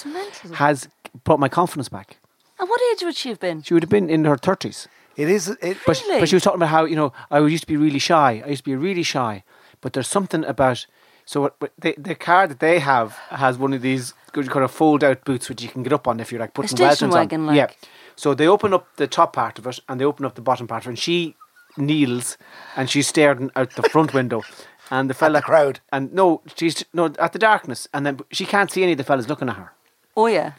has 0.55 0.87
brought 1.23 1.39
my 1.39 1.49
confidence 1.49 1.89
back. 1.89 2.17
And 2.59 2.69
what 2.69 2.79
age 2.91 3.03
would 3.03 3.15
she 3.15 3.29
have 3.29 3.39
been? 3.39 3.61
She 3.63 3.73
would 3.73 3.83
have 3.83 3.89
been 3.89 4.09
in 4.09 4.25
her 4.25 4.37
thirties. 4.37 4.87
It 5.17 5.29
is. 5.29 5.47
It, 5.61 5.77
But, 5.85 6.01
Really? 6.01 6.19
but 6.19 6.29
she 6.29 6.35
was 6.35 6.43
talking 6.43 6.59
about 6.59 6.69
how, 6.69 6.85
you 6.85 6.95
know, 6.95 7.11
I 7.31 7.39
used 7.39 7.63
to 7.63 7.67
be 7.67 7.77
really 7.77 7.99
shy. 7.99 8.41
I 8.45 8.49
used 8.49 8.63
to 8.65 8.69
be 8.69 8.75
really 8.75 9.03
shy. 9.03 9.43
But 9.81 9.93
there's 9.93 10.07
something 10.07 10.43
about. 10.45 10.85
So 11.25 11.41
what, 11.41 11.55
what 11.59 11.71
they, 11.77 11.93
the 11.97 12.15
car 12.15 12.47
that 12.47 12.59
they 12.59 12.79
have 12.79 13.13
has 13.29 13.57
one 13.57 13.73
of 13.73 13.81
these 13.81 14.13
good 14.31 14.49
kind 14.49 14.63
of 14.65 14.71
fold 14.71 15.03
out 15.03 15.23
boots 15.25 15.49
which 15.49 15.61
you 15.61 15.69
can 15.69 15.83
get 15.83 15.93
up 15.93 16.07
on 16.07 16.19
if 16.19 16.31
you're 16.31 16.39
like 16.41 16.53
putting 16.53 16.75
station 16.77 17.09
weltons 17.09 17.13
on. 17.13 17.19
wagon, 17.19 17.45
like. 17.47 17.55
Yeah. 17.57 17.69
So 18.15 18.33
they 18.33 18.47
open 18.47 18.73
up 18.73 18.85
the 18.97 19.07
top 19.07 19.33
part 19.33 19.57
of 19.59 19.65
it 19.67 19.79
and 19.87 19.99
they 19.99 20.05
open 20.05 20.25
up 20.25 20.35
the 20.35 20.41
bottom 20.41 20.67
part 20.67 20.83
of 20.83 20.87
it, 20.87 20.91
and 20.91 20.99
she 20.99 21.35
kneels 21.77 22.37
and 22.75 22.89
she's 22.89 23.07
staring 23.07 23.49
out 23.55 23.71
the 23.75 23.83
front 23.83 24.13
window. 24.19 24.41
And 24.89 25.09
the 25.09 25.13
fella 25.13 25.41
crowd. 25.41 25.79
and 25.93 26.11
no, 26.13 26.41
she's 26.57 26.83
no 26.93 27.05
at 27.17 27.31
the 27.31 27.39
darkness, 27.39 27.87
and 27.93 28.05
then 28.05 28.19
she 28.29 28.45
can't 28.45 28.69
see 28.69 28.83
any 28.83 28.91
of 28.91 28.97
the 28.97 29.05
fellas 29.05 29.29
looking 29.29 29.47
at 29.47 29.55
her. 29.55 29.71
Oh 30.17 30.25
yeah. 30.27 30.51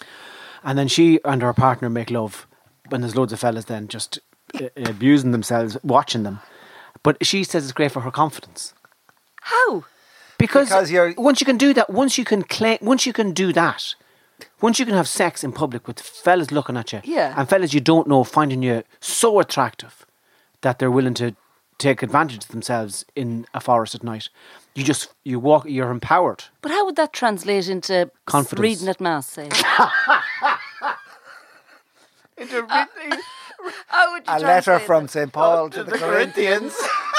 And 0.64 0.78
then 0.78 0.88
she 0.88 1.20
and 1.24 1.42
her 1.42 1.52
partner 1.52 1.90
make 1.90 2.10
love 2.10 2.46
when 2.88 3.02
there's 3.02 3.14
loads 3.14 3.34
of 3.34 3.40
fellas 3.40 3.66
then 3.66 3.88
just 3.88 4.18
uh, 4.58 4.68
abusing 4.76 5.32
themselves 5.32 5.76
watching 5.82 6.22
them. 6.22 6.40
But 7.02 7.26
she 7.26 7.44
says 7.44 7.64
it's 7.64 7.72
great 7.74 7.92
for 7.92 8.00
her 8.00 8.10
confidence. 8.10 8.72
How? 9.42 9.84
Because, 10.38 10.68
Because 10.68 10.90
you're- 10.90 11.14
once 11.18 11.40
you 11.40 11.44
can 11.44 11.58
do 11.58 11.74
that, 11.74 11.90
once 11.90 12.16
you 12.16 12.24
can 12.24 12.42
claim, 12.42 12.78
once 12.80 13.04
you 13.06 13.12
can 13.12 13.32
do 13.32 13.52
that, 13.52 13.94
once 14.62 14.78
you 14.78 14.86
can 14.86 14.94
have 14.94 15.08
sex 15.08 15.44
in 15.44 15.52
public 15.52 15.86
with 15.86 16.00
fellas 16.00 16.50
looking 16.50 16.76
at 16.78 16.92
you, 16.92 17.00
Yeah. 17.04 17.34
and 17.36 17.48
fellas 17.48 17.74
you 17.74 17.80
don't 17.80 18.08
know 18.08 18.24
finding 18.24 18.62
you 18.62 18.82
so 19.00 19.40
attractive 19.40 20.06
that 20.62 20.78
they're 20.78 20.90
willing 20.90 21.14
to 21.14 21.36
take 21.78 22.02
advantage 22.02 22.44
of 22.44 22.48
themselves 22.48 23.04
in 23.14 23.46
a 23.54 23.60
forest 23.60 23.94
at 23.94 24.02
night, 24.02 24.28
you 24.74 24.84
just 24.84 25.12
you 25.24 25.38
walk, 25.38 25.64
you're 25.68 25.90
empowered. 25.90 26.44
But 26.60 26.70
how 26.70 26.84
would 26.86 26.96
that 26.96 27.12
translate 27.12 27.68
into 27.68 28.10
Confidence. 28.26 28.62
reading 28.62 28.88
at 28.88 29.00
mass? 29.00 29.28
Say. 29.28 29.48
Uh, 32.40 32.56
uh, 32.68 32.86
how 33.86 34.12
would 34.12 34.26
you 34.26 34.34
A 34.34 34.38
letter 34.40 34.78
from? 34.80 35.06
St. 35.06 35.32
Paul 35.32 35.70
to 35.70 35.80
oh, 35.80 35.84
the 35.84 35.92
Corinthians. 35.92 36.74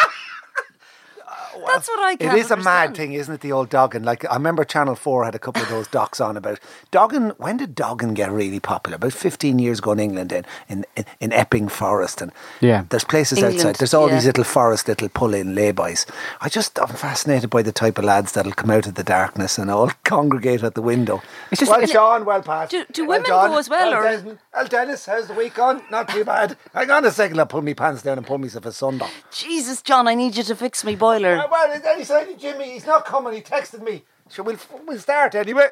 That's 1.73 1.88
what 1.89 1.99
I 2.03 2.15
can't 2.15 2.38
is 2.38 2.51
a 2.51 2.57
mad 2.57 2.95
thing, 2.95 3.13
isn't 3.13 3.33
it? 3.33 3.41
The 3.41 3.51
old 3.51 3.69
Doggin. 3.69 4.03
Like 4.03 4.25
I 4.29 4.36
remember 4.36 4.63
Channel 4.63 4.95
Four 4.95 5.25
had 5.25 5.36
a 5.36 5.39
couple 5.39 5.62
of 5.62 5.69
those 5.69 5.88
docs 5.88 6.21
on 6.21 6.38
about 6.38 6.59
Doggin. 6.91 7.31
When 7.38 7.57
did 7.57 7.75
Doggin 7.75 8.13
get 8.13 8.31
really 8.31 8.59
popular? 8.59 8.95
About 8.95 9.13
fifteen 9.13 9.59
years 9.59 9.79
ago 9.79 9.91
in 9.93 9.99
England, 9.99 10.31
in 10.31 10.45
in, 10.69 10.86
in, 10.95 11.05
in 11.19 11.31
Epping 11.33 11.67
Forest, 11.69 12.21
and 12.21 12.31
Yeah. 12.62 12.83
there's 12.89 13.03
places 13.03 13.39
England, 13.39 13.57
outside. 13.59 13.75
There's 13.75 13.93
all 13.93 14.07
yeah. 14.09 14.15
these 14.15 14.25
little 14.25 14.43
forest, 14.43 14.88
little 14.88 15.09
pull-in 15.09 15.55
laybys. 15.55 16.05
I 16.41 16.49
just 16.49 16.79
I'm 16.79 16.88
fascinated 16.88 17.49
by 17.49 17.62
the 17.62 17.71
type 17.71 17.97
of 17.97 18.05
lads 18.05 18.33
that'll 18.33 18.51
come 18.53 18.69
out 18.69 18.88
of 18.88 18.95
the 18.95 19.03
darkness 19.03 19.57
and 19.57 19.69
all 19.71 19.89
congregate 20.03 20.63
at 20.63 20.75
the 20.75 20.81
window. 20.81 21.21
It's 21.51 21.59
just- 21.59 21.69
well, 21.71 21.79
it's- 21.81 21.91
Sean, 21.91 22.25
well 22.25 22.41
past. 22.41 22.71
Do- 22.71 22.86
do 22.91 23.03
Well 23.05 23.19
women 23.19 23.29
done. 23.29 23.49
go 23.51 23.57
as 23.57 23.69
well, 23.69 23.91
Well, 23.91 23.99
or- 23.99 24.03
Desmond. 24.03 24.39
Well, 24.53 24.67
Dennis, 24.67 25.05
how's 25.05 25.27
the 25.27 25.33
week 25.33 25.57
on? 25.59 25.81
Not 25.89 26.09
too 26.09 26.23
bad. 26.23 26.57
Hang 26.73 26.89
on 26.91 27.05
a 27.05 27.12
second, 27.12 27.39
I'll 27.39 27.45
pull 27.45 27.62
my 27.62 27.73
pants 27.73 28.01
down 28.03 28.17
and 28.17 28.27
pull 28.27 28.38
myself 28.38 28.65
a 28.65 28.71
sundown. 28.71 29.09
Jesus, 29.31 29.81
John, 29.81 30.07
I 30.07 30.15
need 30.15 30.36
you 30.36 30.43
to 30.43 30.55
fix 30.55 30.83
me 30.83 30.95
boiler. 30.95 31.38
Uh, 31.38 31.47
well, 31.51 31.62
then 31.71 31.97
he 31.99 32.04
said 32.04 32.26
to 32.26 32.36
Jimmy, 32.38 32.71
he's 32.71 32.86
not 32.86 33.06
coming. 33.06 33.34
He 33.34 33.41
texted 33.41 33.82
me. 33.82 34.04
So 34.30 34.43
we'll 34.43 34.58
we'll 34.88 34.99
start 34.99 35.36
anyway. 35.36 35.67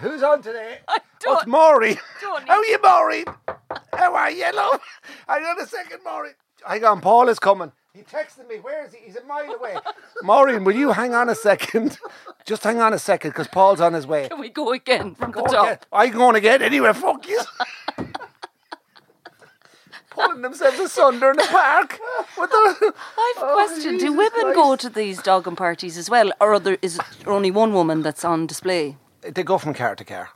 Who's 0.00 0.22
on 0.22 0.42
today? 0.42 0.78
don't- 0.88 1.02
Oh, 1.24 1.38
it's 1.38 1.46
Maury. 1.46 1.98
don't 2.20 2.48
How 2.48 2.58
are 2.58 2.64
you, 2.64 2.78
Maury? 2.82 3.24
How 3.94 4.14
are 4.14 4.30
you, 4.30 4.50
love? 4.54 4.80
Hang 5.28 5.44
on 5.44 5.60
a 5.60 5.66
second, 5.66 6.00
Maury. 6.04 6.30
Hang 6.66 6.84
on, 6.84 7.00
Paul 7.00 7.28
is 7.28 7.38
coming. 7.38 7.72
He 7.94 8.02
texted 8.02 8.48
me. 8.48 8.56
Where 8.56 8.84
is 8.86 8.92
he? 8.94 9.00
He's 9.04 9.16
a 9.16 9.24
mile 9.24 9.52
away. 9.52 9.76
Maureen, 10.22 10.64
will 10.64 10.74
you 10.74 10.92
hang 10.92 11.14
on 11.14 11.28
a 11.28 11.34
second? 11.34 11.98
Just 12.46 12.64
hang 12.64 12.80
on 12.80 12.92
a 12.94 12.98
second, 12.98 13.30
because 13.30 13.48
Paul's 13.48 13.80
on 13.80 13.92
his 13.92 14.06
way. 14.06 14.28
Can 14.28 14.40
we 14.40 14.48
go 14.48 14.72
again 14.72 15.14
from 15.14 15.32
the 15.32 15.42
top? 15.42 15.66
again. 15.66 15.78
I'm 15.92 16.12
going 16.12 16.36
again 16.36 16.62
anyway, 16.62 16.92
fuck 16.94 17.28
you. 17.28 17.40
Pulling 20.14 20.42
themselves 20.42 20.78
asunder 20.78 21.30
in 21.30 21.36
the 21.36 21.46
park. 21.50 21.98
What 22.36 22.50
the? 22.50 22.56
I 22.56 23.32
have 23.36 23.42
a 23.42 23.46
Oh, 23.50 23.54
question. 23.54 23.92
Do 23.98 23.98
Jesus 23.98 24.16
women 24.16 24.54
go 24.54 24.76
to 24.76 24.88
these 24.90 25.22
dogging 25.22 25.56
parties 25.56 25.96
as 25.98 26.08
well, 26.10 26.32
or 26.40 26.54
other, 26.54 26.76
is 26.82 26.98
it 26.98 27.26
only 27.26 27.50
one 27.50 27.72
woman 27.72 28.02
that's 28.02 28.24
on 28.24 28.46
display? 28.46 28.96
They 29.22 29.42
go 29.42 29.58
from 29.58 29.74
car 29.74 29.94
to 29.96 30.04
car. 30.04 30.30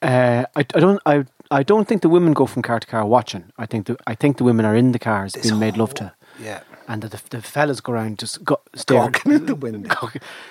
Uh, 0.00 0.44
I, 0.54 0.60
I 0.60 0.80
don't 0.80 1.00
I, 1.06 1.24
I 1.50 1.62
don't 1.64 1.88
think 1.88 2.02
the 2.02 2.08
women 2.08 2.32
go 2.32 2.46
from 2.46 2.62
car 2.62 2.78
to 2.78 2.86
car 2.86 3.04
watching. 3.04 3.44
I 3.58 3.66
think 3.66 3.86
the 3.86 3.96
I 4.06 4.14
think 4.14 4.36
the 4.36 4.44
women 4.44 4.64
are 4.64 4.76
in 4.76 4.92
the 4.92 4.98
cars 4.98 5.34
being 5.42 5.58
made 5.58 5.76
love 5.76 5.92
to, 5.94 6.12
Yeah. 6.40 6.60
and 6.86 7.02
the, 7.02 7.20
the 7.30 7.42
fellas 7.42 7.80
go 7.80 7.92
around 7.94 8.20
just 8.20 8.44
go, 8.44 8.60
staring. 8.76 9.10
Gawking 9.12 9.32
in 9.32 9.46
the 9.46 9.56
window. 9.56 10.08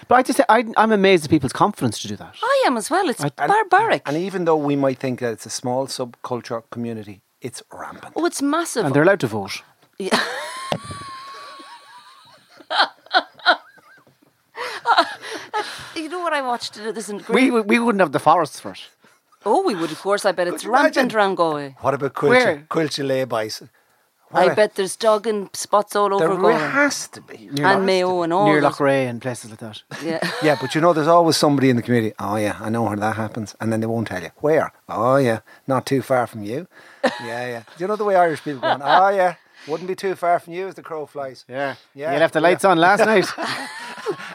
But 0.10 0.15
I 0.15 0.23
just 0.23 0.41
I, 0.49 0.65
I'm 0.75 0.91
amazed 0.91 1.23
at 1.25 1.30
people's 1.30 1.53
confidence 1.53 1.99
to 2.01 2.08
do 2.10 2.17
that. 2.17 2.36
I 2.43 2.63
am 2.67 2.75
as 2.75 2.89
well. 2.89 3.08
It's 3.10 3.23
I- 3.23 3.30
barbaric. 3.47 4.01
And 4.06 4.17
even 4.17 4.43
though 4.45 4.58
we 4.58 4.75
might 4.75 4.99
think 4.99 5.19
that 5.21 5.32
it's 5.32 5.45
a 5.45 5.49
small 5.49 5.88
subculture 5.88 6.63
community, 6.69 7.21
it's 7.41 7.62
rampant. 7.71 8.13
oh, 8.15 8.26
it's 8.26 8.41
massive. 8.41 8.86
And 8.86 8.95
they're 8.95 9.04
allowed 9.04 9.19
to 9.21 9.28
vote. 9.28 9.62
Yeah. 10.00 10.19
you 15.95 16.10
know 16.10 16.19
what 16.19 16.34
I 16.34 16.41
watched? 16.41 16.78
It 16.78 16.93
There's 16.93 17.10
a 17.10 17.19
We 17.30 17.52
we 17.52 17.80
wouldn't 17.80 18.02
have 18.02 18.12
the 18.12 18.19
forests 18.19 18.60
for 18.60 18.71
it. 18.71 18.82
oh, 19.45 19.63
we 19.63 19.76
would, 19.76 19.91
of 19.91 20.00
course. 20.02 20.26
I 20.26 20.32
bet 20.32 20.47
it's 20.47 20.63
you 20.63 20.69
imagine? 20.69 21.04
rampant 21.04 21.15
around 21.15 21.36
Galway. 21.36 21.76
What 21.82 21.93
about 21.93 22.21
Where? 22.21 22.58
Quilcha, 22.58 22.67
Quilcha 22.67 23.08
laybys? 24.32 24.50
I 24.52 24.56
bet 24.56 24.76
there's 24.76 24.96
dogging 24.96 25.50
spots 25.54 25.96
all 25.96 26.13
over 26.13 26.28
There 26.28 26.36
Galway. 26.36 26.54
has 26.54 27.08
to 27.10 27.22
be. 27.22 27.50
and 27.62 27.86
Mayo 27.86 28.22
and 28.24 28.34
all. 28.34 28.46
Near 28.46 28.62
Loughrea 28.62 29.10
and 29.10 29.22
places 29.22 29.50
like 29.52 29.60
that. 29.60 29.82
Yeah. 30.04 30.20
Yeah, 30.44 30.58
but 30.60 30.76
you 30.76 30.82
know, 30.82 30.94
there's 30.94 31.08
always 31.08 31.38
somebody 31.38 31.70
in 31.70 31.76
the 31.76 31.82
community. 31.82 32.13
Oh 32.20 32.36
yeah, 32.36 32.58
I 32.60 32.70
know 32.70 32.84
where 32.84 32.96
that 32.98 33.16
happens, 33.16 33.56
and 33.60 33.72
then 33.72 33.80
they 33.82 33.88
won't 33.88 34.08
tell 34.08 34.22
you 34.22 34.30
where. 34.38 34.72
Oh 34.90 35.18
yeah, 35.18 35.40
not 35.68 35.86
too 35.86 36.02
far 36.02 36.28
from 36.28 36.44
you. 36.44 36.68
Yeah, 37.24 37.48
yeah. 37.48 37.63
Do 37.78 37.84
you 37.84 37.88
know 37.88 37.96
the 37.96 38.04
way 38.04 38.16
Irish 38.16 38.44
people 38.44 38.62
go? 38.62 38.68
on, 38.68 38.82
Oh 38.84 39.10
yeah, 39.10 39.36
wouldn't 39.68 39.88
be 39.88 39.96
too 39.96 40.13
far 40.16 40.40
from 40.40 40.54
you 40.54 40.68
as 40.68 40.76
the 40.76 40.84
crow 40.84 41.06
flies. 41.06 41.46
Yeah. 41.48 41.76
Yeah, 41.96 42.13
You 42.13 42.20
left 42.20 42.34
the 42.34 42.40
yeah. 42.42 42.48
lights 42.50 42.66
on 42.66 42.78
last 42.78 43.06
night. 43.06 43.28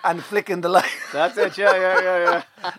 And 0.05 0.23
flicking 0.23 0.61
the 0.63 0.69
light, 0.69 0.91
That's 1.13 1.39
it. 1.39 1.57
Yeah, 1.57 1.75
yeah, 1.77 2.01
yeah, 2.03 2.43
yeah. 2.63 2.71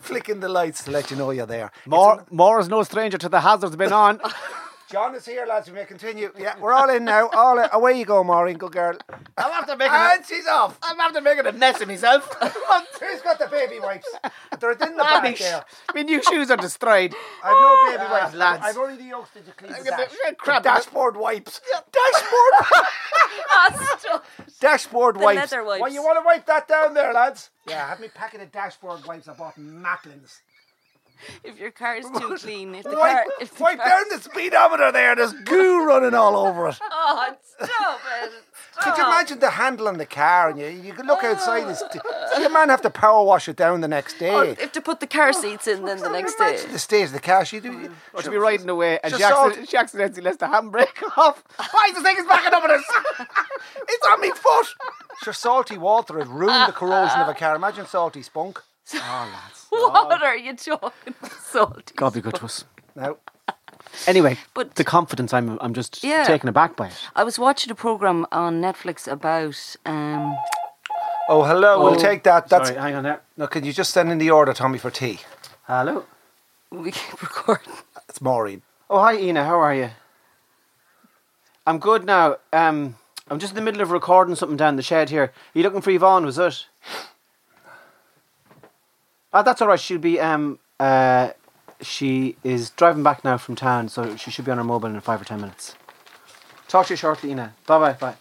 flicking 0.00 0.40
the 0.40 0.48
lights 0.48 0.84
to 0.84 0.90
let 0.90 1.10
you 1.10 1.16
know 1.16 1.30
you're 1.30 1.46
there. 1.46 1.70
More, 1.86 2.26
more 2.30 2.58
is 2.60 2.68
no 2.68 2.82
stranger 2.82 3.16
to 3.18 3.28
the 3.28 3.40
hazards 3.40 3.76
been 3.76 3.92
on. 3.92 4.20
John 4.90 5.14
is 5.14 5.24
here, 5.24 5.46
lads. 5.46 5.68
We 5.68 5.74
may 5.74 5.84
continue. 5.84 6.32
Yeah, 6.36 6.58
we're 6.58 6.72
all 6.72 6.90
in 6.90 7.04
now. 7.04 7.28
All 7.28 7.58
in. 7.60 7.68
away 7.72 7.96
you 7.98 8.04
go, 8.04 8.24
Maureen. 8.24 8.58
Good 8.58 8.72
girl. 8.72 8.96
I'm 9.38 9.52
after 9.52 9.76
making 9.76 9.94
And 9.94 10.26
she's 10.26 10.46
off. 10.48 10.76
I'm 10.82 10.98
after 10.98 11.20
making 11.20 11.46
a 11.46 11.52
mess 11.52 11.80
of 11.80 11.86
myself. 11.88 12.26
Who's 13.00 13.20
got 13.22 13.38
the 13.38 13.46
baby 13.46 13.78
wipes? 13.78 14.08
They're 14.58 14.72
in 14.72 14.78
the 14.96 15.02
back 15.02 15.22
me, 15.22 15.36
sh- 15.36 15.38
there. 15.40 15.64
my 15.94 16.02
new 16.02 16.20
shoes 16.22 16.50
are 16.50 16.56
destroyed. 16.56 17.14
I've 17.44 17.52
no 17.52 17.76
baby 17.86 18.02
Ah, 18.04 18.10
wipes, 18.20 18.34
lads. 18.34 18.62
I've 18.64 18.76
only 18.78 18.96
the 18.96 19.04
yokes 19.04 19.30
to 19.34 19.40
clean 19.52 19.70
the, 19.72 19.78
I'm 19.78 19.84
gonna- 19.84 19.96
dash. 20.04 20.14
yeah, 20.24 20.32
crap. 20.32 20.62
The 20.64 20.68
dashboard 20.70 21.16
wipes. 21.16 21.60
Dashboard. 21.70 22.82
Stop. 24.00 24.24
dashboard 24.60 25.16
The 25.16 25.20
wipes. 25.20 25.52
leather 25.52 25.64
wipes. 25.64 25.80
Well, 25.82 25.92
you 25.92 26.02
want 26.02 26.18
to 26.18 26.24
wipe 26.26 26.46
that 26.46 26.66
down 26.66 26.94
there, 26.94 27.12
lads? 27.12 27.50
Yeah, 27.68 27.88
have 27.88 28.00
me 28.00 28.08
packet 28.08 28.40
of 28.40 28.50
dashboard 28.50 29.06
wipes. 29.06 29.28
I 29.28 29.34
bought 29.34 29.56
Macklins. 29.56 30.40
if 31.44 31.58
your 31.58 31.70
car 31.70 31.96
is 31.96 32.06
too 32.06 32.36
clean, 32.38 32.74
if 32.74 32.84
the 32.84 32.90
Wipe, 32.90 33.12
car, 33.12 33.24
if 33.40 33.54
the 33.54 33.62
wipe 33.62 33.78
car, 33.78 33.88
down 33.88 34.04
the 34.10 34.22
speedometer 34.22 34.92
there. 34.92 35.16
There's 35.16 35.32
goo 35.32 35.84
running 35.86 36.14
all 36.14 36.36
over 36.36 36.68
it. 36.68 36.78
Oh, 36.92 37.34
stop 37.42 38.00
it! 38.22 38.32
Could 38.82 38.96
you 38.96 39.04
imagine 39.04 39.40
the 39.40 39.50
handle 39.50 39.88
on 39.88 39.98
the 39.98 40.06
car 40.06 40.50
and 40.50 40.58
you, 40.58 40.66
you 40.68 40.92
could 40.92 41.06
look 41.06 41.24
outside 41.24 41.64
and 41.64 41.76
st- 41.76 42.02
oh. 42.04 42.32
see 42.36 42.44
a 42.44 42.48
man 42.48 42.68
have 42.68 42.82
to 42.82 42.90
power 42.90 43.24
wash 43.24 43.48
it 43.48 43.56
down 43.56 43.80
the 43.80 43.88
next 43.88 44.16
oh, 44.16 44.18
day. 44.18 44.34
Or 44.34 44.44
if 44.44 44.72
to 44.72 44.80
put 44.80 45.00
the 45.00 45.06
car 45.06 45.32
seats 45.32 45.66
in, 45.66 45.84
then 45.84 45.98
the 45.98 46.08
next 46.08 46.36
day. 46.36 46.58
The 46.70 46.78
state 46.78 47.04
of 47.04 47.12
the 47.12 47.20
car. 47.20 47.44
She 47.44 47.60
do. 47.60 47.90
Or 48.14 48.22
to 48.22 48.30
be 48.30 48.36
oh, 48.36 48.40
riding 48.40 48.68
away 48.68 48.98
and 49.02 49.14
she, 49.14 49.22
accident, 49.22 49.68
she 49.68 49.76
accidentally 49.76 50.22
lets 50.22 50.38
the 50.38 50.46
handbrake 50.46 51.02
off. 51.18 51.42
Why 51.56 51.86
is 51.88 51.94
this 51.94 52.02
thing 52.02 52.16
is 52.18 52.26
backing 52.26 52.54
up 52.54 52.62
on 52.62 52.70
us? 52.70 52.84
It's 53.88 54.06
on 54.06 54.20
me 54.20 54.30
foot. 54.30 54.66
Sure, 55.22 55.32
salty 55.32 55.76
water 55.76 56.18
has 56.18 56.28
ruined 56.28 56.68
the 56.68 56.72
corrosion 56.72 57.20
of 57.20 57.28
a 57.28 57.34
car. 57.34 57.56
Imagine 57.56 57.86
salty 57.86 58.22
spunk. 58.22 58.62
What 59.80 60.22
are 60.22 60.36
you 60.36 60.54
talking? 60.56 61.14
Salty. 61.40 61.92
God 61.96 62.14
be 62.14 62.20
good 62.20 62.34
to 62.36 62.44
us. 62.44 62.64
Now, 62.96 63.16
Anyway, 64.06 64.36
But- 64.54 64.74
the 64.76 64.84
confidence, 64.84 65.32
I'm, 65.32 65.58
I'm 65.60 65.74
just 65.74 66.04
Yeah. 66.04 66.24
taken 66.24 66.48
aback 66.48 66.76
by 66.76 66.88
it. 66.88 66.94
I 67.16 67.24
was 67.24 67.38
watching 67.38 67.70
a 67.70 67.74
program 67.74 68.26
on 68.30 68.60
Netflix 68.60 69.10
about 69.10 69.56
um, 69.84 70.36
oh 71.28 71.42
hello, 71.44 71.82
we'll 71.82 71.94
Oh, 71.94 71.98
take 71.98 72.22
that. 72.24 72.48
That's 72.48 72.68
Sorry, 72.68 72.80
hang 72.80 72.94
on 72.94 73.02
there. 73.04 73.20
no. 73.36 73.46
Can 73.46 73.64
you 73.64 73.72
just 73.72 73.92
send 73.92 74.12
in 74.12 74.18
the 74.18 74.30
order, 74.30 74.52
Tommy, 74.52 74.78
for 74.78 74.90
tea? 74.90 75.20
Hello. 75.64 76.04
we 76.70 76.92
keep 76.92 77.20
recording. 77.28 77.72
It's 78.08 78.20
Maureen. 78.20 78.62
Oh, 78.88 79.00
hi, 79.00 79.16
Ina. 79.18 79.44
How 79.44 79.58
are 79.60 79.74
you? 79.74 79.90
I'm 81.66 81.78
good 81.78 82.04
now. 82.04 82.36
Um, 82.52 82.96
I'm 83.28 83.38
just 83.38 83.52
in 83.52 83.56
the 83.56 83.62
middle 83.62 83.80
of 83.82 83.90
recording 83.90 84.34
something 84.34 84.56
down 84.56 84.76
the 84.76 84.82
shed 84.82 85.10
here. 85.10 85.24
Are 85.24 85.32
you 85.54 85.62
looking 85.62 85.80
for 85.80 85.90
Yvonne, 85.90 86.24
was 86.26 86.38
it? 86.38 86.66
Ah, 89.32 89.42
that's 89.42 89.62
all 89.62 89.68
right. 89.68 89.78
She'll 89.80 89.98
be. 89.98 90.18
Um, 90.20 90.58
uh, 90.78 91.30
she 91.80 92.36
is 92.44 92.70
driving 92.70 93.02
back 93.02 93.24
now 93.24 93.38
from 93.38 93.54
town, 93.56 93.88
so 93.88 94.16
she 94.16 94.30
should 94.30 94.44
be 94.44 94.50
on 94.50 94.58
her 94.58 94.64
mobile 94.64 94.88
in 94.88 95.00
five 95.00 95.20
or 95.20 95.24
ten 95.24 95.40
minutes. 95.40 95.74
Talk 96.68 96.86
to 96.86 96.92
you 96.92 96.96
shortly, 96.96 97.30
Ina. 97.30 97.54
Bye 97.66 97.78
bye. 97.78 97.92
Bye. 97.94 98.14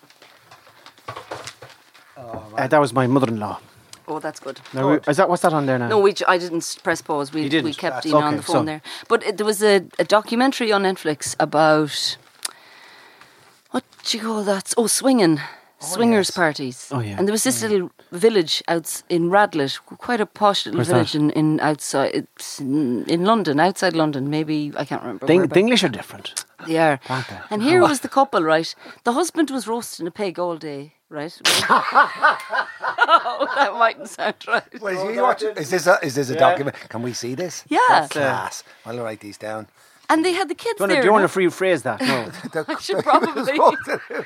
Uh, 2.57 2.67
that 2.67 2.79
was 2.79 2.93
my 2.93 3.07
mother-in-law. 3.07 3.59
Oh, 4.07 4.19
that's 4.19 4.39
good. 4.39 4.59
Now, 4.73 4.91
we- 4.91 4.99
is 5.07 5.17
that 5.17 5.29
what's 5.29 5.43
that 5.43 5.53
on 5.53 5.65
there 5.67 5.77
now? 5.77 5.87
No, 5.87 5.99
we, 5.99 6.13
I 6.27 6.37
didn't 6.37 6.77
press 6.83 7.01
pause. 7.01 7.31
We, 7.31 7.43
You 7.43 7.49
didn't? 7.49 7.65
we 7.65 7.73
kept 7.73 7.97
That's- 8.03 8.05
Ina 8.07 8.25
on 8.25 8.37
the 8.37 8.43
phone 8.43 8.55
so- 8.61 8.63
there. 8.65 8.81
But 9.07 9.23
it, 9.25 9.37
there 9.37 9.45
was 9.45 9.61
a, 9.63 9.85
a 9.99 10.03
documentary 10.03 10.71
on 10.71 10.83
Netflix 10.83 11.35
about 11.39 12.17
what 13.71 13.83
do 14.03 14.17
you 14.17 14.23
call 14.23 14.43
that? 14.43 14.73
Oh, 14.77 14.87
swinging. 14.87 15.39
Oh, 15.81 15.85
swingers 15.85 16.29
parties. 16.31 16.89
Oh, 16.91 16.99
yeah. 16.99 17.15
And 17.17 17.25
there 17.27 17.31
was 17.31 17.43
this 17.43 17.63
oh, 17.63 17.67
little 17.67 17.91
village 18.11 18.61
out 18.67 19.01
in 19.07 19.29
Radlett, 19.29 19.79
quite 19.85 20.19
a 20.19 20.25
posh 20.25 20.65
little 20.65 20.79
Where's 20.79 20.89
village 20.89 21.13
that? 21.13 21.19
in, 21.19 21.29
in 21.31 21.59
outside 21.61 22.11
it's 22.13 22.59
in, 22.59 23.05
in 23.05 23.23
London, 23.23 23.59
outside 23.61 23.95
London. 23.95 24.29
Maybe 24.29 24.73
I 24.75 24.83
can't 24.83 25.01
remember. 25.01 25.25
The, 25.25 25.37
where, 25.37 25.47
the 25.47 25.59
English 25.59 25.83
are 25.83 25.89
different. 25.89 26.45
but 26.57 26.67
they 26.67 26.77
are. 26.77 26.99
They? 27.07 27.39
And 27.49 27.63
here 27.63 27.81
was 27.81 28.01
the 28.01 28.09
couple, 28.09 28.43
right? 28.43 28.75
The 29.05 29.13
husband 29.13 29.51
was 29.51 29.67
roasting 29.67 30.05
a 30.05 30.11
pig 30.11 30.37
all 30.37 30.57
day, 30.57 30.95
right? 31.07 31.39
oh, 31.69 33.47
that 33.55 33.73
mightn't 33.73 34.09
sound 34.09 34.35
right. 34.47 34.81
Wait, 34.81 34.97
is, 34.97 35.01
he 35.01 35.17
oh, 35.19 35.23
watching? 35.23 35.49
is 35.55 35.69
this 35.69 35.87
a, 35.87 35.97
is 36.03 36.15
this 36.15 36.29
a 36.29 36.35
document? 36.35 36.75
Can 36.89 37.01
we 37.01 37.13
see 37.13 37.35
this? 37.35 37.63
Yeah. 37.69 37.79
That's 37.87 38.11
class. 38.11 38.63
I'll 38.85 38.99
write 38.99 39.21
these 39.21 39.37
down. 39.37 39.67
And 40.11 40.25
they 40.25 40.33
had 40.33 40.49
the 40.49 40.55
kids 40.55 40.77
Do 40.77 40.83
you 40.85 40.87
want 40.87 40.89
to, 40.89 40.95
there. 40.95 41.01
do 41.03 41.05
you 41.07 41.11
want 41.11 41.23
to 41.23 41.27
free 41.27 41.49
phrase 41.49 41.83
that? 41.83 42.01
No. 42.01 42.31
I 42.67 42.79
should 42.79 43.03
probably. 43.03 43.43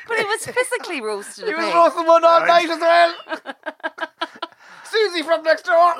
but 0.08 0.18
he 0.18 0.24
was 0.26 0.46
physically 0.46 1.02
roasted. 1.02 1.50
a 1.50 1.52
roasting 1.52 2.08
one 2.08 2.24
all 2.24 2.46
night 2.46 2.70
as 2.70 2.80
well. 2.80 3.14
Susie 4.86 5.24
from 5.24 5.44
next 5.44 5.64
door. 5.66 5.94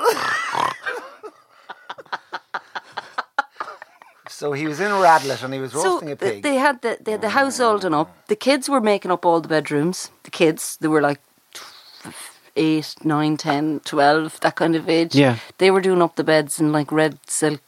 so 4.30 4.54
he 4.54 4.68
was 4.68 4.80
in 4.80 4.92
Radlett 4.92 5.44
and 5.44 5.54
he 5.54 5.60
was 5.60 5.74
roasting 5.74 6.12
a 6.12 6.16
pig. 6.16 6.44
they 6.44 6.56
had 6.56 6.82
the 6.82 6.98
they 7.02 7.12
had 7.12 7.22
the 7.22 7.30
house 7.30 7.60
all 7.60 7.78
done 7.78 7.94
up. 7.94 8.10
The 8.28 8.36
kids 8.36 8.70
were 8.70 8.82
making 8.82 9.12
up 9.12 9.26
all 9.26 9.42
the 9.42 9.48
bedrooms. 9.50 10.12
The 10.24 10.32
kids, 10.32 10.78
they 10.80 10.88
were 10.88 11.02
like 11.02 11.20
tw- 11.54 12.14
eight, 12.56 12.96
nine, 13.04 13.36
ten, 13.38 13.82
twelve, 13.84 14.40
that 14.42 14.56
kind 14.56 14.76
of 14.76 14.88
age. 14.88 15.14
Yeah. 15.14 15.38
They 15.58 15.72
were 15.72 15.82
doing 15.82 16.02
up 16.02 16.16
the 16.16 16.24
beds 16.24 16.60
in 16.60 16.72
like 16.72 16.92
red 16.92 17.18
silk 17.28 17.60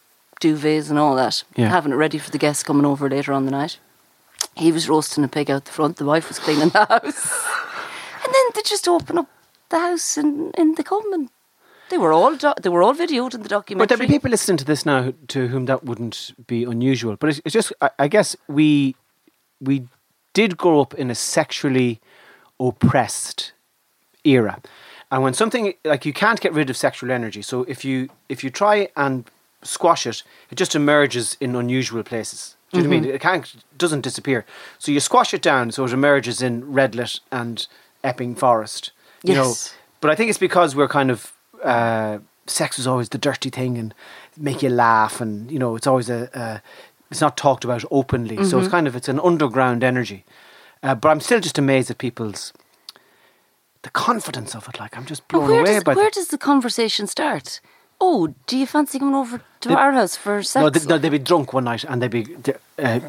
duvets 0.42 0.90
and 0.90 1.00
all 1.00 1.16
that, 1.16 1.44
Yeah. 1.56 1.70
having 1.70 1.92
it 1.92 1.96
ready 1.96 2.18
for 2.18 2.30
the 2.32 2.38
guests 2.38 2.64
coming 2.64 2.86
over 2.86 3.10
later 3.10 3.34
on 3.34 3.46
the 3.46 3.52
night. 3.52 3.80
He 4.56 4.72
was 4.72 4.88
roasting 4.90 5.24
a 5.24 5.28
pig 5.28 5.50
out 5.52 5.66
the 5.66 5.72
front. 5.72 5.98
The 5.98 6.06
wife 6.06 6.28
was 6.30 6.40
cleaning 6.40 6.70
the 6.70 6.86
house, 6.90 7.46
and 8.24 8.34
then 8.34 8.46
they 8.54 8.62
just 8.64 8.88
open 8.88 9.18
up 9.18 9.28
the 9.70 9.80
house 9.80 10.18
and 10.18 10.54
in 10.56 10.76
the 10.76 10.84
common. 10.84 11.30
they 11.90 11.98
were 11.98 12.14
all 12.14 12.36
do- 12.36 12.54
they 12.62 12.70
were 12.70 12.82
all 12.84 12.94
videoed 12.96 13.34
in 13.34 13.44
the 13.44 13.50
documentary. 13.50 13.80
But 13.84 13.90
there'll 13.90 14.08
be 14.08 14.14
people 14.14 14.32
listening 14.32 14.58
to 14.58 14.66
this 14.66 14.86
now 14.86 15.04
who- 15.04 15.14
to 15.28 15.48
whom 15.48 15.66
that 15.66 15.84
wouldn't 15.84 16.32
be 16.48 16.64
unusual. 16.64 17.16
But 17.16 17.30
it's, 17.30 17.42
it's 17.46 17.54
just, 17.54 17.74
I, 17.82 17.90
I 18.00 18.08
guess 18.08 18.36
we 18.48 18.96
we 19.62 19.88
did 20.34 20.58
grow 20.58 20.82
up 20.82 20.94
in 20.94 21.10
a 21.12 21.16
sexually 21.16 22.00
oppressed 22.60 23.52
era, 24.24 24.60
and 25.12 25.22
when 25.24 25.34
something 25.34 25.74
like 25.84 26.06
you 26.06 26.14
can't 26.14 26.40
get 26.40 26.54
rid 26.54 26.70
of 26.70 26.78
sexual 26.78 27.12
energy, 27.12 27.42
so 27.42 27.64
if 27.64 27.84
you 27.86 28.10
if 28.30 28.44
you 28.44 28.50
try 28.50 28.88
and 28.96 29.30
squash 29.66 30.06
it, 30.08 30.24
it 30.52 30.56
just 30.56 30.76
emerges 30.76 31.38
in 31.40 31.56
unusual 31.56 32.04
places. 32.04 32.56
Do 32.72 32.78
you 32.78 32.84
know 32.84 32.90
what 32.90 32.98
I 32.98 33.02
mean? 33.02 33.16
It 33.16 33.22
can't 33.22 33.56
doesn't 33.78 34.02
disappear. 34.02 34.46
So 34.80 34.92
you 34.92 35.00
squash 35.00 35.34
it 35.34 35.42
down, 35.42 35.72
so 35.72 35.86
it 35.86 35.94
emerges 35.94 36.42
in 36.42 36.64
Radlett 36.64 37.20
and 37.32 37.68
Epping 38.04 38.36
Forest. 38.36 38.92
You 39.24 39.34
know, 39.34 39.48
Yes. 39.48 39.74
but 40.02 40.12
I 40.12 40.16
think 40.16 40.30
it's 40.30 40.40
because 40.40 40.76
we're 40.76 40.88
kind 40.88 41.10
of 41.10 41.32
uh, 41.64 42.20
sex 42.48 42.78
is 42.80 42.88
always 42.88 43.10
the 43.10 43.18
dirty 43.18 43.50
thing 43.50 43.78
and 43.78 43.94
make 44.38 44.62
you 44.62 44.70
laugh, 44.70 45.22
and 45.22 45.50
you 45.52 45.60
know 45.60 45.76
it's 45.76 45.88
always 45.88 46.10
a, 46.10 46.30
a 46.34 46.62
it's 47.12 47.22
not 47.22 47.38
talked 47.38 47.64
about 47.64 47.84
openly. 47.92 48.44
So 48.44 48.60
it's 48.60 48.68
kind 48.68 48.88
of 48.88 48.96
it's 48.96 49.08
an 49.08 49.20
underground 49.20 49.84
energy. 49.84 50.26
Uh, 50.84 50.96
but 50.96 51.10
I'm 51.10 51.20
still 51.22 51.40
just 51.40 51.58
amazed 51.58 51.90
at 51.90 51.98
people's 51.98 52.52
the 53.84 53.90
confidence 53.92 54.56
of 54.56 54.68
it. 54.68 54.80
Like 54.80 54.98
I'm 54.98 55.06
just 55.06 55.28
blown 55.28 55.50
where, 55.50 55.60
away 55.62 55.74
does, 55.76 55.84
by 55.84 55.94
where 55.94 56.06
the, 56.06 56.16
does 56.16 56.28
the 56.28 56.38
conversation 56.38 57.08
start? 57.08 57.62
Oh, 58.02 58.34
do 58.48 58.58
you 58.58 58.66
fancy 58.68 59.00
coming 59.00 59.16
over 59.16 59.42
to 59.62 59.70
They- 59.70 59.76
our 59.76 59.92
house 59.94 60.16
for 60.16 60.44
sex? 60.44 60.62
no, 60.64 60.70
they, 60.70 60.86
no, 60.86 60.98
they'd 60.98 61.10
be 61.10 61.20
drunk 61.20 61.54
one 61.54 61.64
night 61.66 61.84
and 61.86 62.02
they'd 62.02 62.12
be 62.12 62.36
uh, 62.78 63.00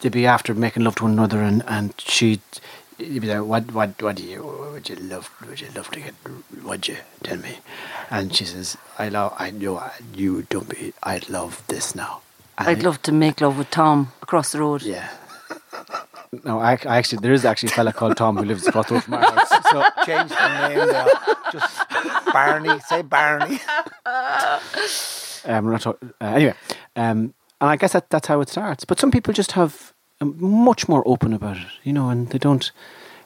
they'd 0.00 0.12
be 0.12 0.26
after 0.26 0.54
making 0.54 0.84
love 0.84 0.96
to 0.96 1.04
one 1.04 1.12
another, 1.12 1.40
and 1.40 1.62
and 1.66 1.94
she'd 1.98 2.40
you'd 2.98 3.22
be 3.22 3.28
like, 3.34 3.44
what 3.44 3.72
what 3.72 4.00
what 4.02 4.16
do 4.16 4.22
you 4.22 4.42
would 4.72 4.88
you 4.88 4.96
love 4.96 5.30
would 5.48 5.60
you 5.60 5.68
love 5.74 5.90
to 5.90 6.00
get 6.00 6.14
would 6.62 6.86
you 6.88 6.96
tell 7.22 7.38
me? 7.38 7.58
And 8.10 8.34
she 8.36 8.44
says, 8.44 8.76
I 8.98 9.08
love 9.08 9.34
I 9.38 9.50
know 9.50 9.82
you 10.14 10.42
don't 10.50 10.68
be 10.68 10.92
I 11.02 11.20
love 11.28 11.62
this 11.68 11.94
now. 11.94 12.20
And 12.58 12.68
I'd 12.68 12.82
love 12.82 13.00
to 13.02 13.12
make 13.12 13.40
love 13.40 13.56
with 13.56 13.70
Tom 13.70 14.12
across 14.22 14.52
the 14.52 14.60
road. 14.60 14.82
Yeah. 14.82 15.08
No, 16.44 16.60
I, 16.60 16.78
I 16.86 16.96
actually 16.96 17.18
there 17.18 17.34
is 17.34 17.44
actually 17.44 17.68
a 17.68 17.72
fella 17.72 17.92
called 17.92 18.16
Tom 18.16 18.38
who 18.38 18.44
lives 18.44 18.66
across 18.66 18.88
the 18.88 18.94
road 18.94 19.04
from 19.04 19.14
our 19.14 19.20
house. 19.20 19.50
So 19.70 19.84
Change 20.06 20.30
the 20.30 20.68
name 20.68 20.86
there. 20.88 21.06
Just 21.52 21.90
Barney. 22.32 22.80
Say 22.80 23.02
Barney. 23.02 23.60
um, 25.44 25.70
not 25.70 25.86
uh, 25.86 25.96
anyway, 26.20 26.54
um, 26.96 27.34
and 27.60 27.70
I 27.70 27.76
guess 27.76 27.92
that 27.92 28.08
that's 28.08 28.28
how 28.28 28.40
it 28.40 28.48
starts. 28.48 28.86
But 28.86 28.98
some 28.98 29.10
people 29.10 29.34
just 29.34 29.52
have 29.52 29.92
um, 30.22 30.34
much 30.40 30.88
more 30.88 31.02
open 31.06 31.34
about 31.34 31.58
it, 31.58 31.66
you 31.82 31.92
know, 31.92 32.08
and 32.08 32.28
they 32.30 32.38
don't. 32.38 32.70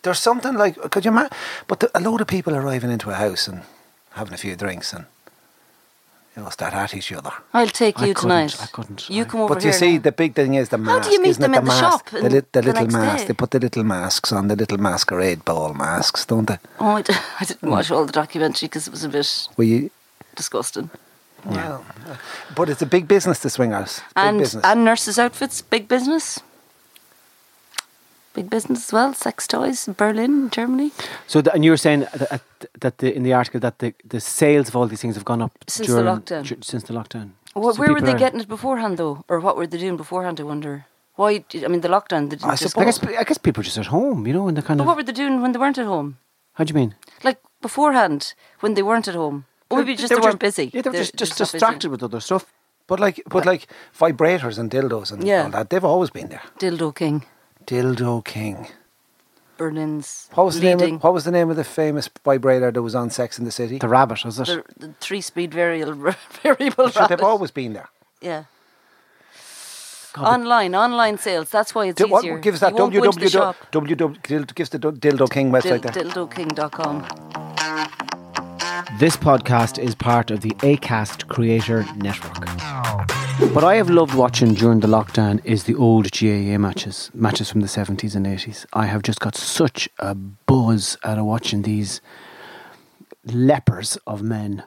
There's 0.03 0.19
something 0.19 0.55
like, 0.55 0.75
could 0.91 1.05
you 1.05 1.13
imagine? 1.13 1.37
But 1.69 1.81
the, 1.81 1.91
a 1.97 2.01
load 2.01 2.21
of 2.21 2.27
people 2.27 2.57
arriving 2.57 2.91
into 2.91 3.11
a 3.11 3.15
house 3.15 3.47
and 3.47 3.63
having 4.11 4.35
a 4.35 4.37
few 4.37 4.57
drinks 4.57 4.93
and, 4.93 5.07
you 6.37 6.43
know, 6.43 6.51
start 6.51 6.75
at 6.75 6.95
each 6.95 7.13
other. 7.13 7.33
I'll 7.55 7.67
take 7.67 7.99
you 7.99 8.15
couldn't, 8.15 8.21
tonight. 8.23 8.57
I 8.61 8.67
couldn't. 8.67 9.09
You 9.09 9.23
I- 9.23 9.25
come 9.25 9.41
over 9.41 9.55
But 9.55 9.65
you 9.65 9.73
see, 9.73 9.95
now. 9.97 10.03
the 10.03 10.13
big 10.13 10.35
thing 10.35 10.55
is 10.55 10.69
the 10.69 10.79
mask. 10.79 11.05
How 11.05 11.09
do 11.09 11.13
you 11.15 11.23
meet 11.23 11.37
them 11.39 11.55
it? 11.55 11.59
in 11.59 11.65
the 11.65 11.71
the 11.73 11.81
mask. 11.81 11.81
shop 11.81 12.11
The, 12.11 12.29
li- 12.29 12.29
the 12.29 12.47
the 12.53 12.63
little 12.63 12.83
next 12.83 12.93
mask. 12.95 13.19
day? 13.19 13.27
They 13.29 13.35
put 13.35 13.51
the 13.53 13.59
little 13.59 13.85
masks 13.85 14.33
on, 14.33 14.49
the 14.49 14.57
little 14.57 14.79
masquerade 14.79 15.45
ball 15.45 15.73
masks, 15.75 16.27
don't 16.27 16.47
they? 16.47 16.59
Oh, 16.79 16.97
I, 16.97 17.03
d- 17.03 17.15
I 17.41 17.45
didn't 17.45 17.61
hmm. 17.61 17.71
watch 17.71 17.91
all 17.91 18.05
the 18.05 18.13
documentary 18.13 18.69
because 18.69 18.87
it 18.87 18.91
was 18.91 19.05
a 19.05 19.09
bit 19.09 19.49
Were 19.57 19.65
you? 19.65 19.91
disgusting. 20.35 20.91
Well, 21.45 21.85
but 22.57 22.69
it's 22.69 22.83
a 22.83 22.87
big 22.87 23.07
business, 23.09 23.39
the 23.39 23.49
swingers. 23.51 24.01
Big 24.01 24.05
and 24.17 24.39
business. 24.41 24.65
and 24.65 24.85
nurses' 24.85 25.19
outfits, 25.19 25.63
big 25.63 25.87
business. 25.89 26.41
Big 28.37 28.51
business 28.51 28.81
as 28.89 28.93
well. 28.93 29.15
Sex 29.15 29.47
toys 29.47 29.89
Berlin, 29.97 30.51
Germany. 30.51 30.91
So, 31.27 31.41
the, 31.41 31.51
and 31.55 31.65
you 31.65 31.71
were 31.71 31.79
saying 31.79 32.01
that, 32.31 32.43
that 32.81 32.99
the, 32.99 33.09
in 33.17 33.23
the 33.23 33.33
article 33.33 33.61
that 33.61 33.79
the, 33.79 33.95
the 34.15 34.21
sales 34.21 34.69
of 34.69 34.77
all 34.77 34.87
these 34.87 35.01
things 35.01 35.15
have 35.15 35.25
gone 35.25 35.41
up 35.43 35.53
Since 35.67 35.89
the 35.89 36.03
lockdown. 36.03 36.45
since 36.65 36.83
the 36.85 36.93
lockdown. 36.93 37.31
So 37.55 37.73
where 37.81 37.93
were 37.95 38.03
they 38.03 38.13
getting 38.15 38.41
it 38.41 38.49
beforehand, 38.49 38.99
though, 38.99 39.25
or 39.29 39.41
what 39.41 39.57
were 39.57 39.67
they 39.67 39.79
doing 39.79 39.97
beforehand? 39.97 40.39
I 40.39 40.43
wonder. 40.45 40.85
Why? 41.15 41.39
did- 41.39 41.65
I 41.65 41.69
mean, 41.69 41.81
the 41.81 41.89
lockdown. 41.89 42.29
They 42.29 42.37
didn't 42.37 42.51
I 42.51 42.57
suppose- 42.57 42.83
I 42.83 42.85
guess 42.85 42.99
I 43.23 43.25
guess 43.25 43.39
people 43.39 43.63
are 43.63 43.65
just 43.65 43.79
at 43.79 43.87
home, 43.87 44.27
you 44.27 44.35
know, 44.35 44.47
and 44.49 44.57
they 44.57 44.61
kind 44.63 44.77
But 44.79 44.83
of. 44.83 44.89
what 44.89 44.97
were 44.99 45.03
they 45.09 45.13
doing 45.23 45.41
when 45.41 45.53
they 45.53 45.59
weren't 45.59 45.79
at 45.79 45.87
home? 45.87 46.19
How 46.57 46.65
do 46.65 46.71
you 46.73 46.79
mean? 46.81 46.95
Like 47.25 47.39
beforehand, 47.63 48.35
when 48.61 48.75
they 48.75 48.83
weren't 48.83 49.09
at 49.09 49.15
home? 49.15 49.47
Or 49.71 49.79
maybe 49.79 49.97
just 49.97 50.11
they, 50.11 50.17
were 50.17 50.21
weren't 50.29 50.39
busy. 50.41 50.65
Yeah, 50.75 50.83
they 50.83 50.91
were 50.91 50.93
They're- 50.93 51.03
just, 51.05 51.17
just 51.17 51.39
busy. 51.39 51.53
distracted 51.53 51.91
with 51.91 52.03
other 52.03 52.21
stuff. 52.21 52.45
but 52.87 53.01
like, 53.01 53.23
but 53.31 53.47
like 53.47 53.67
vibrators 53.99 54.59
and 54.59 54.71
dildos 54.71 55.11
and 55.11 55.25
Yeah. 55.27 55.45
all 55.45 55.51
that, 55.51 55.71
they've 55.71 55.85
always 55.95 56.11
been 56.11 56.29
there. 56.29 56.43
Dildo 56.61 56.95
King, 56.95 57.25
Dildo 57.67 58.25
King. 58.25 58.69
Berlin's 59.59 60.29
What 60.35 60.45
was 60.45 60.61
the 60.61 60.75
name? 60.75 60.97
Of, 60.97 61.03
what 61.03 61.15
was 61.15 61.25
the 61.25 61.31
name 61.31 61.49
of 61.51 61.57
the 61.57 61.65
famous 61.65 62.11
vibrator 62.25 62.71
that 62.71 62.83
was 62.83 62.95
on 62.95 63.09
Sex 63.11 63.39
in 63.39 63.45
the 63.47 63.51
City? 63.51 63.79
The 63.79 63.89
rabbit, 63.89 64.23
was 64.25 64.39
it? 64.39 64.47
the, 64.47 64.65
the 64.89 64.93
three-speed 65.01 65.53
variable 65.55 65.95
variable 66.43 66.91
Sure, 66.91 67.09
they've 67.09 67.21
always 67.23 67.51
been 67.51 67.73
there. 67.73 67.89
Yeah. 68.21 68.45
online, 70.19 70.75
online 70.75 71.17
sales. 71.19 71.49
That's 71.51 71.75
why 71.75 71.87
it's 71.87 71.99
Di- 72.03 72.05
what 72.11 72.25
easier. 72.25 72.39
gives 72.39 72.61
that 72.61 72.73
You 72.73 72.79
won't 72.79 72.95
go 72.95 73.03
into 73.05 73.19
the 73.21 73.27
www. 73.27 73.31
shop. 73.33 73.57
www. 73.73 74.55
Gives 74.55 74.71
the 74.71 74.79
Dildo 74.79 75.31
King 75.31 75.51
website 75.51 75.81
Dil- 75.83 75.93
there. 75.93 76.27
dildoking.com. 76.27 78.16
This 78.99 79.17
podcast 79.17 79.79
is 79.79 79.95
part 79.95 80.31
of 80.31 80.43
the 80.43 80.51
ACAST 80.63 81.29
Creator 81.29 81.87
Network. 81.97 82.47
What 83.55 83.65
I 83.65 83.77
have 83.77 83.89
loved 83.89 84.15
watching 84.15 84.53
during 84.53 84.81
the 84.81 84.87
lockdown 84.87 85.41
is 85.47 85.65
the 85.65 85.75
old 85.77 86.11
GAA 86.13 86.59
matches, 86.59 87.11
matches 87.15 87.51
from 87.51 87.63
the 87.63 87.69
70s 87.69 88.15
and 88.15 88.27
80s. 88.27 88.67
I 88.75 88.85
have 88.85 89.03
just 89.03 89.19
got 89.21 89.35
such 89.35 89.89
a 89.99 90.15
buzz 90.15 90.99
out 91.05 91.17
of 91.19 91.25
watching 91.25 91.63
these 91.63 92.03
lepers 93.25 93.97
of 94.07 94.21
men. 94.21 94.63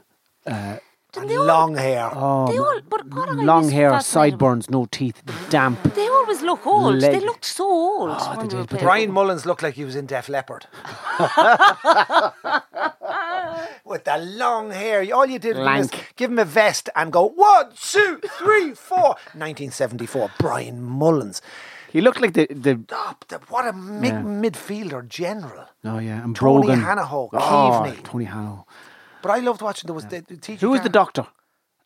Uh, 0.47 0.78
and 1.16 1.30
long 1.30 1.76
hair. 1.76 2.10
Oh, 2.14 2.47
They 2.51 2.57
all, 2.57 2.82
but 2.89 3.05
what 3.14 3.30
I 3.30 3.34
long 3.34 3.70
hair, 3.70 3.99
sideburns, 3.99 4.72
no 4.72 4.86
teeth, 4.86 5.22
damp. 5.49 5.82
They 5.95 6.07
always 6.07 6.41
look 6.41 6.66
old. 6.66 6.95
Leg- 6.95 7.12
They 7.12 7.20
looked 7.20 7.45
so 7.45 7.66
old. 7.66 8.10
Oh, 8.12 8.38
they 8.41 8.47
did, 8.47 8.70
but. 8.70 8.80
Brian 8.80 9.12
Mullins 9.12 9.45
looked 9.45 9.62
like 9.62 9.76
he 9.76 9.84
was 9.86 9.95
in 9.95 10.05
Def 10.07 10.30
Leppard. 10.30 10.66
With 13.90 14.04
the 14.06 14.18
long 14.18 14.70
hair. 14.70 15.04
All 15.14 15.26
you 15.26 15.40
did 15.40 15.58
was 15.58 15.90
give 16.16 16.30
him 16.32 16.38
a 16.40 16.46
vest 16.46 16.90
and 16.96 17.12
go, 17.12 17.26
one, 17.30 17.72
two, 17.76 18.22
three, 18.38 18.74
four. 18.76 19.16
1974. 19.34 20.32
Brian 20.38 20.82
Mullins. 20.84 21.42
He 21.92 22.02
looked 22.02 22.22
like 22.22 22.34
the. 22.34 22.46
the 22.52 22.80
Oh, 22.92 23.16
the- 23.28 23.40
what 23.50 23.68
a 23.68 23.74
mid- 23.74 24.14
Yeah. 24.14 24.22
midfielder 24.22 25.08
general. 25.08 25.66
oh, 25.86 25.98
yeah, 25.98 26.24
and 26.24 26.36
Tony 26.36 26.68
Brogan. 26.68 26.82
Hanahoe, 26.84 27.30
Oh, 27.34 27.38
Keaveney. 27.40 28.04
Tony 28.04 28.26
Hanahoe. 28.26 28.66
But 29.24 29.32
I 29.32 29.40
loved 29.40 29.62
watching. 29.64 29.88
There 29.88 29.96
was 29.96 30.06
the, 30.06 30.22
the 30.22 30.38
teacher. 30.38 30.60
Who 30.68 30.70
was 30.70 30.82
the 30.82 30.90
doctor? 30.90 31.26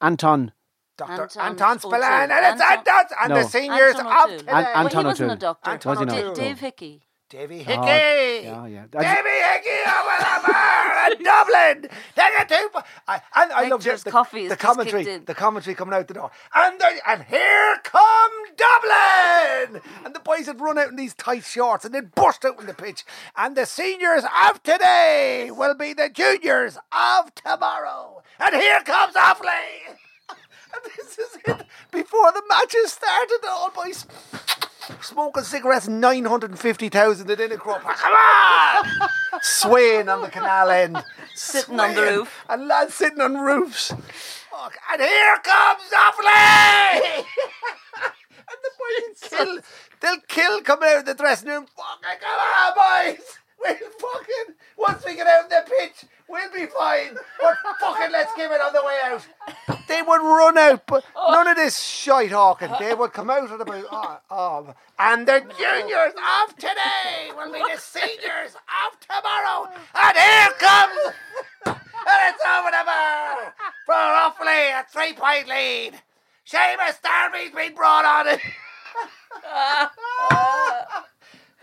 Anton. 0.02 0.52
Doctor 0.98 1.22
Anton 1.24 1.46
Anton 1.52 1.80
Spillane, 1.80 2.30
and 2.32 2.32
it's 2.32 2.62
Anton- 2.62 2.78
Anton, 2.86 3.18
and 3.22 3.30
No. 3.30 3.36
the 3.42 3.50
seniors 3.50 3.96
Anton 3.96 4.06
of 4.06 4.26
O'Toole. 4.26 4.38
today. 4.40 4.52
An- 4.52 4.64
Well, 4.84 4.88
he 4.90 5.04
wasn't 5.06 5.32
a 5.32 5.36
doctor. 5.38 5.72
Anton 5.72 5.90
Was 5.90 6.00
he 6.00 6.06
not? 6.06 6.12
Da- 6.16 6.20
O'Toole. 6.22 6.36
Dave 6.36 6.60
Hickey. 6.60 7.02
Davy 7.34 7.62
Oh, 7.62 7.64
Hickey. 7.64 8.46
yeah, 8.46 8.66
yeah. 8.68 8.86
Davy 8.92 9.06
Hickey 9.08 9.80
over 9.90 10.18
the 10.20 10.48
bar 10.54 11.12
in 11.12 11.24
Dublin. 11.24 11.90
Take 12.16 12.40
a 12.40 12.46
two. 12.48 12.70
I, 13.08 13.22
and 13.36 13.52
I 13.52 13.68
love 13.70 13.84
Hector's 13.84 14.04
the, 14.04 14.12
coffee 14.12 14.48
the 14.48 14.56
commentary. 14.56 15.18
The 15.18 15.34
commentary 15.34 15.74
coming 15.74 15.96
out 15.96 16.08
the 16.08 16.14
door. 16.14 16.30
And 16.54 16.80
and 17.08 17.24
here 17.24 17.78
come 17.84 18.32
Dublin! 18.56 19.82
And 20.06 20.14
the 20.14 20.20
boys 20.20 20.46
had 20.46 20.62
run 20.62 20.78
out 20.78 20.90
in 20.90 20.96
these 20.96 21.16
tight 21.16 21.44
shorts 21.44 21.86
and 21.86 21.96
they'd 21.96 22.14
burst 22.14 22.46
out 22.46 22.60
in 22.60 22.68
the 22.68 22.74
pitch. 22.76 23.04
And 23.36 23.58
the 23.58 23.66
seniors 23.66 24.26
of 24.48 24.62
today 24.62 25.50
will 25.50 25.74
be 25.74 25.94
the 25.94 26.10
juniors 26.10 26.78
of 26.92 27.34
tomorrow. 27.34 28.22
And 28.40 28.54
here 28.54 28.82
comes 28.82 29.16
Offaly! 29.16 29.50
and 30.30 30.94
this 30.98 31.18
is 31.18 31.38
it. 31.48 31.66
Before 31.92 32.32
the 32.32 32.44
matches 32.48 32.92
started, 32.92 33.40
the 33.42 33.50
old 33.52 33.74
boys 33.74 34.06
smoking 35.02 35.44
cigarettes, 35.44 35.88
950,000 35.88 37.30
at 37.32 37.38
Innacrop. 37.38 37.82
Come 37.82 38.14
on! 38.14 39.10
Swaying 39.42 40.10
on 40.10 40.22
the 40.22 40.30
canal 40.30 40.70
end. 40.70 41.04
Sitting 41.34 41.80
on 41.80 41.96
the 41.96 42.02
roof. 42.02 42.46
And 42.50 42.68
lads 42.68 42.94
sitting 42.94 43.22
on 43.22 43.38
roofs. 43.38 43.94
Fuck. 44.52 44.78
And 44.92 45.02
here 45.02 45.38
comes 45.44 45.82
Offaly! 45.92 47.18
and 48.38 48.60
the 48.64 48.72
boys 48.80 49.30
kill. 49.30 49.60
They'll 50.00 50.22
kill 50.28 50.62
coming 50.62 50.90
out 50.90 51.00
of 51.00 51.06
the 51.06 51.14
dressing 51.16 51.50
room. 51.50 51.66
Fucking 51.76 52.20
come 52.22 52.40
on, 52.40 52.74
boys! 52.76 53.24
We'll 53.60 53.76
fucking, 53.76 54.56
once 54.78 55.06
we 55.06 55.16
get 55.16 55.26
out 55.26 55.46
of 55.46 55.50
the 55.50 55.64
pitch, 55.80 56.06
we'll 56.28 56.52
be 56.52 56.66
fine. 56.66 57.16
But 57.40 57.56
fucking 57.80 58.12
let's 58.12 58.34
give 58.36 58.52
it 58.52 58.60
on 58.60 58.74
the 58.74 58.84
way 58.84 59.00
out. 59.06 59.26
They 59.88 60.02
would 60.02 60.22
run 60.22 60.58
out, 60.58 60.84
but 60.88 61.06
oh. 61.16 61.32
none 61.32 61.48
of 61.48 61.56
this 61.56 61.80
shite 61.80 62.32
hawking. 62.32 62.72
They 62.80 62.94
would 62.94 63.14
come 63.14 63.30
out 63.30 63.50
at 63.50 63.62
about, 63.62 63.86
oh, 63.92 64.20
oh, 64.30 64.74
and 65.00 65.26
the 65.26 65.40
juniors 65.58 66.14
of 66.14 66.56
today 66.56 67.32
will 67.36 67.52
be 67.52 67.60
the 67.60 67.78
seniors 67.80 68.56
of 68.56 69.00
tomorrow. 69.00 69.70
And 69.96 70.18
here 70.18 70.50
comes, 70.60 71.16
and 71.66 71.78
it's 72.28 72.44
over 72.46 72.72
the 72.72 72.84
bar 72.86 73.54
for 73.86 73.94
Offaly, 73.94 74.80
a 74.80 74.86
three 74.92 75.14
point 75.14 75.48
lead. 75.48 75.94
Seamus 76.46 77.02
Darby's 77.02 77.52
been 77.52 77.74
brought 77.74 78.04
on 78.04 78.28
oh, 78.28 78.32
it. 78.34 78.42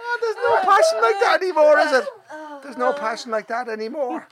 Oh, 0.02 0.18
there's 0.22 0.36
no 0.36 0.56
passion 0.62 1.02
like 1.02 1.20
that 1.20 1.42
anymore, 1.42 1.78
is 1.78 1.92
it? 1.92 2.08
There's 2.62 2.78
no 2.78 2.92
passion 2.94 3.30
like 3.30 3.48
that 3.48 3.68
anymore. 3.68 4.26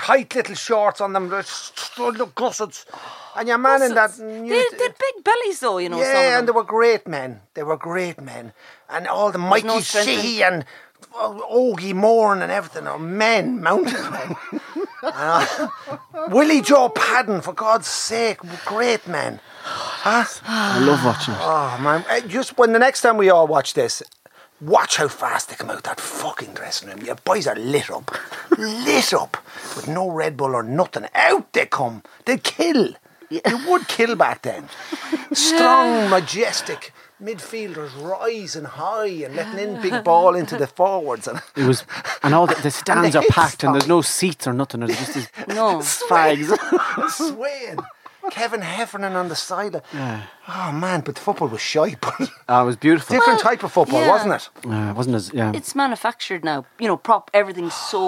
Tight 0.00 0.34
little 0.34 0.54
shorts 0.54 1.00
on 1.00 1.12
them, 1.12 1.28
they're 1.28 1.42
st- 1.42 2.16
look 2.16 2.34
gussets. 2.34 2.86
And 3.36 3.46
your 3.48 3.58
man 3.58 3.82
in 3.82 3.94
that. 3.94 4.10
They, 4.16 4.48
they 4.48 4.56
had 4.58 4.76
big 4.98 5.24
bellies 5.24 5.60
though, 5.60 5.76
you 5.78 5.88
know. 5.90 5.98
some 5.98 6.06
of 6.08 6.14
yeah, 6.14 6.38
and 6.38 6.48
they 6.48 6.52
were 6.52 6.64
great 6.64 7.06
men. 7.06 7.40
They 7.54 7.62
were 7.62 7.76
great 7.76 8.18
men. 8.20 8.52
And 8.88 9.06
all 9.06 9.30
the 9.30 9.38
Mikey 9.38 9.66
no 9.66 9.80
strength 9.80 10.08
in- 10.08 10.20
Sheehy 10.20 10.42
and 10.42 10.64
oh, 11.14 11.74
Ogie 11.78 11.94
Moran 11.94 12.40
and 12.42 12.50
everything 12.50 12.86
are 12.86 12.98
men, 12.98 13.60
mountain 13.60 14.10
men. 14.10 14.36
Uh, 15.02 15.68
Willie 16.28 16.60
Joe 16.60 16.90
Padden, 16.90 17.40
for 17.40 17.54
God's 17.54 17.86
sake, 17.86 18.38
great 18.66 19.06
men. 19.08 19.40
Huh? 19.62 20.24
I 20.46 20.78
love 20.80 21.02
watching 21.02 21.32
it. 21.32 21.40
Oh 21.42 21.78
man! 21.80 22.04
Uh, 22.06 22.20
Just 22.28 22.58
when 22.58 22.72
the 22.74 22.78
next 22.78 23.00
time 23.00 23.16
we 23.16 23.30
all 23.30 23.46
watch 23.46 23.72
this, 23.72 24.02
watch 24.60 24.96
how 24.96 25.08
fast 25.08 25.48
they 25.48 25.56
come 25.56 25.70
out 25.70 25.84
that 25.84 26.00
fucking 26.00 26.54
dressing 26.54 26.88
room. 26.88 27.00
Your 27.02 27.16
boys 27.16 27.46
are 27.46 27.56
lit 27.56 27.90
up, 27.90 28.10
lit 28.58 29.12
up 29.12 29.36
with 29.76 29.88
no 29.88 30.10
Red 30.10 30.36
Bull 30.36 30.54
or 30.54 30.62
nothing. 30.62 31.06
Out 31.14 31.52
they 31.52 31.66
come. 31.66 32.02
They 32.24 32.38
kill. 32.38 32.94
They 33.30 33.54
would 33.68 33.86
kill 33.86 34.16
back 34.16 34.42
then. 34.42 34.68
Strong, 35.32 36.10
majestic 36.10 36.92
midfielders 37.22 37.90
rising 38.02 38.64
high 38.64 39.06
and 39.06 39.36
letting 39.36 39.58
in 39.58 39.80
big 39.82 40.02
ball 40.02 40.34
into 40.34 40.56
the 40.56 40.66
forwards 40.66 41.28
and 41.28 41.40
It 41.54 41.64
was, 41.64 41.84
and 42.22 42.34
all 42.34 42.46
the, 42.46 42.54
the 42.62 42.70
stands 42.82 43.14
are 43.14 43.20
hits 43.22 43.34
packed, 43.34 43.62
and 43.62 43.74
there's 43.74 43.86
no 43.86 44.00
seats 44.00 44.46
or 44.48 44.52
nothing. 44.52 44.80
There's 44.80 44.98
just 44.98 45.14
these 45.14 45.28
No. 45.48 45.78
fags. 45.80 46.48
swaying. 47.10 47.78
Kevin 48.30 48.62
Heffernan 48.62 49.14
on 49.16 49.28
the 49.28 49.36
side. 49.36 49.82
Oh 50.48 50.72
man, 50.72 51.00
but 51.00 51.14
the 51.14 51.20
football 51.20 51.48
was 51.48 51.60
shy. 51.60 51.96
But 52.00 52.30
Ah, 52.48 52.62
it 52.62 52.66
was 52.66 52.76
beautiful. 52.76 53.14
different 53.16 53.40
type 53.40 53.62
of 53.62 53.72
football, 53.72 54.00
yeah. 54.00 54.08
wasn't 54.10 54.34
it? 54.34 54.48
Uh, 54.66 54.90
it 54.90 54.96
wasn't 54.96 55.16
as 55.16 55.32
yeah. 55.32 55.52
It's 55.54 55.74
manufactured 55.74 56.44
now. 56.44 56.64
You 56.78 56.88
know, 56.88 56.96
prop 56.96 57.30
everything's 57.34 57.74
so 57.74 58.02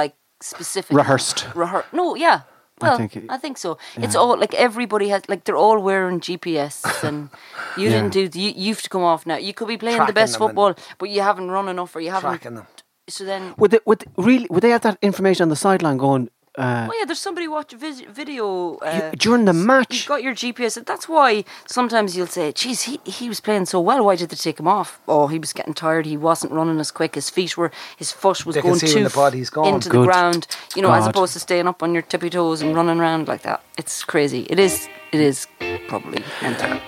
like 0.00 0.14
specific. 0.40 0.96
Rehearsed. 0.96 1.46
Rehear- 1.54 1.84
No, 1.92 2.14
yeah. 2.16 2.40
Well, 2.80 2.92
I 2.94 2.96
think 2.98 3.12
think, 3.40 3.56
it- 3.56 3.58
so. 3.58 3.78
It's 3.96 4.14
all 4.14 4.36
like 4.38 4.52
everybody 4.54 5.08
has 5.08 5.22
like 5.28 5.44
they're 5.44 5.56
all 5.56 5.80
wearing 5.80 6.20
GPS, 6.20 6.84
and 7.08 7.30
you 7.76 7.84
Yeah. 7.88 7.90
didn't 8.02 8.12
do. 8.12 8.28
The, 8.28 8.38
you, 8.40 8.52
you 8.56 8.74
have 8.74 8.82
to 8.82 8.88
come 8.90 9.02
off 9.02 9.24
now. 9.26 9.36
You 9.36 9.54
could 9.54 9.68
be 9.68 9.78
playing 9.78 9.96
Tracking 9.96 10.14
the 10.14 10.20
best 10.20 10.36
football, 10.38 10.74
but 10.98 11.08
you 11.08 11.22
haven't 11.22 11.50
run 11.50 11.68
enough, 11.68 11.96
or 11.96 12.00
you 12.00 12.10
haven't. 12.10 12.30
Tracking 12.30 12.54
them. 12.56 12.66
So 13.08 13.24
then, 13.24 13.54
Would 13.56 13.70
they, 13.70 13.78
would 13.86 14.00
they, 14.00 14.10
really 14.22 14.46
would 14.50 14.62
they 14.62 14.70
have 14.70 14.82
that 14.82 14.98
information 15.00 15.44
on 15.44 15.48
the 15.48 15.56
sideline 15.56 15.96
going 15.96 16.28
uh, 16.58 16.88
oh 16.90 16.94
yeah, 16.98 17.04
there's 17.04 17.18
somebody 17.18 17.46
watch 17.48 17.72
vis- 17.72 18.00
video 18.00 18.76
uh, 18.76 19.10
during 19.16 19.44
the 19.44 19.52
match. 19.52 19.86
You've 19.90 19.98
match? 20.00 20.06
got 20.08 20.22
your 20.22 20.34
GPS. 20.34 20.84
That's 20.84 21.08
why 21.08 21.44
sometimes 21.66 22.16
you'll 22.16 22.26
say, 22.26 22.52
"Geez, 22.52 22.82
he 22.82 23.00
he 23.04 23.28
was 23.28 23.40
playing 23.40 23.66
so 23.66 23.80
well. 23.80 24.04
Why 24.04 24.16
did 24.16 24.30
they 24.30 24.36
take 24.36 24.58
him 24.58 24.68
off? 24.68 25.00
Oh, 25.06 25.26
he 25.26 25.38
was 25.38 25.52
getting 25.52 25.74
tired. 25.74 26.06
He 26.06 26.16
wasn't 26.16 26.52
running 26.52 26.80
as 26.80 26.90
quick. 26.90 27.14
His 27.14 27.28
feet 27.30 27.56
were, 27.56 27.70
his 27.96 28.10
foot 28.12 28.46
was 28.46 28.54
They 28.54 28.62
going 28.62 28.78
too 28.78 29.04
the 29.04 29.10
body's 29.10 29.50
gone. 29.50 29.74
into 29.74 29.88
Good 29.88 30.02
the 30.02 30.06
ground. 30.06 30.46
You 30.74 30.82
know, 30.82 30.92
as 30.92 31.06
opposed 31.06 31.32
to 31.34 31.40
staying 31.40 31.68
up 31.68 31.82
on 31.82 31.92
your 31.92 32.02
tippy 32.02 32.30
toes 32.30 32.62
and 32.62 32.74
running 32.74 32.98
around 33.00 33.28
like 33.28 33.42
that. 33.42 33.62
It's 33.78 34.04
crazy. 34.04 34.46
It 34.50 34.58
is. 34.58 34.88
It 35.12 35.20
is 35.20 35.46
probably 35.88 36.22
mental. 36.42 36.80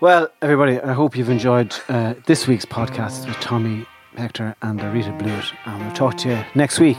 Well, 0.00 0.28
everybody, 0.42 0.78
I 0.80 0.92
hope 0.92 1.16
you've 1.16 1.30
enjoyed 1.30 1.74
uh, 1.88 2.14
this 2.26 2.46
week's 2.46 2.66
podcast 2.66 3.26
with 3.26 3.36
Tommy 3.40 3.86
Hector 4.16 4.54
and 4.60 4.82
Rita 4.92 5.10
Blewitt, 5.12 5.52
and 5.64 5.82
we'll 5.82 5.94
talk 5.94 6.16
to 6.18 6.28
you 6.28 6.44
next 6.54 6.78
week. 6.78 6.98